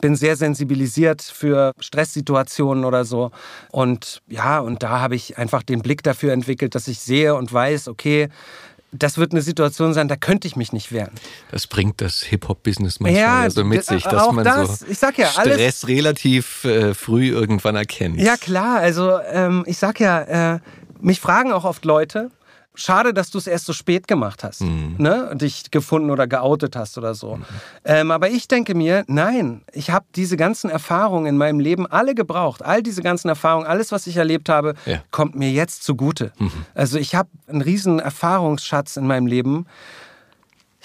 [0.00, 3.30] bin sehr sensibilisiert für Stresssituationen oder so.
[3.70, 7.52] Und ja, und da habe ich einfach den Blick dafür entwickelt, dass ich sehe und
[7.52, 8.28] weiß, okay,
[8.92, 11.12] das wird eine Situation sein, da könnte ich mich nicht wehren.
[11.50, 15.18] Das bringt das Hip-Hop-Business manchmal ja, so mit sich, dass man das, so ich sag
[15.18, 18.20] ja, Stress relativ äh, früh irgendwann erkennt.
[18.20, 20.58] Ja klar, also ähm, ich sag ja, äh,
[21.00, 22.30] mich fragen auch oft Leute,
[22.76, 24.94] schade, dass du es erst so spät gemacht hast, mhm.
[24.98, 25.30] ne?
[25.34, 27.36] dich gefunden oder geoutet hast oder so.
[27.36, 27.44] Mhm.
[27.84, 32.14] Ähm, aber ich denke mir, nein, ich habe diese ganzen Erfahrungen in meinem Leben alle
[32.14, 32.62] gebraucht.
[32.64, 35.02] All diese ganzen Erfahrungen, alles, was ich erlebt habe, ja.
[35.10, 36.32] kommt mir jetzt zugute.
[36.38, 36.52] Mhm.
[36.74, 39.66] Also ich habe einen riesen Erfahrungsschatz in meinem Leben.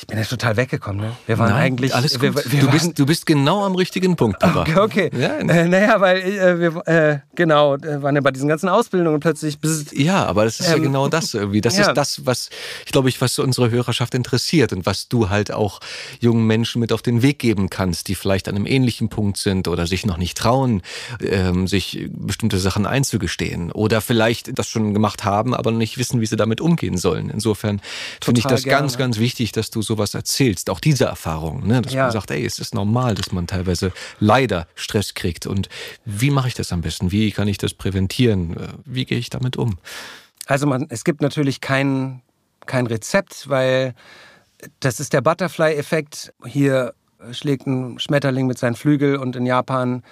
[0.02, 1.00] Ich bin ja total weggekommen.
[1.00, 1.12] Ne?
[1.28, 1.94] Wir waren Nein, eigentlich.
[1.94, 2.24] Alles gut.
[2.24, 4.62] Wir, wir du, bist, du bist genau am richtigen Punkt, Papa.
[4.62, 5.12] Okay, okay.
[5.16, 9.20] Ja, äh, naja, weil äh, wir, äh, genau, äh, waren ja bei diesen ganzen Ausbildungen
[9.20, 9.60] plötzlich.
[9.92, 11.62] Ja, aber das ist ähm, ja genau das irgendwie.
[11.62, 11.90] Das ja.
[11.90, 12.50] ist das, was,
[12.84, 15.80] ich glaube ich, was unsere Hörerschaft interessiert und was du halt auch
[16.20, 19.68] jungen Menschen mit auf den Weg geben kannst, die vielleicht an einem ähnlichen Punkt sind
[19.68, 20.82] oder sich noch nicht trauen,
[21.22, 26.26] ähm, sich bestimmte Sachen einzugestehen oder vielleicht das schon gemacht haben, aber nicht wissen, wie
[26.26, 27.30] sie damit umgehen sollen.
[27.30, 27.82] Insofern
[28.20, 28.80] finde ich das gerne.
[28.82, 30.70] ganz, ganz wichtig, dass du sowas erzählst.
[30.70, 31.82] Auch diese Erfahrung, ne?
[31.82, 32.04] dass Ja.
[32.04, 35.46] man sagt, ey, es ist normal, dass man teilweise leider Stress kriegt.
[35.48, 35.68] Und
[36.06, 37.12] wie mache ich das am besten?
[37.12, 38.56] Wie kann ich das präventieren?
[38.56, 39.78] Äh, Wie gehe ich damit um?
[40.48, 42.22] Also man, es gibt natürlich kein,
[42.66, 43.94] kein Rezept, weil
[44.80, 46.34] das ist der Butterfly-Effekt.
[46.46, 46.94] Hier
[47.32, 50.04] schlägt ein Schmetterling mit seinen Flügel und in Japan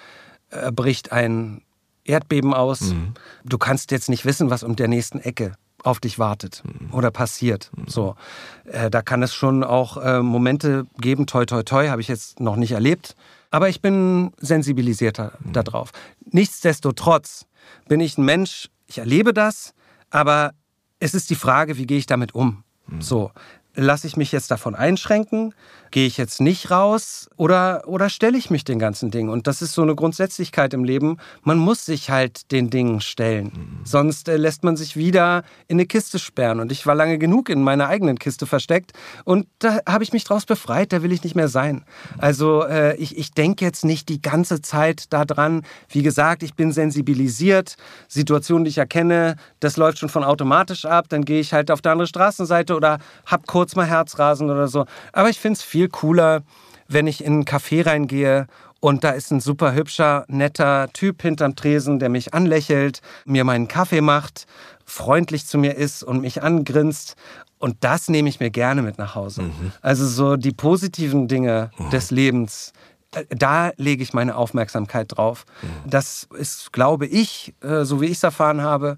[0.50, 1.62] äh, bricht ein
[2.04, 2.80] Erdbeben aus.
[2.80, 3.14] Mhm.
[3.44, 5.52] Du kannst jetzt nicht wissen, was um der nächsten Ecke
[5.84, 6.92] auf dich wartet Mhm.
[6.94, 7.70] oder passiert.
[7.86, 8.16] So,
[8.64, 11.26] äh, da kann es schon auch äh, Momente geben.
[11.26, 13.16] Toi, toi, toi, habe ich jetzt noch nicht erlebt.
[13.50, 15.52] Aber ich bin sensibilisierter Mhm.
[15.52, 15.90] darauf.
[16.30, 17.46] Nichtsdestotrotz
[17.88, 18.68] bin ich ein Mensch.
[18.86, 19.72] Ich erlebe das,
[20.10, 20.52] aber
[20.98, 22.64] es ist die Frage, wie gehe ich damit um?
[22.98, 23.30] So,
[23.74, 25.54] lasse ich mich jetzt davon einschränken?
[25.90, 27.28] Gehe ich jetzt nicht raus?
[27.36, 29.28] Oder, oder stelle ich mich den ganzen Dingen?
[29.28, 31.16] Und das ist so eine Grundsätzlichkeit im Leben.
[31.42, 33.80] Man muss sich halt den Dingen stellen.
[33.82, 36.60] Sonst äh, lässt man sich wieder in eine Kiste sperren.
[36.60, 38.92] Und ich war lange genug in meiner eigenen Kiste versteckt.
[39.24, 40.92] Und da habe ich mich draus befreit.
[40.92, 41.84] Da will ich nicht mehr sein.
[42.18, 45.62] Also äh, ich, ich denke jetzt nicht die ganze Zeit daran.
[45.88, 47.74] Wie gesagt, ich bin sensibilisiert.
[48.06, 51.06] Situationen, die ich erkenne, das läuft schon von automatisch ab.
[51.08, 54.86] Dann gehe ich halt auf der andere Straßenseite oder hab kurz mal Herzrasen oder so.
[55.12, 56.42] Aber ich finde es viel cooler,
[56.88, 58.46] wenn ich in einen Café reingehe
[58.80, 63.68] und da ist ein super hübscher, netter Typ hinterm Tresen, der mich anlächelt, mir meinen
[63.68, 64.46] Kaffee macht,
[64.84, 67.14] freundlich zu mir ist und mich angrinst.
[67.58, 69.42] Und das nehme ich mir gerne mit nach Hause.
[69.82, 72.72] Also so die positiven Dinge des Lebens,
[73.14, 75.44] äh, da lege ich meine Aufmerksamkeit drauf.
[75.86, 78.96] Das ist, glaube ich, äh, so wie ich es erfahren habe,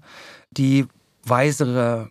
[0.51, 0.87] die
[1.25, 2.09] weisere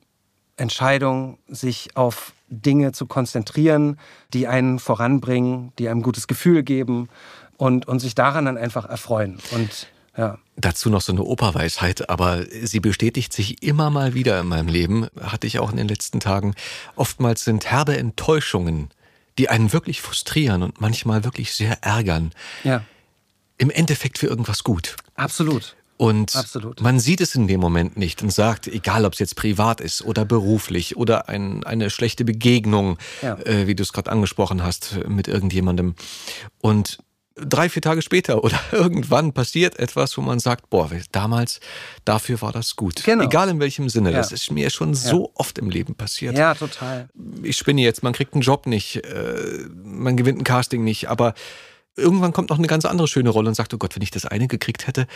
[0.57, 3.99] Entscheidung, sich auf Dinge zu konzentrieren,
[4.33, 7.09] die einen voranbringen, die einem ein gutes Gefühl geben
[7.57, 9.39] und, und sich daran dann einfach erfreuen.
[9.53, 10.39] Und ja.
[10.57, 15.07] Dazu noch so eine Operweisheit, aber sie bestätigt sich immer mal wieder in meinem Leben,
[15.21, 16.55] hatte ich auch in den letzten Tagen.
[16.97, 18.91] Oftmals sind herbe Enttäuschungen,
[19.39, 22.33] die einen wirklich frustrieren und manchmal wirklich sehr ärgern,
[22.65, 22.85] Ja,
[23.57, 24.97] im Endeffekt für irgendwas gut.
[25.15, 25.77] absolut.
[26.03, 26.81] Und Absolut.
[26.81, 30.03] man sieht es in dem Moment nicht und sagt, egal ob es jetzt privat ist
[30.03, 33.39] oder beruflich oder ein, eine schlechte Begegnung, Ja.
[33.45, 35.95] äh, wie du es gerade angesprochen hast, mit irgendjemandem.
[36.61, 36.99] Und
[37.37, 41.61] drei, vier Tage später oder irgendwann passiert etwas, wo man sagt, boah, damals,
[42.05, 43.05] dafür war das gut.
[43.05, 43.23] Genau.
[43.23, 44.11] Egal in welchem Sinne.
[44.11, 44.17] Ja.
[44.17, 46.37] Das ist mir schon so oft im Leben passiert.
[46.37, 47.11] Ja, total.
[47.45, 51.35] Ich spinne jetzt, man kriegt einen Job nicht, äh, man gewinnt ein Casting nicht, aber
[51.97, 54.25] irgendwann kommt noch eine ganz andere schöne Rolle und sagt, oh Gott, wenn ich das
[54.27, 55.07] eine gekriegt hätte,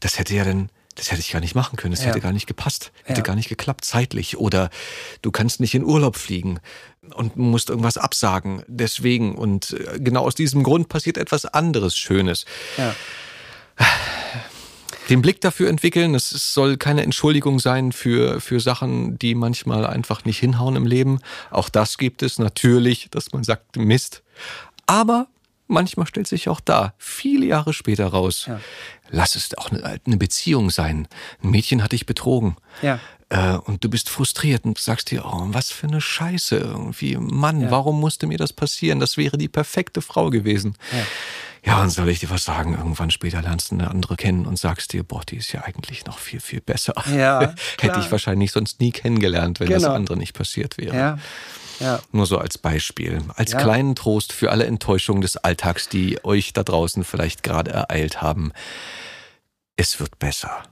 [0.00, 2.08] das hätte ja dann, das hätte ich gar nicht machen können, das Ja.
[2.08, 3.24] hätte gar nicht gepasst, hätte Ja.
[3.24, 4.70] gar nicht geklappt zeitlich oder
[5.22, 6.60] du kannst nicht in Urlaub fliegen
[7.14, 12.44] und musst irgendwas absagen deswegen und äh, genau aus diesem Grund passiert etwas anderes Schönes.
[12.78, 12.94] Ja.
[15.08, 19.84] Den Blick dafür entwickeln, es es soll keine Entschuldigung sein für, für Sachen, die manchmal
[19.86, 21.18] einfach nicht hinhauen im Leben.
[21.50, 24.22] Auch das gibt es natürlich, dass man sagt, Mist.
[24.86, 25.26] Aber
[25.72, 28.60] manchmal stellt sich auch da, viele Jahre später raus, Ja.
[29.10, 31.08] lass es auch eine, Beziehung sein.
[31.42, 32.56] Ein Mädchen hat dich betrogen.
[32.82, 33.00] Ja.
[33.30, 37.16] Äh, und du bist frustriert und sagst dir, oh, was für eine Scheiße irgendwie.
[37.16, 37.70] Mann, Ja.
[37.70, 39.00] warum musste mir das passieren?
[39.00, 40.76] Das wäre die perfekte Frau gewesen.
[41.64, 41.80] Ja.
[41.80, 42.74] Und soll ich dir was sagen?
[42.74, 46.04] Irgendwann später lernst du eine andere kennen und sagst dir, boah, die ist ja eigentlich
[46.06, 46.92] noch viel, viel besser.
[47.16, 49.94] Ja, Hätte ich wahrscheinlich sonst nie kennengelernt, wenn das Genau.
[49.94, 50.96] andere nicht passiert wäre.
[50.96, 51.18] Ja.
[51.82, 52.00] Ja.
[52.12, 53.20] Nur so als Beispiel.
[53.34, 53.60] Als Ja.
[53.60, 58.52] kleinen Trost für alle Enttäuschungen des Alltags, die euch da draußen vielleicht gerade ereilt haben.
[59.76, 60.62] Es wird besser.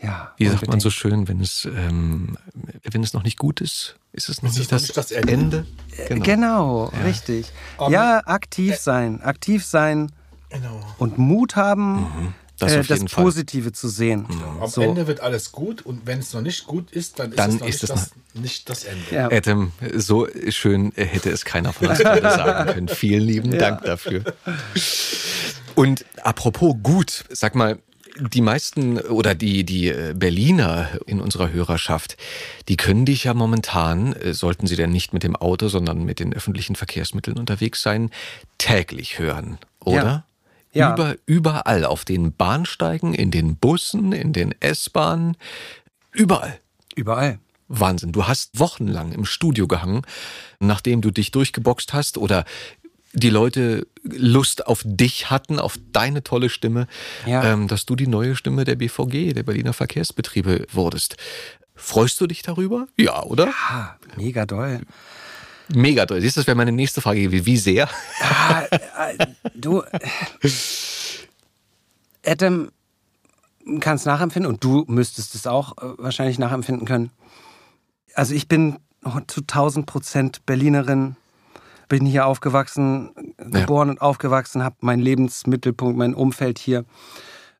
[0.00, 0.32] Ja.
[0.36, 2.36] Wie sagt man so schön, wenn es, ähm,
[2.84, 5.66] wenn es noch nicht gut ist, ist es noch, Ist nicht, das das Ende?
[5.96, 6.20] Ende?
[6.24, 7.50] Genau, richtig.
[7.78, 9.20] Aber- ja, aktiv sein.
[9.22, 10.12] Aktiv sein
[10.50, 10.80] Genau.
[10.98, 12.34] und Mut haben, Mhm.
[12.58, 13.24] Das äh, das Fall.
[13.24, 14.26] Positive zu sehen.
[14.60, 14.82] Am So.
[14.82, 17.60] Ende wird alles gut und wenn es noch nicht gut ist, dann ist Dann es
[17.60, 19.04] noch ist nicht, es das, nicht das Ende.
[19.12, 19.30] Ja.
[19.30, 22.88] Adam, so schön hätte es keiner von uns gerade sagen können.
[22.88, 24.24] Vielen lieben Dank dafür.
[25.74, 27.78] Und apropos gut, sag mal,
[28.20, 32.16] die meisten oder die, die äh, Berliner in unserer Hörerschaft,
[32.68, 36.18] die können dich ja momentan, äh, sollten sie denn nicht mit dem Auto, sondern mit
[36.18, 38.10] den öffentlichen Verkehrsmitteln unterwegs sein,
[38.58, 40.02] täglich hören, oder?
[40.02, 40.24] Ja.
[40.92, 45.36] Über, überall, auf den Bahnsteigen, in den Bussen, in den S-Bahnen,
[46.12, 46.58] überall.
[46.94, 47.38] Überall.
[47.68, 48.12] Wahnsinn.
[48.12, 50.02] Du hast wochenlang im Studio gehangen,
[50.58, 52.44] nachdem du dich durchgeboxt hast oder
[53.12, 56.86] die Leute Lust auf dich hatten, auf deine tolle Stimme,
[57.26, 57.44] ja.
[57.44, 61.16] ähm, dass du die neue Stimme der BVG, der Berliner Verkehrsbetriebe wurdest.
[61.74, 62.86] Freust du dich darüber?
[62.96, 63.46] Ja, oder?
[63.46, 64.80] Ja, mega doll.
[65.68, 66.20] Mega doll.
[66.20, 67.30] Siehst du, das wäre meine nächste Frage.
[67.30, 67.88] Wie, wie sehr?
[68.20, 68.66] Ja,
[69.08, 69.82] äh, du,
[72.24, 72.70] Adam
[73.80, 77.10] kann es nachempfinden und du müsstest es auch äh, wahrscheinlich nachempfinden können.
[78.14, 78.78] Also ich bin
[79.26, 81.16] zu 1000 Prozent Berlinerin,
[81.88, 83.92] bin hier aufgewachsen, geboren ja.
[83.92, 86.84] und aufgewachsen, habe meinen Lebensmittelpunkt, mein Umfeld hier.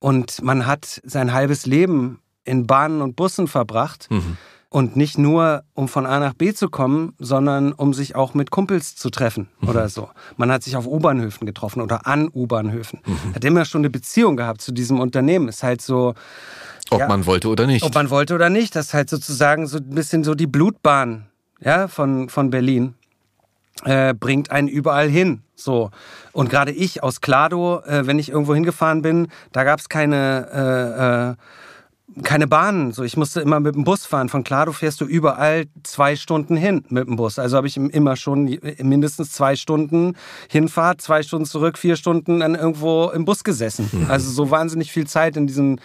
[0.00, 4.10] Und man hat sein halbes Leben in Bahnen und Bussen verbracht.
[4.10, 4.36] Mhm.
[4.70, 8.50] Und nicht nur, um von A nach B zu kommen, sondern um sich auch mit
[8.50, 9.68] Kumpels zu treffen mhm.
[9.70, 10.10] oder so.
[10.36, 13.00] Man hat sich auf U-Bahnhöfen getroffen oder an U-Bahnhöfen.
[13.04, 13.34] Mhm.
[13.34, 15.48] Hat immer schon eine Beziehung gehabt zu diesem Unternehmen.
[15.48, 16.14] Ist halt so.
[16.90, 17.82] Ob ja, man wollte oder nicht.
[17.82, 18.76] Ob man wollte oder nicht.
[18.76, 21.26] Das ist halt sozusagen so ein bisschen so die Blutbahn
[21.60, 22.94] ja, von, von Berlin.
[23.84, 25.42] Äh, bringt einen überall hin.
[25.54, 25.90] So.
[26.32, 30.48] Und gerade ich aus Klado, äh, wenn ich irgendwo hingefahren bin, da gab es keine,
[30.52, 31.34] äh, äh,
[32.22, 32.92] keine Bahnen.
[32.92, 34.28] So, ich musste immer mit dem Bus fahren.
[34.28, 37.38] Von Klado fährst du überall zwei Stunden hin mit dem Bus.
[37.38, 40.16] Also habe ich immer schon mindestens zwei Stunden
[40.48, 43.90] Hinfahrt, zwei Stunden zurück, vier Stunden dann irgendwo im Bus gesessen.
[43.92, 44.06] Mhm.
[44.10, 45.78] Also so wahnsinnig viel Zeit in diesem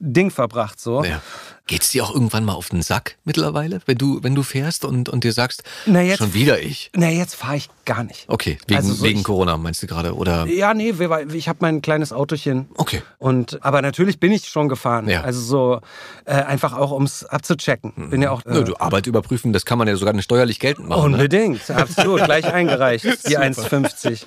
[0.00, 0.80] Ding verbracht.
[0.80, 1.04] So.
[1.04, 1.20] Ja.
[1.66, 4.84] Geht es dir auch irgendwann mal auf den Sack mittlerweile, wenn du, wenn du fährst
[4.84, 6.90] und, und dir sagst, jetzt, schon wieder ich?
[6.96, 8.24] Na, jetzt fahre ich gar nicht.
[8.26, 10.16] Okay, wegen, also so wegen ich, Corona meinst du gerade?
[10.16, 10.46] oder?
[10.46, 10.94] Ja, nee,
[11.32, 12.68] ich habe mein kleines Autochen.
[12.76, 13.02] Okay.
[13.18, 15.08] Und, aber natürlich bin ich schon gefahren.
[15.08, 15.20] Ja.
[15.20, 15.80] Also so
[16.24, 17.92] äh, einfach auch, um es abzuchecken.
[17.94, 18.10] Mhm.
[18.10, 20.58] Bin ja auch, äh, ja, du Arbeit überprüfen, das kann man ja sogar nicht steuerlich
[20.58, 21.12] geltend machen.
[21.12, 21.16] Ne?
[21.18, 21.76] Unbedingt, ne?
[21.76, 22.24] absolut.
[22.24, 24.26] Gleich eingereicht, die 1,50.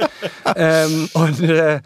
[0.55, 1.81] ähm, und äh,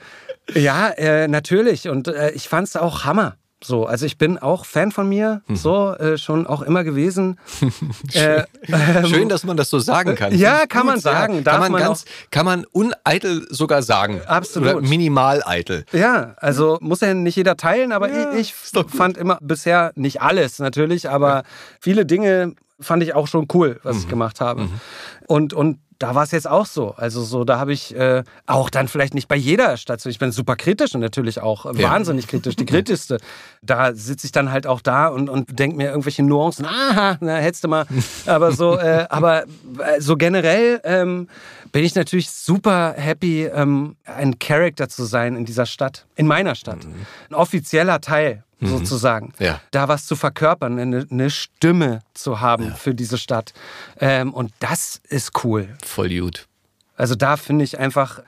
[0.54, 1.88] ja, äh, natürlich.
[1.90, 3.38] Und äh, ich fand es auch Hammer.
[3.64, 5.56] So, also ich bin auch Fan von mir, mhm.
[5.56, 7.40] so äh, schon auch immer gewesen.
[8.12, 8.22] Schön.
[8.22, 10.38] Äh, ähm, Schön, dass man das so sagen kann.
[10.38, 11.44] Ja, kann man sagen.
[11.44, 14.22] Kann man, man, ganz, kann man uneitel sogar sagen.
[14.28, 14.76] Absolut.
[14.76, 15.86] Oder minimal eitel.
[15.92, 20.22] Ja, also muss ja nicht jeder teilen, aber ja, ich, ich fand immer bisher nicht
[20.22, 21.44] alles natürlich, aber ja.
[21.80, 24.02] viele Dinge fand ich auch schon cool, was mhm.
[24.04, 24.64] ich gemacht habe.
[24.64, 24.82] Mhm.
[25.26, 26.94] Und, und da war es jetzt auch so.
[26.96, 30.12] Also so, da habe ich äh, auch dann vielleicht nicht bei jeder Station.
[30.12, 31.90] Ich bin super kritisch und natürlich auch ja.
[31.90, 33.18] wahnsinnig kritisch, die kritischste.
[33.62, 36.66] Da sitze ich dann halt auch da und, und denke mir irgendwelche Nuancen.
[36.66, 37.86] Aha, na hättest du mal.
[38.26, 41.28] Aber so, äh, aber äh, so generell ähm,
[41.72, 46.56] bin ich natürlich super happy, ähm, ein Character zu sein in dieser Stadt, in meiner
[46.56, 47.06] Stadt, mhm.
[47.30, 48.68] ein offizieller Teil mhm.
[48.68, 49.34] sozusagen.
[49.40, 49.62] Ja.
[49.72, 52.76] Da was zu verkörpern, eine, eine Stimme zu haben ja.
[52.76, 53.54] für diese Stadt.
[54.00, 55.70] Ähm, und das ist cool.
[55.86, 56.48] Voll gut.
[56.96, 58.22] Also da finde ich einfach,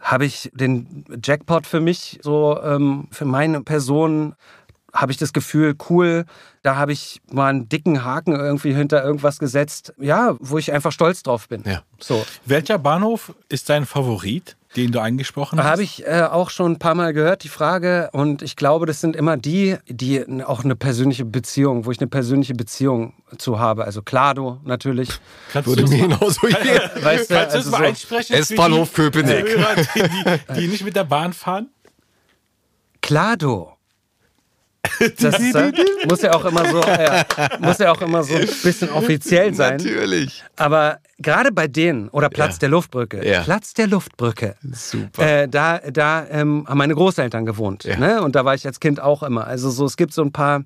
[0.00, 4.34] habe ich den Jackpot für mich, so ähm, für meine Person,
[4.92, 6.26] habe ich das Gefühl, cool,
[6.62, 10.92] da habe ich mal einen dicken Haken irgendwie hinter irgendwas gesetzt, ja, wo ich einfach
[10.92, 11.62] stolz drauf bin.
[11.64, 11.82] Ja.
[11.98, 12.24] So.
[12.44, 14.56] Welcher Bahnhof ist dein Favorit?
[14.76, 15.66] Den du angesprochen hast?
[15.66, 18.10] Habe ich äh, auch schon ein paar Mal gehört, die Frage.
[18.12, 22.08] Und ich glaube, das sind immer die, die auch eine persönliche Beziehung, wo ich eine
[22.08, 23.84] persönliche Beziehung zu habe.
[23.84, 25.08] Also Klado natürlich.
[25.52, 26.80] Kannst Würde mir genauso gehen.
[27.02, 28.36] Weißt du, Kannst also mal so einsprechen?
[28.36, 29.46] S-Bahnhof Köpenick.
[29.46, 31.68] Die, die, die nicht mit der Bahn fahren?
[33.00, 33.76] Klado.
[35.20, 35.72] Das äh,
[36.08, 37.24] muss ja auch immer so, äh,
[37.60, 39.76] muss ja auch immer so ein bisschen offiziell sein.
[39.76, 40.42] Natürlich.
[40.56, 42.58] Aber gerade bei denen oder Platz ja.
[42.60, 43.42] der Luftbrücke, ja.
[43.42, 44.56] Platz der Luftbrücke.
[44.72, 45.42] Super.
[45.42, 47.96] Äh, da, da ähm, haben meine Großeltern gewohnt, ja.
[47.96, 48.22] ne?
[48.22, 49.46] Und da war ich als Kind auch immer.
[49.46, 50.64] Also so, es gibt so ein paar.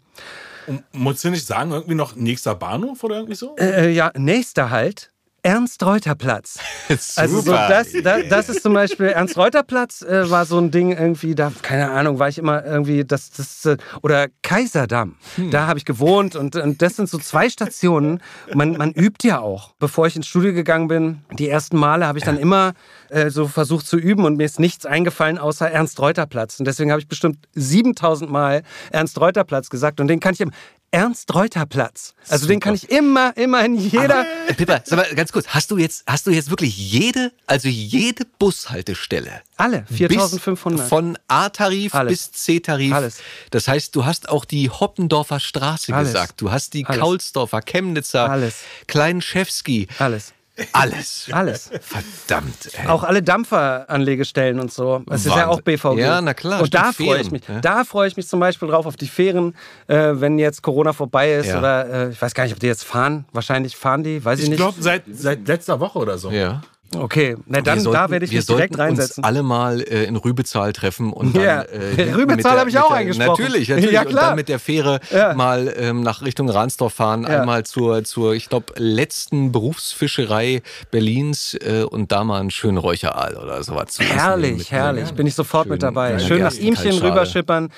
[0.67, 3.55] Und musst du nicht sagen, irgendwie noch nächster Bahnhof oder irgendwie so?
[3.59, 5.11] Äh, ja, nächster halt.
[5.47, 6.59] Ernst-Reuter-Platz.
[7.15, 11.37] also so das, das, das, ist zum Beispiel Ernst-Reuter-Platz äh, war so ein Ding irgendwie,
[11.37, 15.53] da, keine Ahnung, war ich immer irgendwie, das, das äh, oder Kaiserdamm, hm.
[15.53, 18.21] da habe ich gewohnt und, und das sind so zwei Stationen.
[18.55, 19.75] Man, man übt ja auch.
[19.79, 22.73] Bevor ich ins Studio gegangen bin, die ersten Male habe ich dann immer
[23.11, 26.59] äh, so versucht zu üben und mir ist nichts eingefallen außer Ernst-Reuter-Platz.
[26.59, 30.51] Und deswegen habe ich bestimmt 7000 Mal Ernst-Reuter-Platz gesagt und den kann ich im
[30.91, 32.15] Ernst-Reuter-Platz.
[32.29, 32.55] Also Super.
[32.55, 34.21] den kann ich immer, immer in jeder.
[34.21, 37.33] Aber, äh, Pippa, sag mal ganz kurz, hast du jetzt, hast du jetzt wirklich jede,
[37.47, 39.43] also jede Bushaltestelle?
[39.57, 40.89] Alle, 4500.
[40.89, 42.93] Von A-Tarif bis C-Tarif.
[42.93, 43.19] Alles.
[43.51, 46.09] Das heißt, du hast auch die Hoppendorfer Straße Alles.
[46.09, 46.41] gesagt.
[46.41, 47.01] Du hast die Alles.
[47.01, 48.57] Kaulsdorfer, Chemnitzer, Alles.
[48.87, 49.89] Kleinschewski.
[49.99, 50.33] Alles.
[50.73, 51.29] Alles.
[51.33, 51.71] Alles.
[51.81, 52.71] Verdammt.
[52.73, 52.87] Ey.
[52.87, 54.99] Auch alle Dampferanlegestellen und so.
[54.99, 55.33] Das Wahnsinn.
[55.33, 55.99] ist ja auch BVG.
[55.99, 56.63] Ja, na klar.
[56.63, 57.43] Und da freue ich mich.
[57.47, 57.61] Ja?
[57.61, 59.55] Da freue ich mich zum Beispiel drauf auf die Fähren,
[59.87, 61.59] äh, wenn jetzt Corona vorbei ist ja.
[61.59, 63.27] oder äh, ich weiß gar nicht, ob die jetzt fahren.
[63.33, 64.59] Wahrscheinlich fahren die, weiß ich, ich nicht.
[64.59, 66.31] Ich glaube seit, seit letzter Woche oder so.
[66.31, 66.63] Ja.
[66.95, 69.17] Okay, na dann sollten, da werde ich mich direkt reinsetzen.
[69.17, 71.43] Wir uns alle mal äh, in Rübezahl treffen und dann.
[71.43, 71.63] Ja.
[71.63, 73.43] Äh, Rübezahl habe ich auch der, eingesprochen.
[73.43, 73.93] Natürlich, natürlich.
[73.93, 74.23] Ja, klar.
[74.23, 75.35] Und dann mit der Fähre ja.
[75.35, 77.41] mal ähm, nach Richtung Ransdorf fahren, ja.
[77.41, 83.37] einmal zur, zur ich glaube, letzten Berufsfischerei Berlins äh, und da mal einen schönen Räucheraal
[83.37, 85.13] oder sowas zu Herrlich, herrlich.
[85.13, 86.19] Bin ich sofort Schön, mit dabei.
[86.19, 87.71] Schön nach Ihmchen rüberschippern.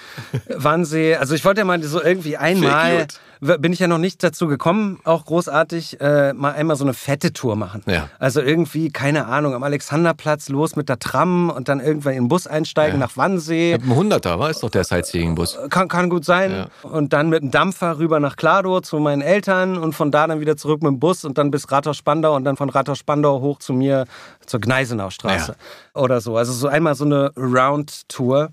[0.48, 1.16] Wannsee.
[1.16, 3.06] Also ich wollte ja mal so irgendwie einmal
[3.40, 7.32] bin ich ja noch nicht dazu gekommen, auch großartig, äh, mal einmal so eine fette
[7.32, 7.82] Tour machen.
[7.86, 8.08] Ja.
[8.18, 12.28] Also irgendwie, keine Ahnung, am Alexanderplatz los mit der Tram und dann irgendwann in den
[12.28, 13.06] Bus einsteigen ja.
[13.06, 13.72] nach Wannsee.
[13.72, 15.56] Mit dem 100er war es doch der Sightseeing-Bus.
[15.56, 16.50] Äh, kann, kann gut sein.
[16.50, 16.68] Ja.
[16.82, 20.40] Und dann mit dem Dampfer rüber nach Klado zu meinen Eltern und von da dann
[20.40, 23.72] wieder zurück mit dem Bus und dann bis Rathaus-Spandau und dann von Rathaus-Spandau hoch zu
[23.72, 24.06] mir
[24.46, 25.56] zur Gneisenaustraße
[25.94, 26.36] oder so.
[26.36, 28.50] Also so einmal so eine Round-Tour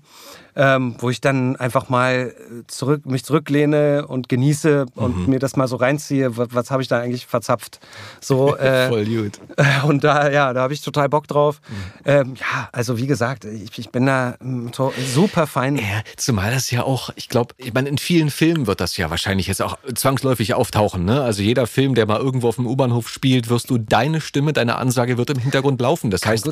[0.56, 2.34] ähm, wo ich dann einfach mal
[2.66, 5.26] zurück, mich zurücklehne und genieße und mhm.
[5.28, 7.78] mir das mal so reinziehe, was, was habe ich da eigentlich verzapft.
[8.20, 9.38] So, äh, Voll gut.
[9.84, 11.60] Und da, ja, da habe ich total Bock drauf.
[11.68, 11.74] Mhm.
[12.04, 14.68] Ähm, ja, also wie gesagt, ich, ich bin da mm,
[15.12, 15.76] super fein.
[15.76, 19.10] Ja, zumal das ja auch, ich glaube, ich meine, in vielen Filmen wird das ja
[19.10, 21.04] wahrscheinlich jetzt auch zwangsläufig auftauchen.
[21.04, 21.22] Ne?
[21.22, 24.76] Also jeder Film, der mal irgendwo auf dem U-Bahnhof spielt, wirst du deine Stimme, deine
[24.76, 26.10] Ansage wird im Hintergrund laufen.
[26.10, 26.48] Das Kann heißt,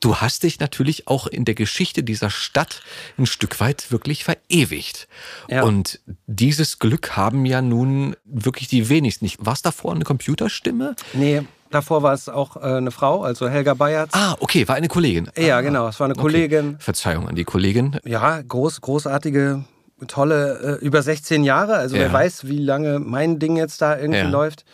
[0.00, 2.82] du hast dich natürlich auch in der Geschichte dieser Stadt
[3.18, 5.08] ein Stück weit wirklich verewigt.
[5.48, 5.64] Ja.
[5.64, 9.28] Und dieses Glück haben ja nun wirklich die wenigsten.
[9.38, 10.94] War es davor eine Computerstimme?
[11.12, 11.42] Nee.
[11.70, 14.12] Davor war es auch äh, eine Frau, also Helga Bayertz.
[14.14, 15.28] Ah, okay, war eine Kollegin.
[15.36, 16.22] Ja, genau, es war eine okay.
[16.22, 16.76] Kollegin.
[16.78, 17.98] Verzeihung an die Kollegin.
[18.04, 19.64] Ja, groß, großartige,
[20.06, 21.74] tolle, äh, über 16 Jahre.
[21.74, 22.02] Also ja.
[22.02, 24.28] wer weiß, wie lange mein Ding jetzt da irgendwie ja.
[24.28, 24.64] läuft.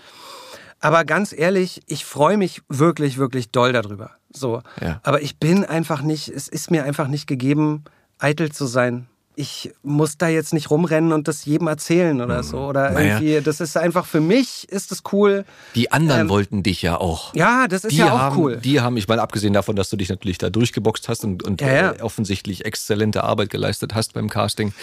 [0.81, 4.11] Aber ganz ehrlich, ich freue mich wirklich, wirklich doll darüber.
[4.31, 4.63] So.
[4.83, 5.01] Ja.
[5.03, 7.85] Aber ich bin einfach nicht, es ist mir einfach nicht gegeben,
[8.21, 9.09] eitel zu sein
[9.41, 12.59] ich muss da jetzt nicht rumrennen und das jedem erzählen oder so.
[12.59, 13.15] Oder naja.
[13.15, 15.47] irgendwie, das ist einfach für mich, ist das cool.
[15.75, 17.35] Die anderen ähm, wollten dich ja auch.
[17.35, 18.57] Ja, das ist die ja auch haben, cool.
[18.59, 21.63] Die haben, ich meine, abgesehen davon, dass du dich natürlich da durchgeboxt hast und, und
[21.63, 21.93] ja, ja.
[21.93, 24.75] Äh, offensichtlich exzellente Arbeit geleistet hast beim Casting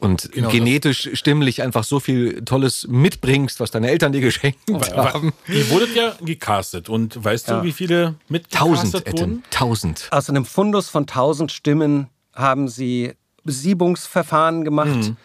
[0.00, 1.18] und genau genetisch, das.
[1.18, 4.58] stimmlich einfach so viel Tolles mitbringst, was deine Eltern dir geschenkt
[4.94, 5.32] haben.
[5.48, 9.42] Ihr wurdet ja gecastet und weißt du, wie viele mitgecastet Tausend, wurden?
[9.50, 10.08] Tausend.
[10.10, 14.88] Aus einem Fundus von tausend Stimmen haben sie Besiebungsverfahren gemacht.
[14.88, 15.16] Mhm.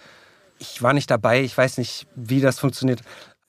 [0.59, 3.01] Ich war nicht dabei, ich weiß nicht, wie das funktioniert.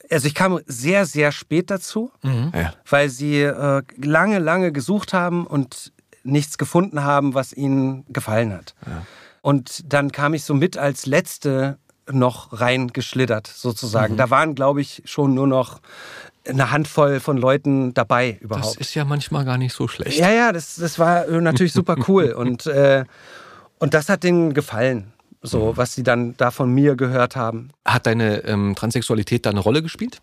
[0.09, 2.51] Also ich kam sehr, sehr spät dazu, mhm.
[2.89, 5.93] weil sie äh, lange, lange gesucht haben und
[6.23, 8.75] nichts gefunden haben, was ihnen gefallen hat.
[8.85, 9.05] Ja.
[9.41, 11.79] Und dann kam ich so mit als Letzte
[12.09, 14.13] noch reingeschlittert, sozusagen.
[14.13, 14.17] Mhm.
[14.17, 15.79] Da waren, glaube ich, schon nur noch
[16.47, 18.65] eine Handvoll von Leuten dabei überhaupt.
[18.65, 20.17] Das ist ja manchmal gar nicht so schlecht.
[20.17, 22.31] Ja, ja, das, das war natürlich super cool.
[22.37, 23.05] und äh,
[23.81, 25.77] und das hat denen gefallen, so mhm.
[25.77, 27.71] was sie dann da von mir gehört haben.
[27.83, 30.21] Hat deine ähm, Transsexualität da eine Rolle gespielt?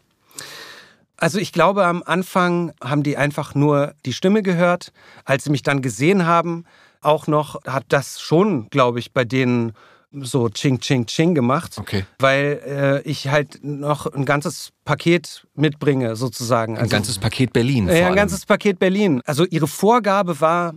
[1.16, 4.92] Also ich glaube, am Anfang haben die einfach nur die Stimme gehört.
[5.24, 6.66] Als sie mich dann gesehen haben,
[7.00, 9.72] auch noch, hat das schon, glaube ich, bei denen
[10.12, 12.04] so Ching Ching Ching gemacht, okay.
[12.20, 16.76] weil äh, ich halt noch ein ganzes Paket mitbringe sozusagen.
[16.76, 17.88] Ein also, ganzes Paket Berlin.
[17.88, 19.20] Ja, ein ganzes Paket Berlin.
[19.26, 20.74] Also ihre Vorgabe war,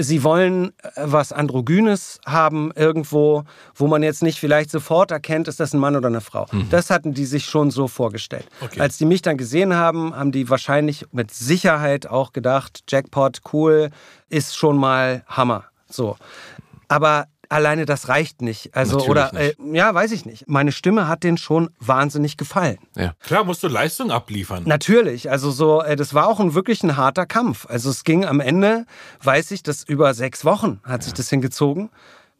[0.00, 3.42] Sie wollen äh, was Androgynes haben irgendwo,
[3.74, 6.46] wo man jetzt nicht vielleicht sofort erkennt, ist das ein Mann oder eine Frau.
[6.52, 6.68] Mhm.
[6.70, 8.46] Das hatten die sich schon so vorgestellt.
[8.60, 8.80] Okay.
[8.80, 13.90] Als die mich dann gesehen haben, haben die wahrscheinlich mit Sicherheit auch gedacht, Jackpot, cool,
[14.28, 15.64] ist schon mal Hammer.
[15.90, 16.16] So.
[16.86, 18.74] Aber alleine das reicht nicht.
[18.74, 19.58] Also Natürlich oder nicht.
[19.58, 20.48] Äh, ja, weiß ich nicht.
[20.48, 22.78] Meine Stimme hat denen schon wahnsinnig gefallen.
[22.96, 23.14] Ja.
[23.20, 24.64] Klar, musst du Leistung abliefern.
[24.66, 27.66] Natürlich, also so, äh, das war auch ein wirklich ein harter Kampf.
[27.68, 28.86] Also es ging am Ende,
[29.22, 31.04] weiß ich, dass über sechs Wochen hat ja.
[31.04, 31.90] sich das hingezogen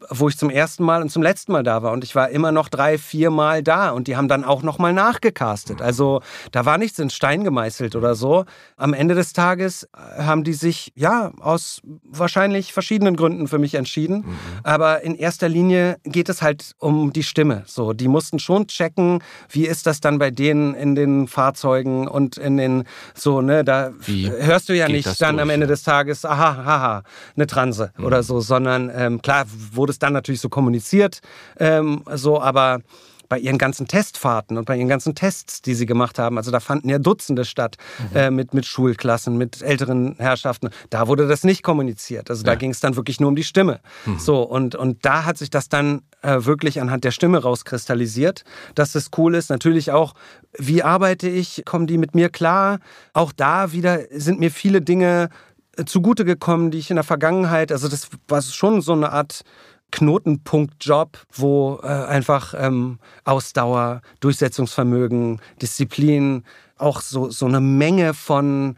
[0.09, 1.91] wo ich zum ersten Mal und zum letzten Mal da war.
[1.91, 3.89] Und ich war immer noch drei, vier Mal da.
[3.89, 5.81] Und die haben dann auch noch mal nachgecastet.
[5.81, 6.21] Also
[6.51, 8.45] da war nichts in Stein gemeißelt oder so.
[8.77, 13.75] Am Ende des Tages äh, haben die sich, ja, aus wahrscheinlich verschiedenen Gründen für mich
[13.75, 14.19] entschieden.
[14.19, 14.37] Mhm.
[14.63, 17.63] Aber in erster Linie geht es halt um die Stimme.
[17.65, 22.37] So, die mussten schon checken, wie ist das dann bei denen in den Fahrzeugen und
[22.37, 22.85] in den,
[23.15, 25.71] so, ne, da wie hörst du ja nicht dann durch, am Ende ja.
[25.71, 27.03] des Tages, aha, haha,
[27.35, 28.05] eine Transe mhm.
[28.05, 31.21] oder so, sondern ähm, klar wurde wurde es dann natürlich so kommuniziert,
[31.57, 32.81] ähm, so, aber
[33.27, 36.59] bei ihren ganzen Testfahrten und bei ihren ganzen Tests, die sie gemacht haben, also da
[36.59, 37.77] fanden ja Dutzende statt
[38.11, 38.17] mhm.
[38.17, 42.31] äh, mit, mit Schulklassen, mit älteren Herrschaften, da wurde das nicht kommuniziert.
[42.31, 43.81] Also da ging es dann wirklich nur um die Stimme.
[44.05, 44.19] Mhm.
[44.19, 48.43] So, und, und da hat sich das dann äh, wirklich anhand der Stimme rauskristallisiert,
[48.73, 49.51] dass das cool ist.
[49.51, 50.15] Natürlich auch,
[50.57, 52.79] wie arbeite ich, kommen die mit mir klar?
[53.13, 55.29] Auch da wieder sind mir viele Dinge
[55.77, 59.43] äh, zugute gekommen, die ich in der Vergangenheit, also das war schon so eine Art
[59.91, 66.43] Knotenpunktjob, wo äh, einfach ähm, Ausdauer, Durchsetzungsvermögen, Disziplin,
[66.77, 68.77] auch so, so eine Menge von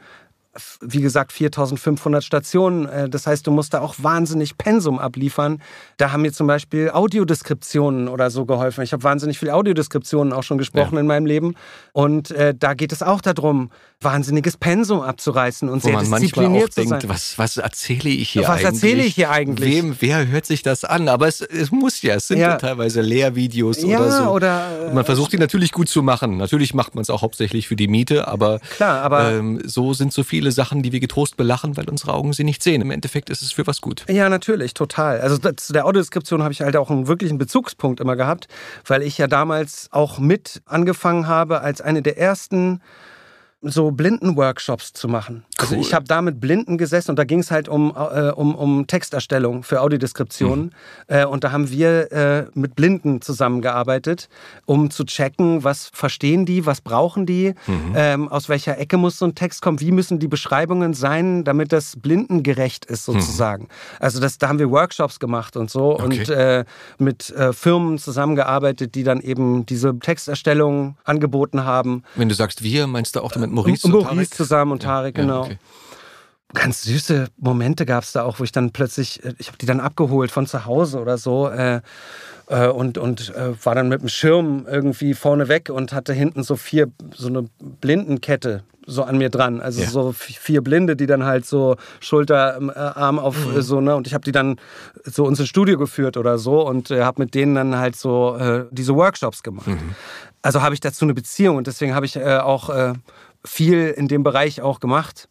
[0.81, 2.85] wie gesagt, 4500 Stationen.
[2.87, 5.61] Äh, das heißt, du musst da auch wahnsinnig Pensum abliefern.
[5.97, 8.83] Da haben mir zum Beispiel Audiodeskriptionen oder so geholfen.
[8.83, 11.01] Ich habe wahnsinnig viel Audiodeskriptionen auch schon gesprochen ja.
[11.01, 11.55] in meinem Leben.
[11.93, 13.71] Und äh, da geht es auch darum,
[14.01, 18.29] wahnsinniges Pensum abzureißen und Wo sehr man diszipliniert manchmal auch denkt, was, was erzähle ich
[18.29, 18.65] hier was eigentlich?
[18.65, 19.69] Was erzähle ich hier eigentlich?
[19.69, 21.07] Wem, wer hört sich das an?
[21.07, 24.23] Aber es, es muss ja, es sind ja, ja teilweise Lehrvideos ja, oder so.
[24.31, 26.37] Oder, und man versucht die natürlich gut zu machen.
[26.37, 30.11] Natürlich macht man es auch hauptsächlich für die Miete, aber, Klar, aber ähm, so sind
[30.11, 32.81] so viele Sachen, die wir getrost belachen, weil unsere Augen sie nicht sehen.
[32.81, 34.05] Im Endeffekt ist es für was gut.
[34.09, 35.22] Ja, natürlich, total.
[35.22, 38.47] Also zu der Audiodeskription habe ich halt auch einen wirklichen Bezugspunkt immer gehabt,
[38.88, 42.81] weil ich ja damals auch mit angefangen habe als eine der ersten
[43.61, 45.45] so Blinden-Workshops zu machen.
[45.57, 45.77] Also cool.
[45.77, 48.55] Also ich habe da mit Blinden gesessen und da ging es halt um, äh, um,
[48.55, 50.65] um Texterstellung für Audiodeskriptionen.
[50.65, 50.71] Mhm.
[51.07, 54.29] Äh, und da haben wir äh, mit Blinden zusammengearbeitet,
[54.65, 57.93] um zu checken, was verstehen die, was brauchen die, mhm.
[57.95, 61.71] ähm, aus welcher Ecke muss so ein Text kommen, wie müssen die Beschreibungen sein, damit
[61.71, 63.63] das blindengerecht ist sozusagen.
[63.63, 63.69] Mhm.
[63.99, 66.03] Also das, da haben wir Workshops gemacht und so okay.
[66.03, 66.65] und äh,
[66.97, 72.03] mit äh, Firmen zusammengearbeitet, die dann eben diese Texterstellung angeboten haben.
[72.15, 74.33] Wenn du sagst wir, meinst du auch damit Maurice, und Maurice Tarek?
[74.33, 75.41] zusammen und Tarek, ja, genau.
[75.43, 75.57] Ja, okay.
[76.53, 79.65] Ganz süße Momente gab es da auch, wo ich dann plötzlich, äh, ich habe die
[79.65, 81.81] dann abgeholt von zu Hause oder so äh,
[82.47, 86.43] äh, und, und äh, war dann mit dem Schirm irgendwie vorne weg und hatte hinten
[86.43, 89.61] so vier, so eine Blindenkette so an mir dran.
[89.61, 89.89] Also ja.
[89.89, 93.61] so vier Blinde, die dann halt so Schulter, äh, Arm auf mhm.
[93.61, 93.95] so, ne?
[93.95, 94.57] Und ich habe die dann
[95.03, 98.65] so ins Studio geführt oder so und äh, habe mit denen dann halt so äh,
[98.71, 99.67] diese Workshops gemacht.
[99.67, 99.95] Mhm.
[100.41, 102.95] Also habe ich dazu eine Beziehung und deswegen habe ich äh, auch
[103.45, 105.27] viel in dem Bereich auch gemacht.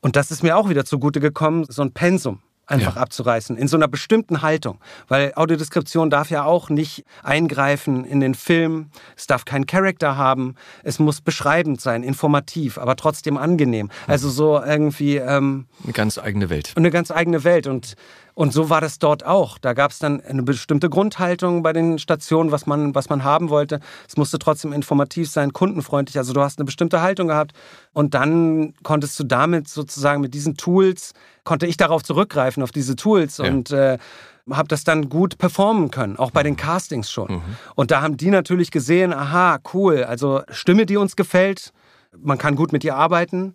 [0.00, 3.02] Und das ist mir auch wieder zugute gekommen, so ein Pensum einfach ja.
[3.02, 4.78] abzureißen, in so einer bestimmten Haltung.
[5.08, 10.56] Weil Audiodeskription darf ja auch nicht eingreifen in den Film, es darf keinen Charakter haben,
[10.82, 13.90] es muss beschreibend sein, informativ, aber trotzdem angenehm.
[14.06, 15.16] Also so irgendwie...
[15.16, 16.72] Ähm, eine ganz eigene Welt.
[16.76, 17.94] Eine ganz eigene Welt und
[18.36, 19.56] und so war das dort auch.
[19.56, 23.48] Da gab es dann eine bestimmte Grundhaltung bei den Stationen, was man, was man haben
[23.48, 23.80] wollte.
[24.06, 26.18] Es musste trotzdem informativ sein, kundenfreundlich.
[26.18, 27.52] Also du hast eine bestimmte Haltung gehabt.
[27.94, 31.14] Und dann konntest du damit sozusagen mit diesen Tools,
[31.44, 33.38] konnte ich darauf zurückgreifen, auf diese Tools.
[33.38, 33.46] Ja.
[33.46, 33.96] Und äh,
[34.50, 37.36] habe das dann gut performen können, auch bei den Castings schon.
[37.36, 37.42] Mhm.
[37.74, 41.72] Und da haben die natürlich gesehen, aha, cool, also Stimme, die uns gefällt,
[42.22, 43.54] man kann gut mit ihr arbeiten.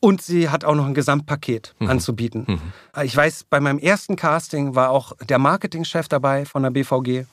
[0.00, 1.90] Und sie hat auch noch ein Gesamtpaket mhm.
[1.90, 2.44] anzubieten.
[2.46, 3.02] Mhm.
[3.02, 7.26] Ich weiß, bei meinem ersten Casting war auch der Marketingchef dabei von der BVG.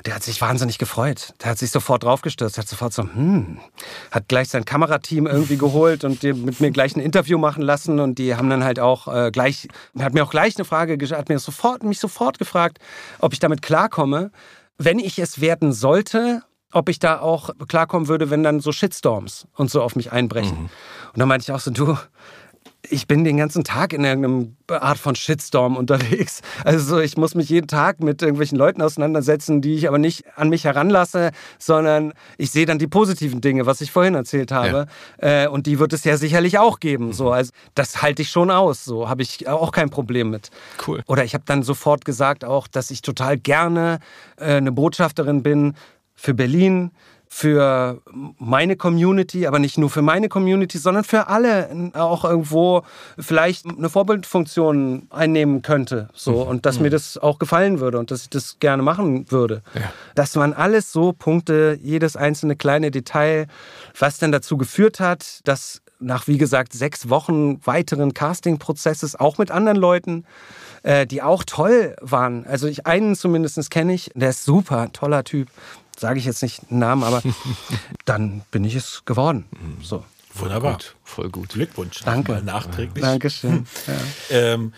[0.00, 1.34] Und der hat sich wahnsinnig gefreut.
[1.42, 2.56] Der hat sich sofort draufgestürzt.
[2.56, 3.58] Der hat sofort so, hm,
[4.10, 8.00] hat gleich sein Kamerateam irgendwie geholt und mit mir gleich ein Interview machen lassen.
[8.00, 9.68] Und die haben dann halt auch äh, gleich,
[9.98, 12.78] hat mir auch gleich eine Frage hat mir sofort, mich sofort gefragt,
[13.18, 14.30] ob ich damit klarkomme,
[14.78, 19.46] wenn ich es werden sollte, ob ich da auch klarkommen würde, wenn dann so Shitstorms
[19.56, 20.56] und so auf mich einbrechen.
[20.62, 20.70] Mhm.
[21.12, 21.96] Und dann meinte ich auch so, du,
[22.88, 26.40] ich bin den ganzen Tag in irgendeiner Art von Shitstorm unterwegs.
[26.64, 30.50] Also ich muss mich jeden Tag mit irgendwelchen Leuten auseinandersetzen, die ich aber nicht an
[30.50, 34.86] mich heranlasse, sondern ich sehe dann die positiven Dinge, was ich vorhin erzählt habe.
[35.20, 35.44] Ja.
[35.44, 37.12] Äh, und die wird es ja sicherlich auch geben.
[37.12, 37.32] So, mhm.
[37.32, 38.84] also das halte ich schon aus.
[38.84, 40.50] So habe ich auch kein Problem mit.
[40.86, 41.02] Cool.
[41.06, 44.00] Oder ich habe dann sofort gesagt auch, dass ich total gerne
[44.36, 45.74] äh, eine Botschafterin bin
[46.20, 46.90] für Berlin,
[47.32, 48.02] für
[48.38, 52.82] meine Community, aber nicht nur für meine Community, sondern für alle auch irgendwo
[53.18, 56.08] vielleicht eine Vorbildfunktion einnehmen könnte.
[56.12, 56.50] So, mhm.
[56.50, 56.82] und dass mhm.
[56.82, 59.62] mir das auch gefallen würde und dass ich das gerne machen würde.
[59.74, 59.92] Ja.
[60.16, 63.46] Das waren alles so Punkte, jedes einzelne kleine Detail,
[63.96, 69.50] was dann dazu geführt hat, dass nach, wie gesagt, sechs Wochen weiteren Castingprozesses, auch mit
[69.50, 70.24] anderen Leuten,
[70.82, 72.44] äh, die auch toll waren.
[72.46, 75.48] Also ich einen zumindest kenne ich, der ist super, toller Typ
[75.98, 77.22] sage ich jetzt nicht einen Namen, aber
[78.04, 79.46] dann bin ich es geworden.
[79.82, 80.04] So.
[80.34, 80.74] Wunderbar.
[80.74, 81.50] Gut, voll gut.
[81.50, 82.00] Glückwunsch.
[82.04, 82.32] Danke.
[82.32, 83.02] Mal nachträglich.
[83.02, 83.66] Dankeschön.
[84.30, 84.36] Ja.
[84.36, 84.72] Ähm,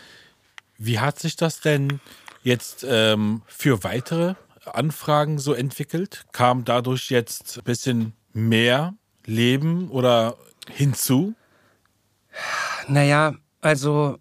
[0.78, 2.01] wie hat sich das denn
[2.43, 4.34] jetzt ähm, für weitere
[4.64, 6.24] Anfragen so entwickelt?
[6.32, 8.94] Kam dadurch jetzt ein bisschen mehr
[9.26, 10.36] Leben oder
[10.70, 11.34] hinzu?
[12.89, 14.18] Naja, also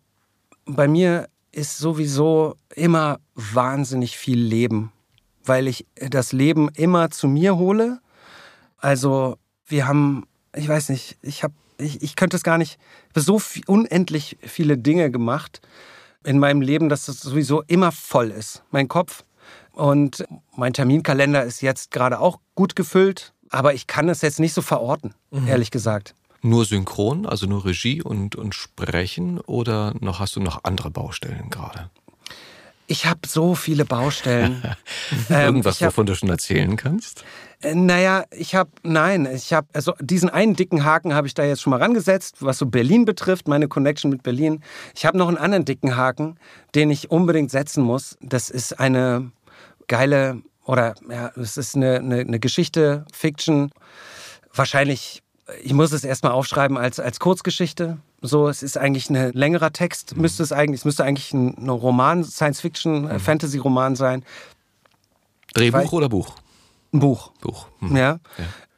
[0.65, 4.91] bei mir ist sowieso immer wahnsinnig viel Leben
[5.45, 7.99] weil ich das Leben immer zu mir hole.
[8.77, 12.79] Also wir haben, ich weiß nicht, ich habe, ich, ich könnte es gar nicht,
[13.15, 15.61] so viel, unendlich viele Dinge gemacht
[16.23, 19.23] in meinem Leben, dass es sowieso immer voll ist, mein Kopf.
[19.71, 24.53] Und mein Terminkalender ist jetzt gerade auch gut gefüllt, aber ich kann es jetzt nicht
[24.53, 25.47] so verorten, mhm.
[25.47, 26.13] ehrlich gesagt.
[26.41, 31.49] Nur synchron, also nur Regie und, und Sprechen oder noch hast du noch andere Baustellen
[31.49, 31.89] gerade?
[32.91, 34.61] Ich habe so viele Baustellen.
[35.29, 37.23] Ähm, Irgendwas, ich hab- wovon du schon erzählen kannst?
[37.61, 41.43] Äh, Naja, ich habe, nein, ich habe, also diesen einen dicken Haken habe ich da
[41.45, 44.61] jetzt schon mal rangesetzt, was so Berlin betrifft, meine Connection mit Berlin.
[44.93, 46.37] Ich habe noch einen anderen dicken Haken,
[46.75, 48.17] den ich unbedingt setzen muss.
[48.21, 49.31] Das ist eine
[49.87, 53.71] geile, oder ja, es ist eine, eine, eine Geschichte, Fiction.
[54.53, 55.23] Wahrscheinlich,
[55.63, 57.99] ich muss es erstmal aufschreiben als, als Kurzgeschichte.
[58.21, 61.69] So, es ist eigentlich ein längerer Text, müsste es eigentlich, es müsste eigentlich ein, ein
[61.69, 64.23] Roman, Science-Fiction, äh, Fantasy-Roman sein.
[65.53, 66.35] Drehbuch Weil- oder Buch?
[66.93, 67.31] Ein Buch.
[67.41, 67.67] Buch.
[67.79, 67.95] Hm.
[67.95, 68.19] Ja.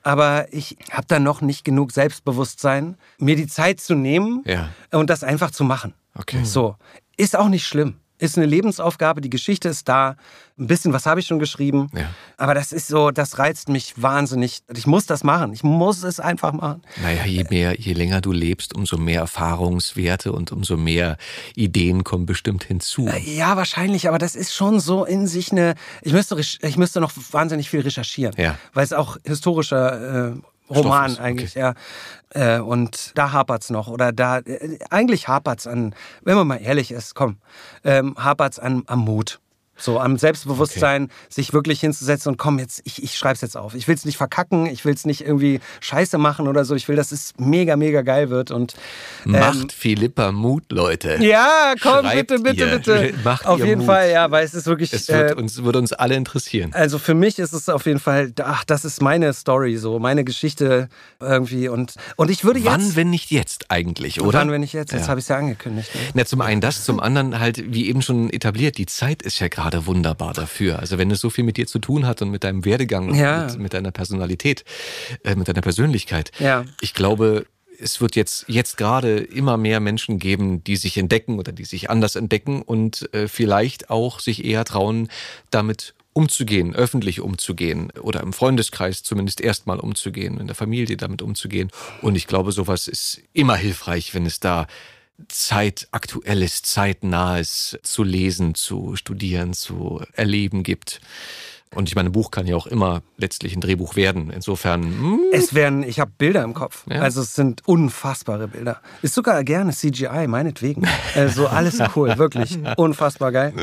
[0.01, 4.69] Aber ich habe da noch nicht genug Selbstbewusstsein, mir die Zeit zu nehmen Ja.
[4.91, 5.93] und das einfach zu machen.
[6.15, 6.43] Okay.
[6.43, 6.75] So.
[7.17, 7.95] Ist auch nicht schlimm.
[8.19, 10.15] Ist eine Lebensaufgabe, die Geschichte ist da.
[10.57, 11.89] Ein bisschen was habe ich schon geschrieben.
[11.93, 12.09] Ja.
[12.37, 14.61] Aber das ist so, das reizt mich wahnsinnig.
[14.75, 15.51] Ich muss das machen.
[15.51, 16.83] Ich muss es einfach machen.
[17.01, 21.17] Naja, je mehr, je länger du lebst, umso mehr Erfahrungswerte und umso mehr
[21.55, 23.09] Ideen kommen bestimmt hinzu.
[23.25, 25.73] Ja, wahrscheinlich, aber das ist schon so in sich eine.
[26.01, 28.35] Ich müsste, ich müsste noch wahnsinnig viel recherchieren.
[28.37, 28.57] Ja.
[28.73, 30.35] Weil es auch historischer äh,
[30.69, 31.23] Roman ist, okay.
[31.23, 31.73] eigentlich, ja.
[32.29, 33.87] Äh, und da hapert's noch.
[33.87, 34.39] Oder da.
[34.39, 37.37] Äh, eigentlich hapert's an, wenn man mal ehrlich ist, komm,
[37.83, 39.39] ähm, hapert's an, am Mut.
[39.83, 43.75] So am Selbstbewusstsein, sich wirklich hinzusetzen und komm, jetzt, ich, ich schreib's jetzt auf.
[43.75, 46.73] Ich will's nicht verkacken, ich will's nicht irgendwie scheiße machen oder so.
[46.75, 48.51] Ich will, dass es mega, mega geil wird.
[48.51, 48.75] Und
[49.25, 51.17] ähm, Macht Philippa Mut, Leute.
[51.21, 52.77] ja, komm, Schreibt bitte, bitte, ihr.
[52.77, 53.13] bitte.
[53.23, 53.87] Macht Auf jeden Mut.
[53.87, 54.93] Fall, ja, weil es ist wirklich.
[54.93, 56.71] Es wird äh, uns, würde uns alle interessieren.
[56.73, 60.23] also für mich ist es auf jeden Fall, ach, das ist meine Story, so meine
[60.23, 60.87] Geschichte
[61.19, 62.95] irgendwie und und ich würde Wann, jetzt.
[62.95, 64.39] wenn nicht jetzt eigentlich, oder?
[64.39, 64.91] Wann, wenn ich jetzt?
[64.93, 65.07] Jetzt Ja.
[65.09, 65.93] habe ich es ja angekündigt.
[65.93, 66.01] Ne?
[66.13, 69.47] Na, zum einen das, zum anderen halt, wie eben schon etabliert, die Zeit ist ja
[69.47, 70.79] gerade wunderbar dafür.
[70.79, 73.15] Also wenn es so viel mit dir zu tun hat und mit deinem Werdegang und
[73.15, 73.45] Ja.
[73.47, 74.63] mit, mit deiner Personalität,
[75.23, 76.65] äh, mit deiner Persönlichkeit, Ja.
[76.81, 77.45] ich glaube,
[77.79, 81.89] es wird jetzt, jetzt gerade immer mehr Menschen geben, die sich entdecken oder die sich
[81.89, 85.09] anders entdecken und äh, vielleicht auch sich eher trauen,
[85.49, 91.71] damit umzugehen, öffentlich umzugehen oder im Freundeskreis zumindest erstmal umzugehen, in der Familie damit umzugehen.
[92.03, 94.67] Und ich glaube, sowas ist immer hilfreich, wenn es da
[95.29, 101.01] zeitaktuelles, zeitnahes zu lesen, zu studieren, zu erleben gibt.
[101.75, 104.29] Und ich meine, ein Buch kann ja auch immer letztlich ein Drehbuch werden.
[104.29, 106.85] Insofern, hm, Es werden, ich habe Bilder im Kopf.
[106.87, 107.01] Ja.
[107.01, 108.79] Also es sind unfassbare Bilder.
[109.01, 110.87] Ist sogar gerne CGI, meinetwegen.
[111.15, 113.53] Also alles cool, wirklich unfassbar geil.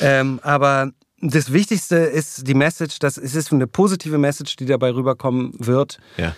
[0.00, 0.90] Ähm, aber
[1.20, 5.98] das Wichtigste ist die Message, dass es ist eine positive Message, die dabei rüberkommen wird.
[6.16, 6.34] ja.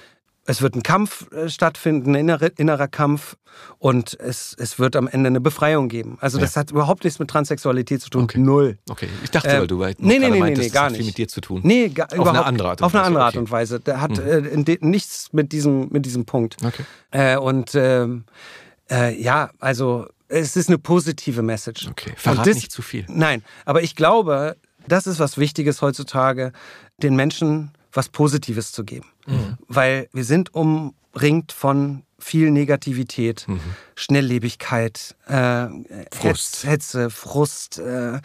[0.48, 3.36] Es wird ein Kampf äh, stattfinden, ein innere, innerer Kampf
[3.78, 6.18] und es, es wird am Ende eine Befreiung geben.
[6.20, 8.24] Also das hat überhaupt nichts mit Transsexualität zu tun.
[8.24, 8.38] Okay.
[8.38, 8.78] Null.
[8.88, 10.96] Okay, ich dachte, Ähm, weil du weit- nee, nee, nee, meintest, nee, das gar hat
[10.96, 11.60] viel mit dir zu tun.
[11.64, 13.38] Nee, gar, Auf überhaupt, eine andere Art und Auf eine Weise, andere Art okay.
[13.40, 13.80] und Weise.
[13.80, 16.56] Der hat äh, in de, nichts mit diesem, mit diesem Punkt.
[16.64, 16.84] Okay.
[17.10, 18.24] Äh, und ähm,
[18.90, 21.88] äh, ja, also es ist eine positive Message.
[21.88, 23.04] Okay, verrat das- nicht zu viel.
[23.08, 24.56] Nein, aber ich glaube,
[24.86, 26.52] das ist was Wichtiges heutzutage,
[27.02, 29.06] den Menschen was Positives zu geben.
[29.26, 29.58] Mhm.
[29.68, 33.60] Weil wir sind umringt von viel Negativität, Mhm.
[33.94, 35.66] Schnelllebigkeit, äh,
[36.12, 36.64] Frust.
[36.64, 37.78] Hetz, Hetze, Frust.
[37.78, 38.20] Äh, äh,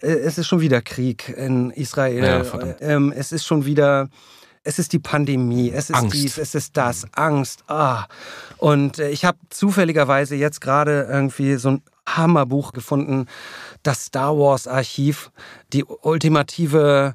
[0.00, 2.24] es ist schon wieder Krieg in Israel.
[2.24, 4.08] Ja, ähm, es ist schon wieder,
[4.64, 6.14] es ist die Pandemie, es ist Angst.
[6.14, 7.62] dies, es ist das, Angst.
[7.68, 8.06] Ah.
[8.58, 13.26] Und äh, ich habe zufälligerweise jetzt gerade irgendwie so ein Hammerbuch gefunden,
[13.82, 15.30] das Star Wars Archiv,
[15.72, 17.14] die ultimative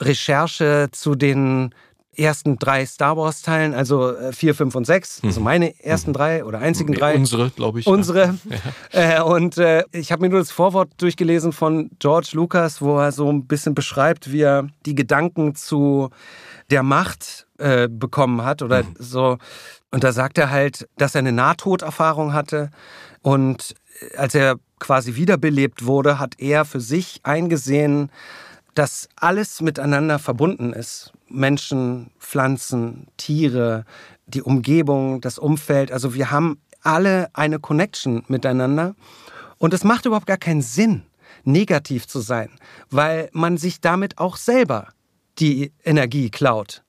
[0.00, 1.74] Recherche zu den
[2.14, 6.44] ersten drei Star Wars Teilen, also äh, vier, fünf und sechs, also meine ersten drei
[6.44, 7.14] oder einzigen drei.
[7.14, 7.86] Unsere, glaube ich.
[7.86, 8.34] Unsere.
[8.92, 13.10] Äh, und äh, ich habe mir nur das Vorwort durchgelesen von George Lucas, wo er
[13.10, 16.10] so ein bisschen beschreibt, wie er die Gedanken zu
[16.70, 19.38] der Macht äh, bekommen hat oder so.
[19.90, 22.70] Und da sagt er halt, dass er eine Nahtoderfahrung hatte
[23.22, 28.10] und äh, als er quasi wiederbelebt wurde, hat er für sich eingesehen,
[28.74, 31.12] dass alles miteinander verbunden ist.
[31.28, 33.84] Menschen, Pflanzen, Tiere,
[34.26, 35.92] die Umgebung, das Umfeld.
[35.92, 38.94] Also wir haben alle eine Connection miteinander.
[39.58, 41.04] Und es macht überhaupt gar keinen Sinn,
[41.44, 42.50] negativ zu sein,
[42.90, 44.88] weil man sich damit auch selber
[45.38, 46.82] die Energie klaut.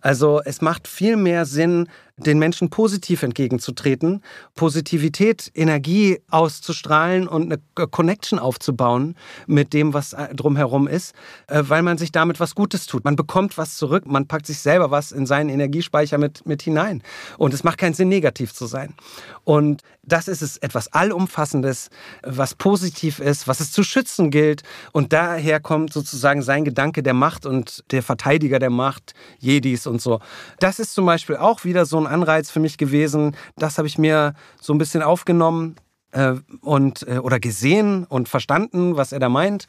[0.00, 4.22] Also es macht viel mehr Sinn, den Menschen positiv entgegenzutreten,
[4.54, 9.16] Positivität, Energie auszustrahlen und eine Connection aufzubauen
[9.46, 11.14] mit dem, was äh, drumherum ist,
[11.48, 13.04] äh, weil man sich damit was Gutes tut.
[13.04, 17.02] Man bekommt was zurück, man packt sich selber was in seinen Energiespeicher mit, mit hinein.
[17.36, 18.94] Und es macht keinen Sinn, negativ zu sein.
[19.42, 21.88] Und das ist es etwas Allumfassendes,
[22.22, 24.62] was positiv ist, was es zu schützen gilt.
[24.92, 30.00] Und daher kommt sozusagen sein Gedanke der Macht und der Verteidiger der Macht, Jedis und
[30.00, 30.20] so.
[30.60, 33.36] Das ist zum Beispiel auch wieder so ein Anreiz für mich gewesen.
[33.56, 35.76] Das habe ich mir so ein bisschen aufgenommen.
[36.14, 39.66] äh, und äh, oder gesehen und verstanden, was er da meint.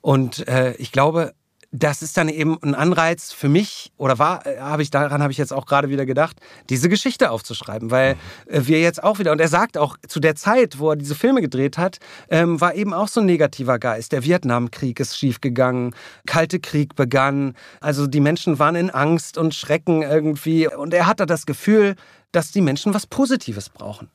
[0.00, 1.34] Und äh, ich glaube,
[1.72, 5.32] das ist dann eben ein Anreiz für mich oder war äh, habe ich daran habe
[5.32, 6.36] ich jetzt auch gerade wieder gedacht,
[6.68, 8.16] diese Geschichte aufzuschreiben, weil
[8.46, 11.14] äh, wir jetzt auch wieder und er sagt auch zu der Zeit, wo er diese
[11.14, 14.12] Filme gedreht hat, ähm, war eben auch so ein negativer Geist.
[14.12, 15.94] Der Vietnamkrieg ist schiefgegangen,
[16.26, 21.24] Kalte Krieg begann, also die Menschen waren in Angst und Schrecken irgendwie und er hatte
[21.24, 21.96] das Gefühl,
[22.32, 24.10] dass die Menschen was Positives brauchen.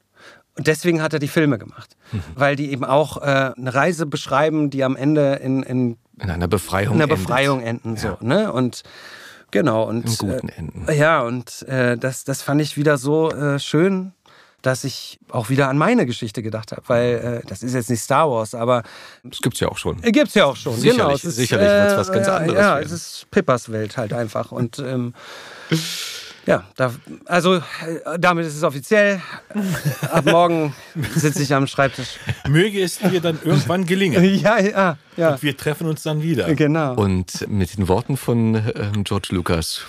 [0.57, 2.23] Und deswegen hat er die Filme gemacht, mhm.
[2.35, 6.47] weil die eben auch äh, eine Reise beschreiben, die am Ende in, in, in einer
[6.47, 7.95] Befreiung, in einer Befreiung enden.
[7.95, 8.17] Ja.
[8.19, 8.51] So, ne?
[8.51, 8.83] Und
[9.51, 10.87] genau und in guten Enden.
[10.87, 14.13] Äh, ja und äh, das, das fand ich wieder so äh, schön,
[14.63, 18.01] dass ich auch wieder an meine Geschichte gedacht habe, weil äh, das ist jetzt nicht
[18.01, 18.81] Star Wars, aber
[19.23, 20.01] das gibt's ja auch schon.
[20.03, 20.75] Äh, gibt's ja auch schon.
[20.75, 22.59] Sicherlich, genau, es ist, sicherlich äh, was ganz anderes.
[22.59, 22.85] Ja, werden.
[22.85, 25.13] es ist Pippas Welt halt einfach und ähm,
[26.47, 26.93] ja, da,
[27.25, 27.61] also äh,
[28.17, 29.21] damit ist es offiziell.
[30.09, 30.73] Ab morgen
[31.13, 32.19] sitze ich am Schreibtisch.
[32.47, 34.23] Möge es dir dann irgendwann gelingen.
[34.39, 35.33] ja, ja, ja.
[35.33, 36.53] Und wir treffen uns dann wieder.
[36.55, 36.95] Genau.
[36.95, 39.83] Und mit den Worten von ähm, George Lucas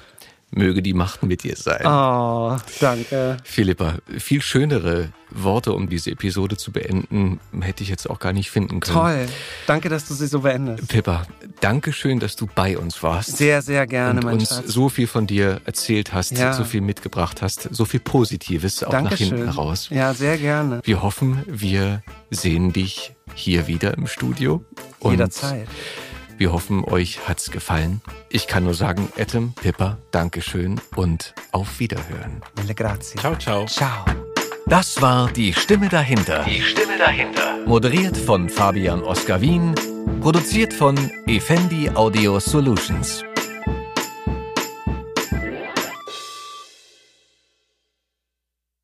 [0.51, 1.85] Möge die Macht mit dir sein.
[1.87, 3.37] Oh, danke.
[3.45, 8.51] Philippa, viel schönere Worte, um diese Episode zu beenden, hätte ich jetzt auch gar nicht
[8.51, 8.97] finden können.
[8.97, 9.27] Toll.
[9.67, 10.89] Danke, dass du sie so beendest.
[10.89, 11.25] Pippa,
[11.61, 13.37] danke schön, dass du bei uns warst.
[13.37, 14.69] Sehr, sehr gerne, und mein uns Schatz.
[14.69, 16.55] so viel von dir erzählt hast, Ja.
[16.55, 19.37] so viel mitgebracht hast, so viel Positives auch nach Dankeschön.
[19.37, 19.89] hinten raus.
[19.91, 20.81] Ja, sehr gerne.
[20.85, 24.65] Wir hoffen, wir sehen dich hier wieder im Studio.
[25.01, 25.69] Und Jederzeit.
[26.39, 28.01] Wir hoffen, euch hat's gefallen.
[28.29, 32.43] Ich kann nur sagen, Etem, Pippa, Dankeschön und auf Wiederhören.
[32.57, 33.19] Mille grazie.
[33.19, 33.67] Ciao, ciao.
[33.67, 34.05] Ciao.
[34.67, 36.45] Das war Die Stimme dahinter.
[36.45, 37.57] Die Stimme dahinter.
[37.67, 39.75] Moderiert von Fabian Oskar Wien.
[40.21, 40.97] Produziert von
[41.27, 43.25] Effendi Audio Solutions.